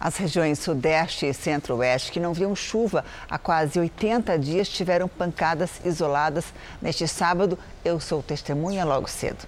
As 0.00 0.16
regiões 0.16 0.60
Sudeste 0.60 1.26
e 1.26 1.34
Centro-Oeste, 1.34 2.12
que 2.12 2.20
não 2.20 2.32
viam 2.32 2.54
chuva 2.54 3.04
há 3.28 3.36
quase 3.36 3.80
80 3.80 4.38
dias, 4.38 4.68
tiveram 4.68 5.08
pancadas 5.08 5.80
isoladas 5.84 6.52
neste 6.80 7.08
sábado. 7.08 7.58
Eu 7.84 7.98
sou 7.98 8.22
testemunha 8.22 8.84
logo 8.84 9.08
cedo. 9.08 9.44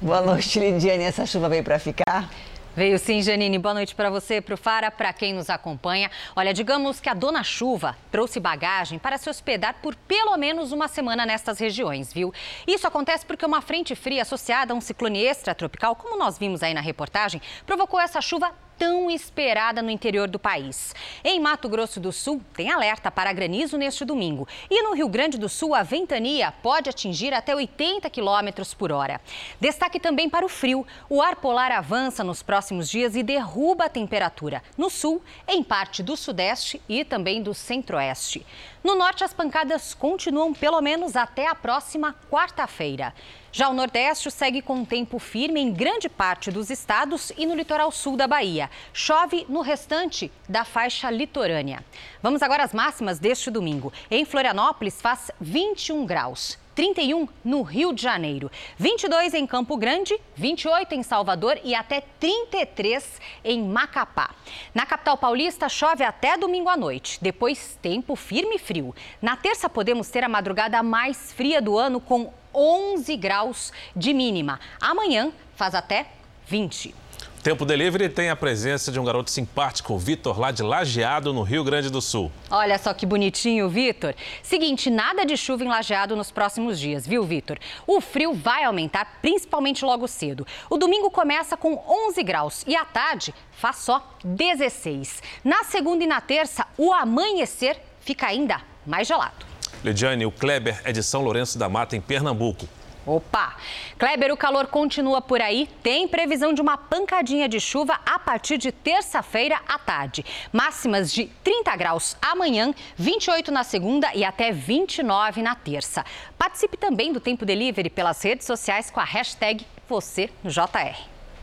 Boa 0.00 0.22
noite, 0.22 0.58
Lidiane. 0.58 1.04
Essa 1.04 1.26
chuva 1.26 1.48
veio 1.48 1.62
para 1.62 1.78
ficar? 1.78 2.30
Veio 2.74 2.98
sim, 2.98 3.20
Janine. 3.20 3.58
Boa 3.58 3.74
noite 3.74 3.94
para 3.94 4.08
você, 4.08 4.40
para 4.40 4.54
o 4.54 4.56
Fara, 4.56 4.90
para 4.90 5.12
quem 5.12 5.34
nos 5.34 5.50
acompanha. 5.50 6.10
Olha, 6.34 6.54
digamos 6.54 7.00
que 7.00 7.08
a 7.10 7.12
dona 7.12 7.44
chuva 7.44 7.94
trouxe 8.10 8.40
bagagem 8.40 8.98
para 8.98 9.18
se 9.18 9.28
hospedar 9.28 9.74
por 9.82 9.94
pelo 9.94 10.34
menos 10.38 10.72
uma 10.72 10.88
semana 10.88 11.26
nestas 11.26 11.58
regiões, 11.58 12.10
viu? 12.10 12.32
Isso 12.66 12.86
acontece 12.86 13.26
porque 13.26 13.44
uma 13.44 13.60
frente 13.60 13.94
fria 13.94 14.22
associada 14.22 14.72
a 14.72 14.76
um 14.76 14.80
ciclone 14.80 15.22
extratropical, 15.22 15.94
como 15.94 16.18
nós 16.18 16.38
vimos 16.38 16.62
aí 16.62 16.72
na 16.72 16.80
reportagem, 16.80 17.42
provocou 17.66 18.00
essa 18.00 18.22
chuva 18.22 18.50
tão 18.82 19.08
esperada 19.08 19.80
no 19.80 19.90
interior 19.90 20.26
do 20.26 20.40
país. 20.40 20.92
Em 21.22 21.38
Mato 21.38 21.68
Grosso 21.68 22.00
do 22.00 22.10
Sul, 22.10 22.42
tem 22.52 22.68
alerta 22.68 23.12
para 23.12 23.32
granizo 23.32 23.78
neste 23.78 24.04
domingo. 24.04 24.48
E 24.68 24.82
no 24.82 24.92
Rio 24.92 25.08
Grande 25.08 25.38
do 25.38 25.48
Sul, 25.48 25.72
a 25.72 25.84
ventania 25.84 26.50
pode 26.50 26.90
atingir 26.90 27.32
até 27.32 27.54
80 27.54 28.10
quilômetros 28.10 28.74
por 28.74 28.90
hora. 28.90 29.20
Destaque 29.60 30.00
também 30.00 30.28
para 30.28 30.44
o 30.44 30.48
frio. 30.48 30.84
O 31.08 31.22
ar 31.22 31.36
polar 31.36 31.70
avança 31.70 32.24
nos 32.24 32.42
próximos 32.42 32.90
dias 32.90 33.14
e 33.14 33.22
derruba 33.22 33.84
a 33.84 33.88
temperatura 33.88 34.60
no 34.76 34.90
sul, 34.90 35.22
em 35.46 35.62
parte 35.62 36.02
do 36.02 36.16
sudeste 36.16 36.82
e 36.88 37.04
também 37.04 37.40
do 37.40 37.54
centro-oeste. 37.54 38.44
No 38.82 38.96
norte, 38.96 39.22
as 39.22 39.32
pancadas 39.32 39.94
continuam 39.94 40.52
pelo 40.52 40.80
menos 40.80 41.14
até 41.14 41.46
a 41.46 41.54
próxima 41.54 42.16
quarta-feira. 42.28 43.14
Já 43.52 43.68
o 43.68 43.74
Nordeste 43.74 44.28
segue 44.28 44.60
com 44.60 44.84
tempo 44.84 45.20
firme 45.20 45.60
em 45.60 45.72
grande 45.72 46.08
parte 46.08 46.50
dos 46.50 46.68
estados 46.68 47.30
e 47.36 47.46
no 47.46 47.54
litoral 47.54 47.92
sul 47.92 48.16
da 48.16 48.26
Bahia. 48.26 48.68
Chove 48.92 49.46
no 49.48 49.60
restante 49.60 50.32
da 50.48 50.64
faixa 50.64 51.10
litorânea. 51.10 51.84
Vamos 52.20 52.42
agora 52.42 52.64
às 52.64 52.72
máximas 52.72 53.20
deste 53.20 53.50
domingo. 53.50 53.92
Em 54.10 54.24
Florianópolis 54.24 55.00
faz 55.00 55.30
21 55.40 56.04
graus. 56.04 56.58
31 56.74 57.28
no 57.44 57.62
Rio 57.62 57.92
de 57.92 58.02
Janeiro, 58.02 58.50
22 58.76 59.34
em 59.34 59.46
Campo 59.46 59.76
Grande, 59.76 60.18
28 60.34 60.94
em 60.94 61.02
Salvador 61.02 61.58
e 61.62 61.74
até 61.74 62.00
33 62.18 63.20
em 63.44 63.62
Macapá. 63.62 64.30
Na 64.74 64.86
capital 64.86 65.18
paulista 65.18 65.68
chove 65.68 66.02
até 66.04 66.36
domingo 66.36 66.68
à 66.68 66.76
noite, 66.76 67.18
depois 67.20 67.78
tempo 67.82 68.16
firme 68.16 68.56
e 68.56 68.58
frio. 68.58 68.94
Na 69.20 69.36
terça 69.36 69.68
podemos 69.68 70.08
ter 70.08 70.24
a 70.24 70.28
madrugada 70.28 70.82
mais 70.82 71.32
fria 71.32 71.60
do 71.60 71.78
ano 71.78 72.00
com 72.00 72.32
11 72.54 73.16
graus 73.16 73.72
de 73.94 74.12
mínima. 74.12 74.60
Amanhã 74.80 75.32
faz 75.54 75.74
até 75.74 76.06
20. 76.46 77.01
Tempo 77.42 77.64
Delivery 77.64 78.08
tem 78.08 78.30
a 78.30 78.36
presença 78.36 78.92
de 78.92 79.00
um 79.00 79.04
garoto 79.04 79.28
simpático, 79.28 79.92
o 79.94 79.98
Vitor, 79.98 80.38
lá 80.38 80.52
de 80.52 80.62
Lajeado, 80.62 81.32
no 81.32 81.42
Rio 81.42 81.64
Grande 81.64 81.90
do 81.90 82.00
Sul. 82.00 82.30
Olha 82.48 82.78
só 82.78 82.94
que 82.94 83.04
bonitinho, 83.04 83.68
Vitor. 83.68 84.14
Seguinte, 84.44 84.88
nada 84.88 85.26
de 85.26 85.36
chuva 85.36 85.64
em 85.64 85.68
Lajeado 85.68 86.14
nos 86.14 86.30
próximos 86.30 86.78
dias, 86.78 87.04
viu, 87.04 87.24
Vitor? 87.24 87.58
O 87.84 88.00
frio 88.00 88.32
vai 88.32 88.62
aumentar, 88.62 89.18
principalmente 89.20 89.84
logo 89.84 90.06
cedo. 90.06 90.46
O 90.70 90.76
domingo 90.76 91.10
começa 91.10 91.56
com 91.56 91.82
11 92.08 92.22
graus 92.22 92.64
e 92.64 92.76
à 92.76 92.84
tarde 92.84 93.34
faz 93.50 93.78
só 93.78 94.16
16. 94.22 95.20
Na 95.42 95.64
segunda 95.64 96.04
e 96.04 96.06
na 96.06 96.20
terça, 96.20 96.64
o 96.78 96.92
amanhecer 96.92 97.76
fica 98.02 98.28
ainda 98.28 98.60
mais 98.86 99.08
gelado. 99.08 99.44
Lidiane, 99.82 100.24
o 100.24 100.30
Kleber 100.30 100.80
é 100.84 100.92
de 100.92 101.02
São 101.02 101.22
Lourenço 101.22 101.58
da 101.58 101.68
Mata, 101.68 101.96
em 101.96 102.00
Pernambuco. 102.00 102.68
Opa! 103.06 103.56
Kleber, 103.98 104.32
o 104.32 104.36
calor 104.36 104.66
continua 104.68 105.20
por 105.20 105.40
aí. 105.40 105.68
Tem 105.82 106.06
previsão 106.06 106.52
de 106.52 106.60
uma 106.60 106.76
pancadinha 106.76 107.48
de 107.48 107.58
chuva 107.58 107.98
a 108.06 108.18
partir 108.18 108.58
de 108.58 108.70
terça-feira 108.70 109.60
à 109.68 109.78
tarde. 109.78 110.24
Máximas 110.52 111.12
de 111.12 111.26
30 111.42 111.74
graus 111.76 112.16
amanhã, 112.22 112.72
28 112.96 113.50
na 113.50 113.64
segunda 113.64 114.14
e 114.14 114.24
até 114.24 114.52
29 114.52 115.42
na 115.42 115.54
terça. 115.54 116.04
Participe 116.38 116.76
também 116.76 117.12
do 117.12 117.20
Tempo 117.20 117.44
Delivery 117.44 117.90
pelas 117.90 118.22
redes 118.22 118.46
sociais 118.46 118.90
com 118.90 119.00
a 119.00 119.04
hashtag 119.04 119.66
#VocêJR. 119.88 120.96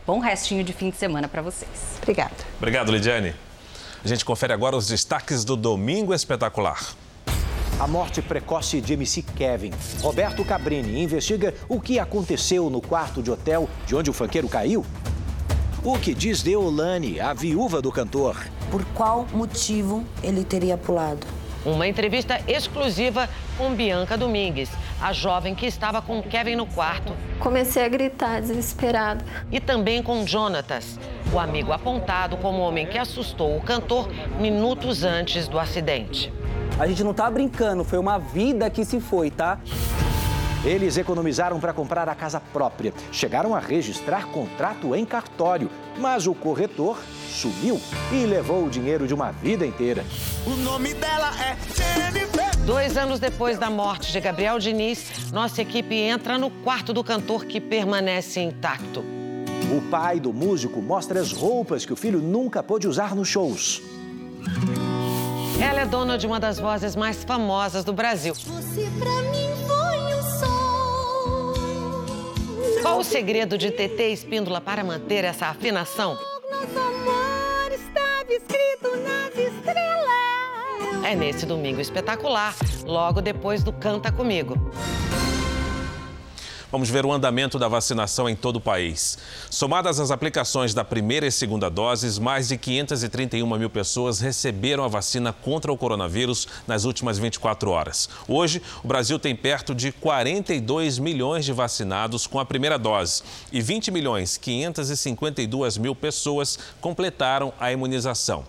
Bom 0.06 0.18
restinho 0.18 0.64
de 0.64 0.72
fim 0.72 0.90
de 0.90 0.96
semana 0.96 1.28
para 1.28 1.42
vocês. 1.42 1.98
Obrigada. 2.02 2.34
Obrigado, 2.56 2.90
Lidiane. 2.90 3.34
A 4.02 4.08
gente 4.08 4.24
confere 4.24 4.52
agora 4.52 4.74
os 4.74 4.86
destaques 4.86 5.44
do 5.44 5.56
Domingo 5.56 6.14
Espetacular. 6.14 6.94
A 7.80 7.86
morte 7.86 8.20
precoce 8.20 8.78
de 8.78 8.92
MC 8.92 9.22
Kevin. 9.22 9.72
Roberto 10.02 10.44
Cabrini 10.44 11.02
investiga 11.02 11.54
o 11.66 11.80
que 11.80 11.98
aconteceu 11.98 12.68
no 12.68 12.82
quarto 12.82 13.22
de 13.22 13.30
hotel 13.30 13.70
de 13.86 13.96
onde 13.96 14.10
o 14.10 14.12
fanqueiro 14.12 14.50
caiu. 14.50 14.84
O 15.82 15.98
que 15.98 16.12
diz 16.12 16.42
Deolane, 16.42 17.18
a 17.18 17.32
viúva 17.32 17.80
do 17.80 17.90
cantor? 17.90 18.36
Por 18.70 18.84
qual 18.94 19.26
motivo 19.32 20.04
ele 20.22 20.44
teria 20.44 20.76
pulado? 20.76 21.26
Uma 21.64 21.86
entrevista 21.86 22.40
exclusiva 22.48 23.28
com 23.58 23.74
Bianca 23.74 24.16
Domingues, 24.16 24.70
a 25.00 25.12
jovem 25.12 25.54
que 25.54 25.66
estava 25.66 26.00
com 26.00 26.22
Kevin 26.22 26.56
no 26.56 26.64
quarto. 26.64 27.12
Comecei 27.38 27.84
a 27.84 27.88
gritar 27.88 28.40
desesperada. 28.40 29.22
E 29.52 29.60
também 29.60 30.02
com 30.02 30.26
Jonatas, 30.26 30.98
o 31.30 31.38
amigo 31.38 31.70
apontado 31.72 32.38
como 32.38 32.58
o 32.58 32.62
homem 32.62 32.86
que 32.86 32.96
assustou 32.96 33.56
o 33.56 33.60
cantor 33.60 34.08
minutos 34.38 35.04
antes 35.04 35.48
do 35.48 35.58
acidente. 35.58 36.32
A 36.78 36.86
gente 36.86 37.04
não 37.04 37.12
tá 37.12 37.30
brincando, 37.30 37.84
foi 37.84 37.98
uma 37.98 38.16
vida 38.18 38.70
que 38.70 38.82
se 38.82 38.98
foi, 38.98 39.30
tá? 39.30 39.58
Eles 40.64 40.98
economizaram 40.98 41.58
para 41.58 41.72
comprar 41.72 42.06
a 42.08 42.14
casa 42.14 42.38
própria. 42.38 42.92
Chegaram 43.10 43.54
a 43.54 43.58
registrar 43.58 44.26
contrato 44.26 44.94
em 44.94 45.06
cartório, 45.06 45.70
mas 45.98 46.26
o 46.26 46.34
corretor 46.34 46.98
sumiu 47.30 47.80
e 48.12 48.26
levou 48.26 48.66
o 48.66 48.70
dinheiro 48.70 49.06
de 49.06 49.14
uma 49.14 49.32
vida 49.32 49.64
inteira. 49.64 50.04
O 50.46 50.50
nome 50.56 50.92
dela 50.92 51.30
é 51.40 51.56
Jennifer. 51.74 52.50
Dois 52.66 52.98
anos 52.98 53.18
depois 53.18 53.58
da 53.58 53.70
morte 53.70 54.12
de 54.12 54.20
Gabriel 54.20 54.58
Diniz, 54.58 55.30
nossa 55.32 55.62
equipe 55.62 55.94
entra 55.94 56.36
no 56.36 56.50
quarto 56.50 56.92
do 56.92 57.02
cantor 57.02 57.46
que 57.46 57.58
permanece 57.58 58.40
intacto. 58.40 59.02
O 59.74 59.80
pai 59.90 60.20
do 60.20 60.32
músico 60.32 60.82
mostra 60.82 61.20
as 61.20 61.32
roupas 61.32 61.86
que 61.86 61.92
o 61.92 61.96
filho 61.96 62.20
nunca 62.20 62.62
pôde 62.62 62.86
usar 62.86 63.14
nos 63.14 63.28
shows. 63.28 63.80
Ela 65.58 65.80
é 65.80 65.86
dona 65.86 66.18
de 66.18 66.26
uma 66.26 66.38
das 66.38 66.58
vozes 66.58 66.94
mais 66.94 67.24
famosas 67.24 67.82
do 67.82 67.92
Brasil. 67.92 68.34
Você 68.34 68.88
pra 68.98 69.22
mim 69.30 69.49
Qual 72.90 72.98
o 72.98 73.04
segredo 73.04 73.56
de 73.56 73.70
TT 73.70 74.10
Espíndola 74.10 74.60
para 74.60 74.82
manter 74.82 75.24
essa 75.24 75.46
afinação? 75.46 76.18
É 81.04 81.14
nesse 81.14 81.46
domingo 81.46 81.80
espetacular, 81.80 82.52
logo 82.84 83.22
depois 83.22 83.62
do 83.62 83.72
Canta 83.72 84.10
Comigo. 84.10 84.56
Vamos 86.70 86.88
ver 86.88 87.04
o 87.04 87.12
andamento 87.12 87.58
da 87.58 87.66
vacinação 87.66 88.28
em 88.28 88.36
todo 88.36 88.56
o 88.56 88.60
país. 88.60 89.18
Somadas 89.50 89.98
as 89.98 90.12
aplicações 90.12 90.72
da 90.72 90.84
primeira 90.84 91.26
e 91.26 91.32
segunda 91.32 91.68
doses, 91.68 92.16
mais 92.16 92.46
de 92.46 92.56
531 92.56 93.58
mil 93.58 93.68
pessoas 93.68 94.20
receberam 94.20 94.84
a 94.84 94.88
vacina 94.88 95.32
contra 95.32 95.72
o 95.72 95.76
coronavírus 95.76 96.46
nas 96.68 96.84
últimas 96.84 97.18
24 97.18 97.70
horas. 97.70 98.08
Hoje, 98.28 98.62
o 98.84 98.86
Brasil 98.86 99.18
tem 99.18 99.34
perto 99.34 99.74
de 99.74 99.90
42 99.90 101.00
milhões 101.00 101.44
de 101.44 101.52
vacinados 101.52 102.28
com 102.28 102.38
a 102.38 102.44
primeira 102.44 102.78
dose 102.78 103.24
e 103.50 103.60
20 103.60 103.90
milhões 103.90 104.36
552 104.36 105.76
mil 105.76 105.96
pessoas 105.96 106.56
completaram 106.80 107.52
a 107.58 107.72
imunização. 107.72 108.44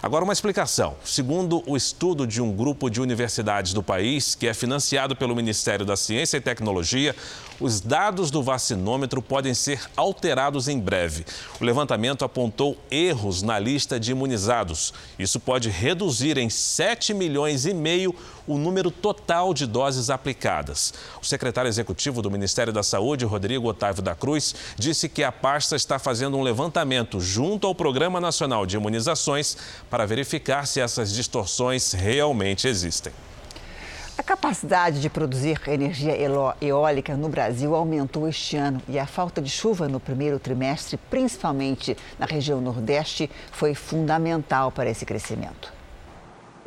Agora, 0.00 0.22
uma 0.22 0.32
explicação. 0.32 0.94
Segundo 1.04 1.60
o 1.66 1.76
estudo 1.76 2.24
de 2.24 2.40
um 2.40 2.52
grupo 2.52 2.88
de 2.88 3.00
universidades 3.00 3.72
do 3.72 3.82
país, 3.82 4.36
que 4.36 4.46
é 4.46 4.54
financiado 4.54 5.16
pelo 5.16 5.34
Ministério 5.34 5.84
da 5.84 5.96
Ciência 5.96 6.36
e 6.36 6.40
Tecnologia, 6.40 7.16
os 7.60 7.80
dados 7.80 8.30
do 8.30 8.42
vacinômetro 8.42 9.20
podem 9.20 9.54
ser 9.54 9.80
alterados 9.96 10.68
em 10.68 10.78
breve. 10.78 11.24
O 11.60 11.64
levantamento 11.64 12.24
apontou 12.24 12.76
erros 12.90 13.42
na 13.42 13.58
lista 13.58 13.98
de 13.98 14.12
imunizados. 14.12 14.92
Isso 15.18 15.40
pode 15.40 15.68
reduzir 15.68 16.38
em 16.38 16.48
7 16.48 17.12
milhões 17.12 17.66
e 17.66 17.74
meio 17.74 18.14
o 18.46 18.56
número 18.56 18.90
total 18.90 19.52
de 19.52 19.66
doses 19.66 20.08
aplicadas. 20.08 20.94
O 21.20 21.26
secretário 21.26 21.68
executivo 21.68 22.22
do 22.22 22.30
Ministério 22.30 22.72
da 22.72 22.82
Saúde, 22.82 23.24
Rodrigo 23.24 23.68
Otávio 23.68 24.02
da 24.02 24.14
Cruz, 24.14 24.54
disse 24.76 25.08
que 25.08 25.22
a 25.22 25.32
pasta 25.32 25.76
está 25.76 25.98
fazendo 25.98 26.36
um 26.36 26.42
levantamento 26.42 27.20
junto 27.20 27.66
ao 27.66 27.74
Programa 27.74 28.20
Nacional 28.20 28.64
de 28.64 28.76
Imunizações 28.76 29.56
para 29.90 30.06
verificar 30.06 30.66
se 30.66 30.80
essas 30.80 31.12
distorções 31.12 31.92
realmente 31.92 32.66
existem. 32.66 33.12
A 34.18 34.22
capacidade 34.24 35.00
de 35.00 35.08
produzir 35.08 35.60
energia 35.68 36.12
eólica 36.60 37.16
no 37.16 37.28
Brasil 37.28 37.72
aumentou 37.72 38.28
este 38.28 38.56
ano 38.56 38.82
e 38.88 38.98
a 38.98 39.06
falta 39.06 39.40
de 39.40 39.48
chuva 39.48 39.86
no 39.86 40.00
primeiro 40.00 40.40
trimestre, 40.40 40.98
principalmente 41.08 41.96
na 42.18 42.26
região 42.26 42.60
Nordeste, 42.60 43.30
foi 43.52 43.76
fundamental 43.76 44.72
para 44.72 44.90
esse 44.90 45.06
crescimento. 45.06 45.72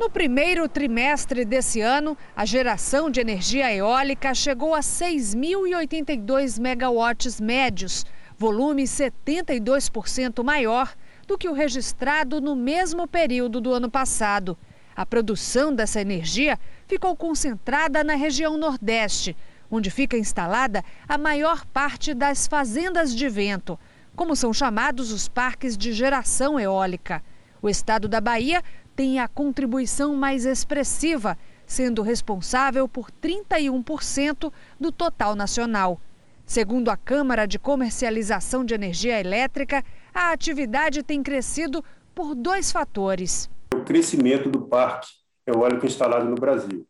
No 0.00 0.08
primeiro 0.08 0.66
trimestre 0.66 1.44
desse 1.44 1.82
ano, 1.82 2.16
a 2.34 2.46
geração 2.46 3.10
de 3.10 3.20
energia 3.20 3.70
eólica 3.70 4.32
chegou 4.32 4.74
a 4.74 4.80
6.082 4.80 6.58
megawatts 6.58 7.38
médios, 7.38 8.06
volume 8.38 8.84
72% 8.84 10.42
maior 10.42 10.94
do 11.26 11.36
que 11.36 11.50
o 11.50 11.52
registrado 11.52 12.40
no 12.40 12.56
mesmo 12.56 13.06
período 13.06 13.60
do 13.60 13.74
ano 13.74 13.90
passado. 13.90 14.56
A 14.94 15.06
produção 15.06 15.74
dessa 15.74 16.00
energia 16.00 16.58
ficou 16.86 17.16
concentrada 17.16 18.04
na 18.04 18.14
região 18.14 18.58
Nordeste, 18.58 19.36
onde 19.70 19.90
fica 19.90 20.18
instalada 20.18 20.84
a 21.08 21.16
maior 21.16 21.64
parte 21.66 22.12
das 22.12 22.46
fazendas 22.46 23.14
de 23.14 23.28
vento, 23.28 23.78
como 24.14 24.36
são 24.36 24.52
chamados 24.52 25.10
os 25.10 25.28
parques 25.28 25.76
de 25.76 25.92
geração 25.92 26.60
eólica. 26.60 27.22
O 27.62 27.68
estado 27.68 28.06
da 28.06 28.20
Bahia 28.20 28.62
tem 28.94 29.18
a 29.18 29.28
contribuição 29.28 30.14
mais 30.14 30.44
expressiva, 30.44 31.38
sendo 31.66 32.02
responsável 32.02 32.86
por 32.86 33.10
31% 33.10 34.52
do 34.78 34.92
total 34.92 35.34
nacional. 35.34 35.98
Segundo 36.44 36.90
a 36.90 36.96
Câmara 36.96 37.46
de 37.46 37.58
Comercialização 37.58 38.64
de 38.64 38.74
Energia 38.74 39.18
Elétrica, 39.18 39.82
a 40.12 40.32
atividade 40.32 41.02
tem 41.02 41.22
crescido 41.22 41.82
por 42.14 42.34
dois 42.34 42.70
fatores. 42.70 43.48
O 43.74 43.84
crescimento 43.84 44.50
do 44.50 44.62
parque 44.62 45.08
eólico 45.46 45.86
instalado 45.86 46.28
no 46.28 46.34
Brasil 46.34 46.86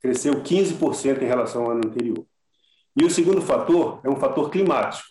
cresceu 0.00 0.34
15% 0.42 1.22
em 1.22 1.26
relação 1.26 1.64
ao 1.64 1.70
ano 1.70 1.86
anterior. 1.86 2.26
E 2.94 3.04
o 3.04 3.10
segundo 3.10 3.40
fator 3.40 4.00
é 4.04 4.10
um 4.10 4.16
fator 4.16 4.50
climático. 4.50 5.08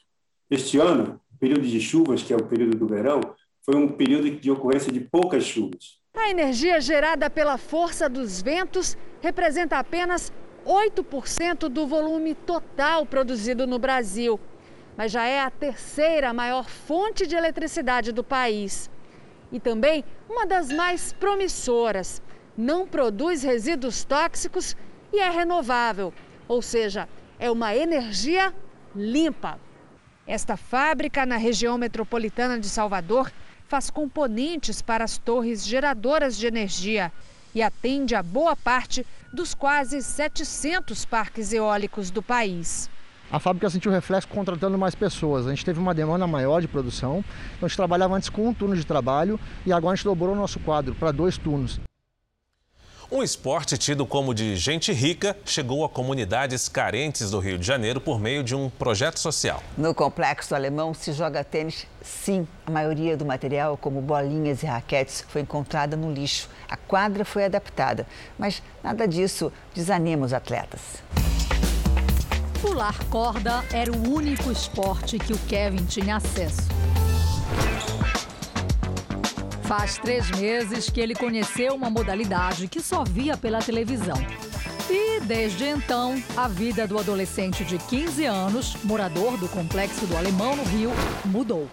Este 0.49 0.78
ano, 0.78 1.19
o 1.34 1.38
período 1.38 1.67
de 1.67 1.82
chuvas, 1.82 2.21
que 2.21 2.32
é 2.32 2.36
o 2.36 2.45
período 2.45 2.78
do 2.78 2.88
verão, 2.88 3.19
foi 3.65 3.76
um 3.76 3.88
período 3.88 4.30
de 4.30 4.51
ocorrência 4.51 4.91
de 4.91 4.99
poucas 4.99 5.43
chuvas. 5.43 5.97
A 6.15 6.30
energia 6.30 6.80
gerada 6.80 7.30
pela 7.30 7.57
força 7.57 8.07
dos 8.07 8.41
ventos 8.41 8.95
representa 9.21 9.80
apenas 9.80 10.32
8% 10.65 11.69
do 11.69 11.88
volume 11.88 12.36
total 12.36 13.05
produzido 13.05 13.65
no 13.65 13.80
Brasil, 13.80 14.39
mas 14.95 15.11
já 15.11 15.26
é 15.26 15.41
a 15.41 15.49
terceira 15.49 16.32
maior 16.34 16.69
fonte 16.69 17.26
de 17.26 17.36
eletricidade 17.36 18.11
do 18.11 18.24
país. 18.24 18.89
E 19.53 19.59
também 19.59 20.03
uma 20.27 20.45
das 20.45 20.69
mais 20.69 21.13
promissoras. 21.13 22.21
Não 22.57 22.87
produz 22.87 23.43
resíduos 23.43 24.03
tóxicos 24.03 24.75
e 25.13 25.19
é 25.19 25.29
renovável, 25.29 26.11
ou 26.47 26.61
seja, 26.61 27.07
é 27.39 27.49
uma 27.49 27.75
energia 27.75 28.53
limpa. 28.95 29.59
Esta 30.25 30.57
fábrica 30.57 31.25
na 31.25 31.37
região 31.37 31.77
metropolitana 31.77 32.59
de 32.59 32.67
Salvador 32.67 33.31
faz 33.67 33.89
componentes 33.89 34.81
para 34.81 35.03
as 35.03 35.17
torres 35.17 35.65
geradoras 35.65 36.37
de 36.37 36.47
energia 36.47 37.11
e 37.53 37.61
atende 37.61 38.15
a 38.15 38.23
boa 38.23 38.55
parte 38.55 39.05
dos 39.31 39.53
quase 39.53 40.01
700 40.01 41.05
parques 41.05 41.53
eólicos 41.53 42.09
do 42.09 42.23
país. 42.23 42.89
A 43.34 43.39
fábrica 43.39 43.67
sentiu 43.67 43.91
reflexo 43.91 44.27
contratando 44.27 44.77
mais 44.77 44.93
pessoas. 44.93 45.47
A 45.47 45.49
gente 45.49 45.65
teve 45.65 45.79
uma 45.79 45.91
demanda 45.91 46.27
maior 46.27 46.61
de 46.61 46.67
produção. 46.67 47.25
Então 47.55 47.65
a 47.65 47.67
gente 47.67 47.75
trabalhava 47.75 48.13
antes 48.13 48.29
com 48.29 48.47
um 48.47 48.53
turno 48.53 48.75
de 48.75 48.86
trabalho 48.86 49.39
e 49.65 49.73
agora 49.73 49.93
a 49.93 49.95
gente 49.95 50.05
dobrou 50.05 50.34
o 50.34 50.36
nosso 50.36 50.59
quadro 50.59 50.93
para 50.93 51.11
dois 51.11 51.36
turnos. 51.36 51.81
Um 53.11 53.23
esporte 53.23 53.75
tido 53.75 54.05
como 54.05 54.36
de 54.36 54.55
gente 54.55 54.93
rica 54.93 55.36
chegou 55.45 55.84
a 55.84 55.89
comunidades 55.89 56.69
carentes 56.69 57.31
do 57.31 57.39
Rio 57.39 57.57
de 57.57 57.65
Janeiro 57.65 57.99
por 57.99 58.19
meio 58.19 58.43
de 58.43 58.53
um 58.53 58.69
projeto 58.69 59.19
social. 59.19 59.63
No 59.75 59.95
complexo 59.95 60.53
alemão 60.53 60.93
se 60.93 61.11
joga 61.11 61.43
tênis, 61.43 61.88
sim. 62.03 62.47
A 62.67 62.71
maioria 62.71 63.17
do 63.17 63.25
material, 63.25 63.75
como 63.77 63.99
bolinhas 63.99 64.61
e 64.61 64.67
raquetes, 64.67 65.25
foi 65.27 65.41
encontrada 65.41 65.97
no 65.97 66.13
lixo. 66.13 66.47
A 66.69 66.77
quadra 66.77 67.25
foi 67.25 67.45
adaptada, 67.45 68.05
mas 68.38 68.61
nada 68.84 69.07
disso 69.07 69.51
desanima 69.73 70.23
os 70.23 70.34
atletas. 70.34 71.01
Pular 72.64 72.97
corda 73.09 73.61
era 73.74 73.91
o 73.91 74.09
único 74.09 74.49
esporte 74.49 75.20
que 75.20 75.34
o 75.34 75.38
Kevin 75.49 75.84
tinha 75.84 76.16
acesso. 76.16 76.61
Faz 79.64 79.97
três 79.97 80.32
meses 80.32 80.89
que 80.89 81.01
ele 81.01 81.14
conheceu 81.14 81.76
uma 81.76 81.89
modalidade 81.89 82.70
que 82.70 82.80
só 82.80 83.03
via 83.03 83.36
pela 83.36 83.59
televisão. 83.59 84.16
E, 84.89 85.20
desde 85.20 85.66
então, 85.66 86.16
a 86.38 86.47
vida 86.47 86.88
do 86.88 86.97
adolescente 86.97 87.66
de 87.66 87.78
15 87.78 88.24
anos, 88.24 88.78
morador 88.86 89.36
do 89.36 89.49
Complexo 89.49 90.07
do 90.07 90.16
Alemão 90.16 90.55
no 90.55 90.64
Rio, 90.64 90.91
mudou. 91.26 91.68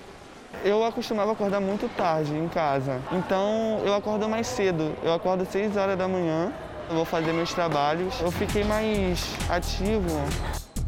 Eu 0.64 0.84
acostumava 0.84 1.30
acordar 1.30 1.60
muito 1.60 1.88
tarde 1.96 2.34
em 2.34 2.48
casa, 2.48 3.00
então 3.12 3.80
eu 3.84 3.94
acordo 3.94 4.28
mais 4.28 4.48
cedo. 4.48 4.92
Eu 5.04 5.14
acordo 5.14 5.44
às 5.44 5.50
6 5.50 5.76
horas 5.76 5.96
da 5.96 6.08
manhã, 6.08 6.52
eu 6.88 6.96
vou 6.96 7.04
fazer 7.04 7.32
meus 7.32 7.54
trabalhos. 7.54 8.20
Eu 8.20 8.32
fiquei 8.32 8.64
mais 8.64 9.24
ativo. 9.48 10.20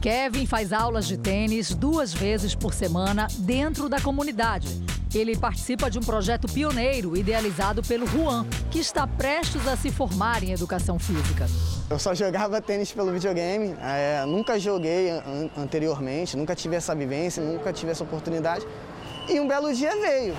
Kevin 0.03 0.47
faz 0.47 0.73
aulas 0.73 1.07
de 1.07 1.17
tênis 1.17 1.73
duas 1.73 2.13
vezes 2.13 2.57
por 2.57 2.75
semana 2.75 3.29
dentro 3.39 3.89
da 3.89 4.01
comunidade. 4.01 4.67
Ele 5.15 5.37
participa 5.37 5.89
de 5.89 5.97
um 5.97 6.03
projeto 6.03 6.53
pioneiro 6.53 7.17
idealizado 7.17 7.85
pelo 7.85 8.05
Juan, 8.09 8.45
que 8.69 8.81
está 8.81 9.07
prestes 9.07 9.65
a 9.69 9.77
se 9.77 9.93
formar 9.93 10.43
em 10.43 10.51
educação 10.51 10.99
física. 10.99 11.47
Eu 11.89 12.01
só 12.01 12.17
jogava 12.17 12.61
tênis 12.61 12.91
pelo 12.91 13.13
videogame, 13.13 13.77
é, 13.81 14.25
nunca 14.27 14.59
joguei 14.59 15.09
an 15.09 15.49
anteriormente, 15.57 16.37
nunca 16.37 16.57
tive 16.57 16.75
essa 16.75 16.97
vivência, 16.97 17.41
nunca 17.41 17.73
tive 17.73 17.93
essa 17.93 18.03
oportunidade. 18.03 18.67
E 19.29 19.39
um 19.39 19.47
belo 19.47 19.73
dia 19.73 19.95
veio. 19.95 20.35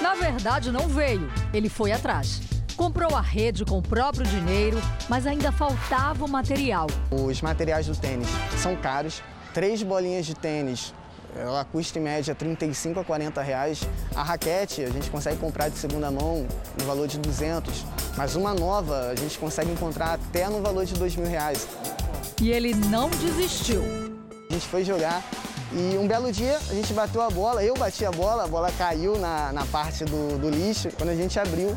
Na 0.00 0.14
verdade, 0.14 0.70
não 0.70 0.86
veio, 0.86 1.28
ele 1.52 1.68
foi 1.68 1.90
atrás. 1.90 2.40
Comprou 2.78 3.16
a 3.16 3.20
rede 3.20 3.64
com 3.64 3.78
o 3.78 3.82
próprio 3.82 4.24
dinheiro, 4.24 4.80
mas 5.08 5.26
ainda 5.26 5.50
faltava 5.50 6.24
o 6.24 6.28
material. 6.28 6.86
Os 7.10 7.42
materiais 7.42 7.88
do 7.88 7.96
tênis 7.96 8.28
são 8.56 8.76
caros. 8.76 9.20
Três 9.52 9.82
bolinhas 9.82 10.24
de 10.24 10.32
tênis, 10.32 10.94
ela 11.36 11.64
custa 11.64 11.98
em 11.98 12.02
média 12.02 12.36
35 12.36 13.00
a 13.00 13.04
40 13.04 13.42
reais. 13.42 13.80
A 14.14 14.22
raquete 14.22 14.84
a 14.84 14.90
gente 14.90 15.10
consegue 15.10 15.38
comprar 15.38 15.68
de 15.70 15.76
segunda 15.76 16.08
mão 16.08 16.46
no 16.78 16.86
valor 16.86 17.08
de 17.08 17.18
200, 17.18 17.84
mas 18.16 18.36
uma 18.36 18.54
nova 18.54 19.08
a 19.08 19.16
gente 19.16 19.36
consegue 19.38 19.72
encontrar 19.72 20.12
até 20.14 20.48
no 20.48 20.62
valor 20.62 20.84
de 20.84 20.94
2 20.94 21.16
mil 21.16 21.28
reais. 21.28 21.66
E 22.40 22.52
ele 22.52 22.76
não 22.76 23.10
desistiu. 23.10 23.82
A 24.48 24.52
gente 24.52 24.68
foi 24.68 24.84
jogar 24.84 25.24
e 25.72 25.98
um 25.98 26.06
belo 26.06 26.30
dia 26.30 26.56
a 26.70 26.74
gente 26.74 26.94
bateu 26.94 27.22
a 27.22 27.28
bola, 27.28 27.64
eu 27.64 27.74
bati 27.74 28.06
a 28.06 28.12
bola, 28.12 28.44
a 28.44 28.46
bola 28.46 28.70
caiu 28.78 29.18
na, 29.18 29.52
na 29.52 29.66
parte 29.66 30.04
do, 30.04 30.38
do 30.38 30.48
lixo. 30.48 30.90
Quando 30.96 31.08
a 31.08 31.16
gente 31.16 31.40
abriu, 31.40 31.76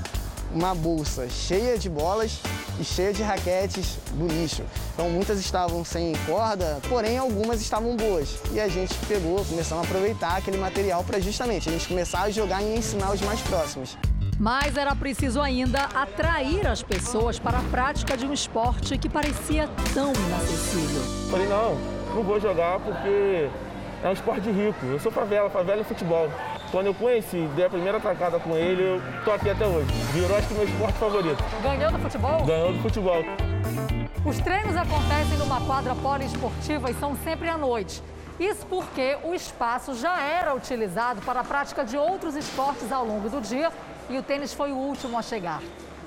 uma 0.53 0.75
bolsa 0.75 1.27
cheia 1.29 1.77
de 1.77 1.89
bolas 1.89 2.39
e 2.79 2.83
cheia 2.83 3.13
de 3.13 3.23
raquetes 3.23 3.97
do 4.13 4.27
lixo. 4.27 4.63
Então 4.93 5.09
muitas 5.09 5.39
estavam 5.39 5.83
sem 5.83 6.13
corda, 6.25 6.79
porém 6.89 7.17
algumas 7.17 7.61
estavam 7.61 7.95
boas. 7.95 8.39
E 8.51 8.59
a 8.59 8.67
gente 8.67 8.93
pegou, 9.07 9.43
começamos 9.45 9.83
a 9.83 9.87
aproveitar 9.87 10.37
aquele 10.37 10.57
material 10.57 11.03
para 11.03 11.19
justamente 11.19 11.69
a 11.69 11.71
gente 11.71 11.87
começar 11.87 12.23
a 12.23 12.29
jogar 12.29 12.61
e 12.61 12.77
ensinar 12.77 13.11
os 13.13 13.21
mais 13.21 13.41
próximos. 13.41 13.97
Mas 14.39 14.75
era 14.75 14.95
preciso 14.95 15.39
ainda 15.39 15.83
atrair 15.93 16.65
as 16.65 16.81
pessoas 16.81 17.37
para 17.37 17.59
a 17.59 17.63
prática 17.63 18.17
de 18.17 18.25
um 18.25 18.33
esporte 18.33 18.97
que 18.97 19.07
parecia 19.07 19.69
tão 19.93 20.11
inacessível. 20.13 21.01
Falei, 21.29 21.47
não, 21.47 21.75
não 22.15 22.23
vou 22.23 22.39
jogar 22.39 22.79
porque 22.79 23.49
é 24.03 24.09
um 24.09 24.13
esporte 24.13 24.49
rico. 24.49 24.83
Eu 24.87 24.99
sou 24.99 25.11
favela, 25.11 25.47
favela 25.49 25.81
é 25.81 25.83
futebol. 25.83 26.27
Quando 26.71 26.85
eu 26.85 26.93
conheci, 26.93 27.49
dei 27.53 27.65
a 27.65 27.69
primeira 27.69 27.97
atacada 27.97 28.39
com 28.39 28.55
ele, 28.55 28.81
eu 28.81 29.01
tô 29.25 29.31
aqui 29.31 29.49
até 29.49 29.67
hoje. 29.67 29.91
Virou 30.13 30.37
acho 30.37 30.47
que 30.47 30.53
meu 30.53 30.63
esporte 30.63 30.97
favorito. 30.97 31.43
Ganhou 31.61 31.91
do 31.91 31.99
futebol? 31.99 32.45
Ganhou 32.45 32.71
do 32.71 32.79
futebol. 32.79 33.23
Os 34.25 34.37
treinos 34.39 34.77
acontecem 34.77 35.37
numa 35.37 35.59
quadra 35.59 35.93
poliesportiva 35.95 36.89
e 36.89 36.93
são 36.93 37.13
sempre 37.25 37.49
à 37.49 37.57
noite. 37.57 38.01
Isso 38.39 38.65
porque 38.67 39.17
o 39.21 39.33
espaço 39.33 39.93
já 39.95 40.21
era 40.21 40.55
utilizado 40.55 41.21
para 41.23 41.41
a 41.41 41.43
prática 41.43 41.83
de 41.83 41.97
outros 41.97 42.37
esportes 42.37 42.89
ao 42.89 43.05
longo 43.05 43.29
do 43.29 43.41
dia 43.41 43.69
e 44.09 44.17
o 44.17 44.23
tênis 44.23 44.53
foi 44.53 44.71
o 44.71 44.77
último 44.77 45.17
a 45.17 45.21
chegar. 45.21 45.61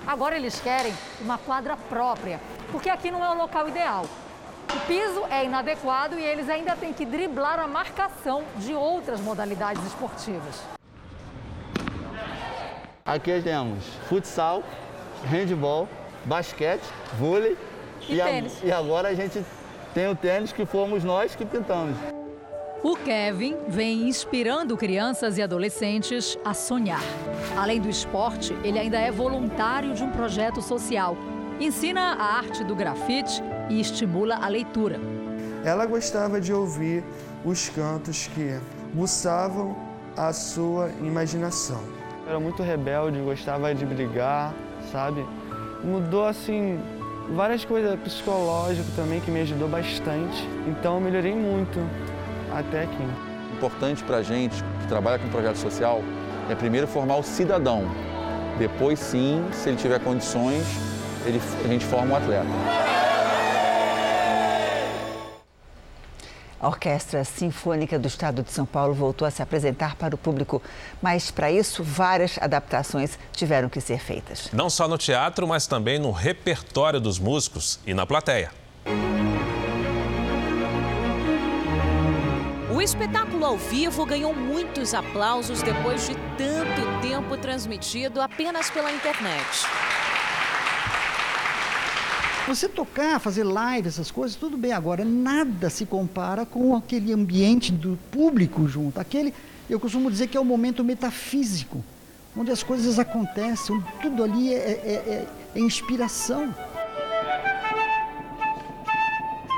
Agora 0.06 0.34
eles 0.34 0.58
querem 0.60 0.94
uma 1.20 1.36
quadra 1.36 1.76
própria, 1.76 2.40
porque 2.72 2.88
aqui 2.88 3.10
não 3.10 3.22
é 3.22 3.30
o 3.30 3.36
local 3.36 3.68
ideal. 3.68 4.06
O 4.74 4.86
piso 4.86 5.22
é 5.30 5.44
inadequado 5.44 6.18
e 6.18 6.22
eles 6.24 6.48
ainda 6.48 6.74
têm 6.74 6.92
que 6.92 7.04
driblar 7.04 7.60
a 7.60 7.66
marcação 7.66 8.42
de 8.56 8.74
outras 8.74 9.20
modalidades 9.20 9.84
esportivas. 9.86 10.62
Aqui 13.04 13.40
temos 13.42 13.84
futsal, 14.08 14.62
handball, 15.26 15.88
basquete, 16.24 16.82
vôlei 17.18 17.56
E 18.08 18.20
a- 18.20 18.24
tênis. 18.24 18.58
e 18.64 18.72
agora 18.72 19.08
a 19.08 19.14
gente 19.14 19.44
tem 19.92 20.08
o 20.08 20.16
tênis 20.16 20.52
que 20.52 20.66
fomos 20.66 21.04
nós 21.04 21.36
que 21.36 21.44
pintamos. 21.44 21.96
O 22.82 22.96
Kevin 22.96 23.56
vem 23.68 24.08
inspirando 24.08 24.76
crianças 24.76 25.38
e 25.38 25.42
adolescentes 25.42 26.36
a 26.44 26.52
sonhar. 26.52 27.00
Além 27.56 27.80
do 27.80 27.88
esporte, 27.88 28.52
ele 28.64 28.78
ainda 28.78 28.98
é 28.98 29.10
voluntário 29.10 29.94
de 29.94 30.02
um 30.02 30.10
projeto 30.10 30.60
social. 30.60 31.16
Ensina 31.60 32.14
a 32.14 32.36
arte 32.38 32.64
do 32.64 32.74
grafite 32.74 33.40
e 33.68 33.80
estimula 33.80 34.36
a 34.36 34.48
leitura. 34.48 35.00
Ela 35.64 35.86
gostava 35.86 36.40
de 36.40 36.52
ouvir 36.52 37.02
os 37.44 37.68
cantos 37.68 38.28
que 38.34 38.58
buçavam 38.92 39.76
a 40.16 40.32
sua 40.32 40.90
imaginação. 41.00 41.80
Era 42.26 42.38
muito 42.38 42.62
rebelde, 42.62 43.18
gostava 43.20 43.74
de 43.74 43.84
brigar, 43.84 44.54
sabe? 44.92 45.26
Mudou 45.82 46.26
assim 46.26 46.80
várias 47.34 47.64
coisas 47.64 47.98
psicológico 48.00 48.88
também 48.94 49.20
que 49.20 49.30
me 49.30 49.40
ajudou 49.40 49.68
bastante. 49.68 50.48
Então 50.66 50.94
eu 50.96 51.00
melhorei 51.00 51.34
muito 51.34 51.78
até 52.52 52.84
aqui. 52.84 53.02
importante 53.56 54.04
para 54.04 54.18
a 54.18 54.22
gente 54.22 54.62
que 54.80 54.86
trabalha 54.88 55.18
com 55.18 55.28
projeto 55.28 55.56
social 55.56 56.02
é 56.50 56.54
primeiro 56.54 56.86
formar 56.86 57.16
o 57.16 57.22
cidadão. 57.22 57.84
Depois, 58.58 58.98
sim, 58.98 59.44
se 59.52 59.70
ele 59.70 59.76
tiver 59.76 59.98
condições, 60.00 60.64
ele, 61.26 61.40
a 61.64 61.68
gente 61.68 61.84
forma 61.84 62.14
o 62.14 62.16
atleta. 62.16 62.83
A 66.64 66.68
Orquestra 66.68 67.22
Sinfônica 67.24 67.98
do 67.98 68.08
Estado 68.08 68.42
de 68.42 68.50
São 68.50 68.64
Paulo 68.64 68.94
voltou 68.94 69.28
a 69.28 69.30
se 69.30 69.42
apresentar 69.42 69.96
para 69.96 70.14
o 70.14 70.18
público, 70.18 70.62
mas 71.02 71.30
para 71.30 71.52
isso 71.52 71.84
várias 71.84 72.38
adaptações 72.40 73.18
tiveram 73.32 73.68
que 73.68 73.82
ser 73.82 73.98
feitas. 73.98 74.48
Não 74.50 74.70
só 74.70 74.88
no 74.88 74.96
teatro, 74.96 75.46
mas 75.46 75.66
também 75.66 75.98
no 75.98 76.10
repertório 76.10 76.98
dos 76.98 77.18
músicos 77.18 77.78
e 77.86 77.92
na 77.92 78.06
plateia. 78.06 78.50
O 82.74 82.80
espetáculo 82.80 83.44
ao 83.44 83.58
vivo 83.58 84.06
ganhou 84.06 84.34
muitos 84.34 84.94
aplausos 84.94 85.60
depois 85.60 86.08
de 86.08 86.14
tanto 86.38 87.02
tempo 87.02 87.36
transmitido 87.36 88.22
apenas 88.22 88.70
pela 88.70 88.90
internet. 88.90 89.66
Você 92.46 92.68
tocar, 92.68 93.18
fazer 93.20 93.42
live, 93.42 93.88
essas 93.88 94.10
coisas, 94.10 94.36
tudo 94.36 94.58
bem. 94.58 94.72
Agora, 94.72 95.02
nada 95.04 95.70
se 95.70 95.86
compara 95.86 96.44
com 96.44 96.76
aquele 96.76 97.10
ambiente 97.12 97.72
do 97.72 97.98
público 98.12 98.68
junto. 98.68 99.00
Aquele, 99.00 99.32
eu 99.68 99.80
costumo 99.80 100.10
dizer 100.10 100.26
que 100.28 100.36
é 100.36 100.40
o 100.40 100.44
momento 100.44 100.84
metafísico, 100.84 101.82
onde 102.36 102.50
as 102.50 102.62
coisas 102.62 102.98
acontecem, 102.98 103.82
tudo 104.02 104.22
ali 104.22 104.52
é, 104.52 104.58
é- 104.58 104.92
é- 104.92 105.26
é 105.54 105.60
inspiração. 105.60 106.54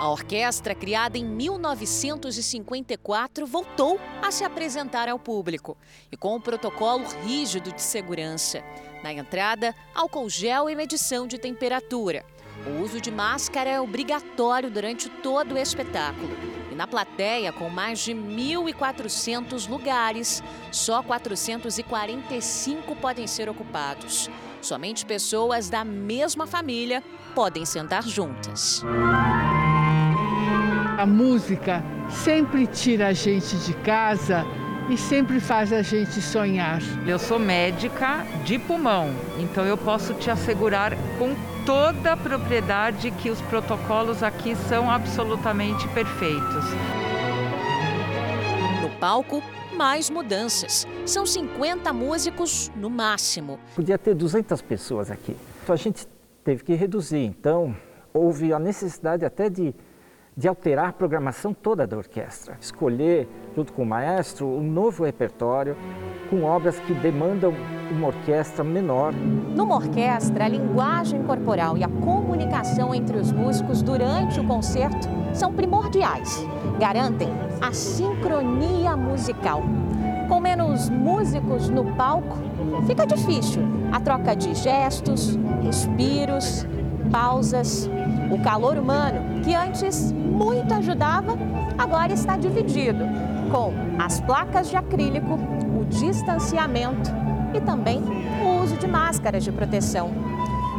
A 0.01 0.09
orquestra, 0.09 0.73
criada 0.75 1.17
em 1.19 1.25
1954, 1.25 3.47
voltou 3.47 3.99
a 4.23 4.31
se 4.31 4.45
apresentar 4.45 5.09
ao 5.09 5.19
público 5.19 5.77
e 6.13 6.17
com 6.17 6.37
um 6.37 6.41
protocolo 6.41 7.05
rígido 7.25 7.73
de 7.73 7.83
segurança. 7.83 8.63
Na 9.03 9.13
entrada, 9.13 9.75
álcool 9.95 10.29
gel 10.31 10.71
e 10.71 10.77
medição 10.77 11.27
de 11.27 11.39
temperatura. 11.39 12.25
O 12.65 12.83
uso 12.83 13.01
de 13.01 13.11
máscara 13.11 13.69
é 13.69 13.81
obrigatório 13.81 14.71
durante 14.71 15.09
todo 15.09 15.55
o 15.55 15.59
espetáculo. 15.59 16.31
E 16.71 16.75
na 16.75 16.87
plateia, 16.87 17.53
com 17.53 17.69
mais 17.69 17.99
de 18.01 18.13
1.400 18.13 19.69
lugares, 19.69 20.43
só 20.71 21.03
445 21.03 22.97
podem 22.97 23.27
ser 23.27 23.49
ocupados. 23.49 24.31
Somente 24.61 25.05
pessoas 25.05 25.69
da 25.69 25.85
mesma 25.85 26.47
família 26.47 27.03
podem 27.35 27.65
sentar 27.65 28.03
juntas. 28.03 28.83
A 30.99 31.05
música 31.07 31.85
sempre 32.11 32.67
tira 32.67 33.09
a 33.09 33.13
gente 33.13 33.57
de 33.59 33.75
casa 33.75 34.45
e 34.89 34.97
sempre 34.97 35.41
faz 35.41 35.73
a 35.73 35.83
gente 35.83 36.21
sonhar. 36.23 36.81
Eu 37.07 37.19
sou 37.19 37.39
médica 37.39 38.27
de 38.45 38.59
pulmão, 38.59 39.15
então 39.39 39.65
eu 39.65 39.77
posso 39.77 40.15
te 40.15 40.31
assegurar 40.31 40.97
com 41.19 41.35
toda 41.67 42.13
a 42.13 42.17
propriedade 42.17 43.11
que 43.11 43.29
os 43.29 43.41
protocolos 43.43 44.23
aqui 44.23 44.55
são 44.55 44.89
absolutamente 44.89 45.87
perfeitos. 45.89 46.65
No 48.81 48.89
palco, 49.01 49.43
mais 49.77 50.09
mudanças. 50.09 50.87
São 51.05 51.27
50 51.27 51.93
músicos 51.93 52.71
no 52.77 52.89
máximo. 52.89 53.59
Podia 53.75 53.99
ter 53.99 54.15
200 54.15 54.63
pessoas 54.63 55.11
aqui. 55.11 55.37
Então 55.65 55.75
a 55.75 55.77
gente 55.77 56.07
teve 56.45 56.63
que 56.63 56.73
reduzir. 56.75 57.25
Então 57.25 57.77
houve 58.15 58.53
a 58.53 58.61
necessidade 58.61 59.25
até 59.25 59.51
de, 59.51 59.75
de 60.37 60.47
alterar 60.47 60.91
a 60.91 60.93
programação 60.93 61.55
toda 61.55 61.87
da 61.87 61.97
orquestra. 61.97 62.59
Escolher, 62.61 63.27
junto 63.57 63.73
com 63.73 63.83
o 63.83 63.87
maestro, 63.87 64.47
um 64.47 64.71
novo 64.71 65.05
repertório 65.05 65.75
com 66.29 66.43
obras 66.43 66.79
que 66.81 66.93
demandam 66.93 67.55
uma 67.91 68.09
orquestra 68.09 68.63
menor. 68.63 69.15
Numa 69.15 69.77
orquestra, 69.77 70.45
a 70.45 70.49
linguagem 70.49 71.23
corporal 71.23 71.79
e 71.79 71.85
a 71.85 71.89
comunicação 71.89 72.95
entre 72.95 73.17
os 73.17 73.33
músicos 73.33 73.81
durante 73.81 74.39
o 74.39 74.45
concerto 74.45 75.09
são 75.33 75.55
primordiais. 75.55 76.47
Garantem 76.79 77.29
a 77.63 77.73
sincronia 77.73 78.95
musical. 78.95 79.63
Com 80.29 80.41
menos 80.41 80.91
músicos 80.91 81.71
no 81.71 81.95
palco, 81.95 82.37
fica 82.87 83.07
difícil 83.07 83.63
a 83.93 84.01
troca 84.01 84.35
de 84.35 84.55
gestos, 84.55 85.39
respiros, 85.63 86.67
pausas. 87.11 87.89
O 88.31 88.43
calor 88.43 88.77
humano, 88.79 89.43
que 89.43 89.55
antes 89.55 90.13
muito 90.13 90.73
ajudava, 90.75 91.37
agora 91.79 92.13
está 92.13 92.37
dividido 92.37 93.05
com 93.51 93.73
as 93.99 94.21
placas 94.21 94.69
de 94.69 94.77
acrílico, 94.77 95.35
o 95.79 95.85
distanciamento 95.85 97.11
e 97.55 97.61
também 97.61 98.03
o 98.45 98.63
uso 98.63 98.77
de 98.77 98.87
máscaras 98.87 99.45
de 99.45 99.53
proteção. 99.53 100.11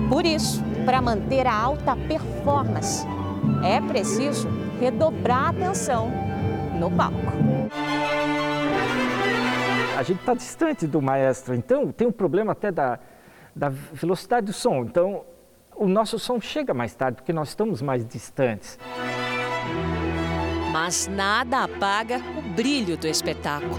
Por 0.09 0.25
isso, 0.25 0.63
para 0.85 1.01
manter 1.01 1.47
a 1.47 1.53
alta 1.53 1.95
performance, 1.95 3.05
é 3.63 3.81
preciso 3.81 4.47
redobrar 4.79 5.45
a 5.45 5.49
atenção 5.49 6.11
no 6.79 6.91
palco. 6.91 7.17
A 9.97 10.03
gente 10.03 10.19
está 10.19 10.35
distante 10.35 10.85
do 10.85 11.01
maestro, 11.01 11.55
então 11.55 11.91
tem 11.91 12.07
um 12.07 12.11
problema 12.11 12.51
até 12.51 12.71
da, 12.71 12.99
da 13.55 13.69
velocidade 13.69 14.45
do 14.45 14.53
som. 14.53 14.83
Então 14.83 15.25
o 15.77 15.87
nosso 15.87 16.17
som 16.17 16.41
chega 16.41 16.73
mais 16.73 16.93
tarde 16.95 17.17
porque 17.17 17.31
nós 17.31 17.49
estamos 17.49 17.81
mais 17.81 18.05
distantes. 18.05 18.77
Mas 20.71 21.07
nada 21.07 21.63
apaga 21.63 22.21
o 22.37 22.41
brilho 22.41 22.97
do 22.97 23.07
espetáculo. 23.07 23.77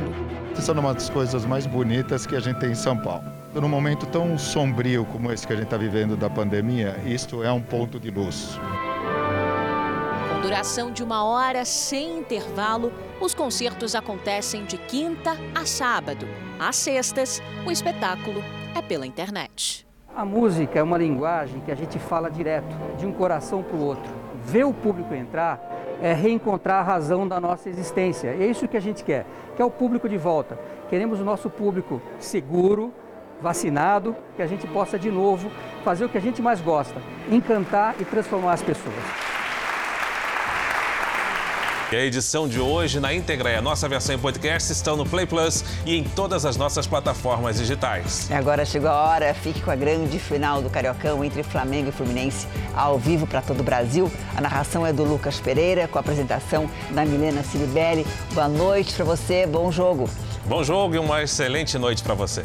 Isso 0.56 0.70
é 0.70 0.74
uma 0.74 0.94
das 0.94 1.08
coisas 1.10 1.44
mais 1.44 1.66
bonitas 1.66 2.26
que 2.26 2.34
a 2.34 2.40
gente 2.40 2.58
tem 2.58 2.72
em 2.72 2.74
São 2.74 2.96
Paulo. 2.96 3.24
Num 3.54 3.68
momento 3.68 4.06
tão 4.06 4.38
sombrio 4.38 5.04
como 5.06 5.32
esse 5.32 5.46
que 5.46 5.52
a 5.52 5.56
gente 5.56 5.66
está 5.66 5.76
vivendo 5.76 6.16
da 6.16 6.28
pandemia, 6.28 6.96
isto 7.06 7.42
é 7.42 7.50
um 7.50 7.62
ponto 7.62 7.98
de 7.98 8.10
luz. 8.10 8.58
Com 10.28 10.40
duração 10.42 10.92
de 10.92 11.02
uma 11.02 11.24
hora 11.24 11.64
sem 11.64 12.18
intervalo, 12.18 12.92
os 13.20 13.34
concertos 13.34 13.94
acontecem 13.94 14.64
de 14.64 14.76
quinta 14.76 15.32
a 15.54 15.64
sábado. 15.64 16.26
Às 16.58 16.76
sextas, 16.76 17.40
o 17.66 17.70
espetáculo 17.70 18.42
é 18.76 18.82
pela 18.82 19.06
internet. 19.06 19.87
A 20.18 20.24
música 20.24 20.80
é 20.80 20.82
uma 20.82 20.98
linguagem 20.98 21.60
que 21.60 21.70
a 21.70 21.76
gente 21.76 21.96
fala 21.96 22.28
direto, 22.28 22.76
de 22.96 23.06
um 23.06 23.12
coração 23.12 23.62
para 23.62 23.76
o 23.76 23.84
outro. 23.84 24.12
Ver 24.42 24.64
o 24.64 24.74
público 24.74 25.14
entrar 25.14 25.60
é 26.02 26.12
reencontrar 26.12 26.80
a 26.80 26.82
razão 26.82 27.28
da 27.28 27.38
nossa 27.38 27.68
existência. 27.68 28.26
É 28.30 28.44
isso 28.44 28.66
que 28.66 28.76
a 28.76 28.80
gente 28.80 29.04
quer, 29.04 29.24
quer 29.56 29.64
o 29.64 29.70
público 29.70 30.08
de 30.08 30.16
volta. 30.16 30.58
Queremos 30.90 31.20
o 31.20 31.24
nosso 31.24 31.48
público 31.48 32.02
seguro, 32.18 32.92
vacinado, 33.40 34.16
que 34.34 34.42
a 34.42 34.46
gente 34.48 34.66
possa 34.66 34.98
de 34.98 35.08
novo 35.08 35.52
fazer 35.84 36.06
o 36.06 36.08
que 36.08 36.18
a 36.18 36.20
gente 36.20 36.42
mais 36.42 36.60
gosta, 36.60 37.00
encantar 37.30 37.94
e 38.00 38.04
transformar 38.04 38.54
as 38.54 38.62
pessoas. 38.62 39.27
E 41.90 41.96
a 41.96 42.04
edição 42.04 42.46
de 42.46 42.60
hoje 42.60 43.00
na 43.00 43.14
íntegra 43.14 43.50
e 43.50 43.56
a 43.56 43.62
nossa 43.62 43.88
versão 43.88 44.14
em 44.14 44.18
podcast 44.18 44.70
estão 44.70 44.94
no 44.94 45.06
Play 45.06 45.24
Plus 45.24 45.64
e 45.86 45.96
em 45.96 46.04
todas 46.04 46.44
as 46.44 46.54
nossas 46.54 46.86
plataformas 46.86 47.56
digitais. 47.56 48.28
E 48.28 48.34
agora 48.34 48.62
chegou 48.66 48.90
a 48.90 49.08
hora, 49.08 49.32
fique 49.32 49.62
com 49.62 49.70
a 49.70 49.74
grande 49.74 50.18
final 50.18 50.60
do 50.60 50.68
Cariocão 50.68 51.24
entre 51.24 51.42
Flamengo 51.42 51.88
e 51.88 51.92
Fluminense, 51.92 52.46
ao 52.76 52.98
vivo 52.98 53.26
para 53.26 53.40
todo 53.40 53.60
o 53.60 53.62
Brasil. 53.62 54.12
A 54.36 54.40
narração 54.42 54.86
é 54.86 54.92
do 54.92 55.02
Lucas 55.02 55.40
Pereira, 55.40 55.88
com 55.88 55.96
a 55.96 56.02
apresentação 56.02 56.68
da 56.90 57.06
Milena 57.06 57.42
Ciribelli. 57.42 58.06
Boa 58.34 58.48
noite 58.48 58.92
para 58.92 59.06
você, 59.06 59.46
bom 59.46 59.72
jogo. 59.72 60.10
Bom 60.44 60.62
jogo 60.62 60.94
e 60.94 60.98
uma 60.98 61.22
excelente 61.22 61.78
noite 61.78 62.02
para 62.02 62.12
você. 62.12 62.44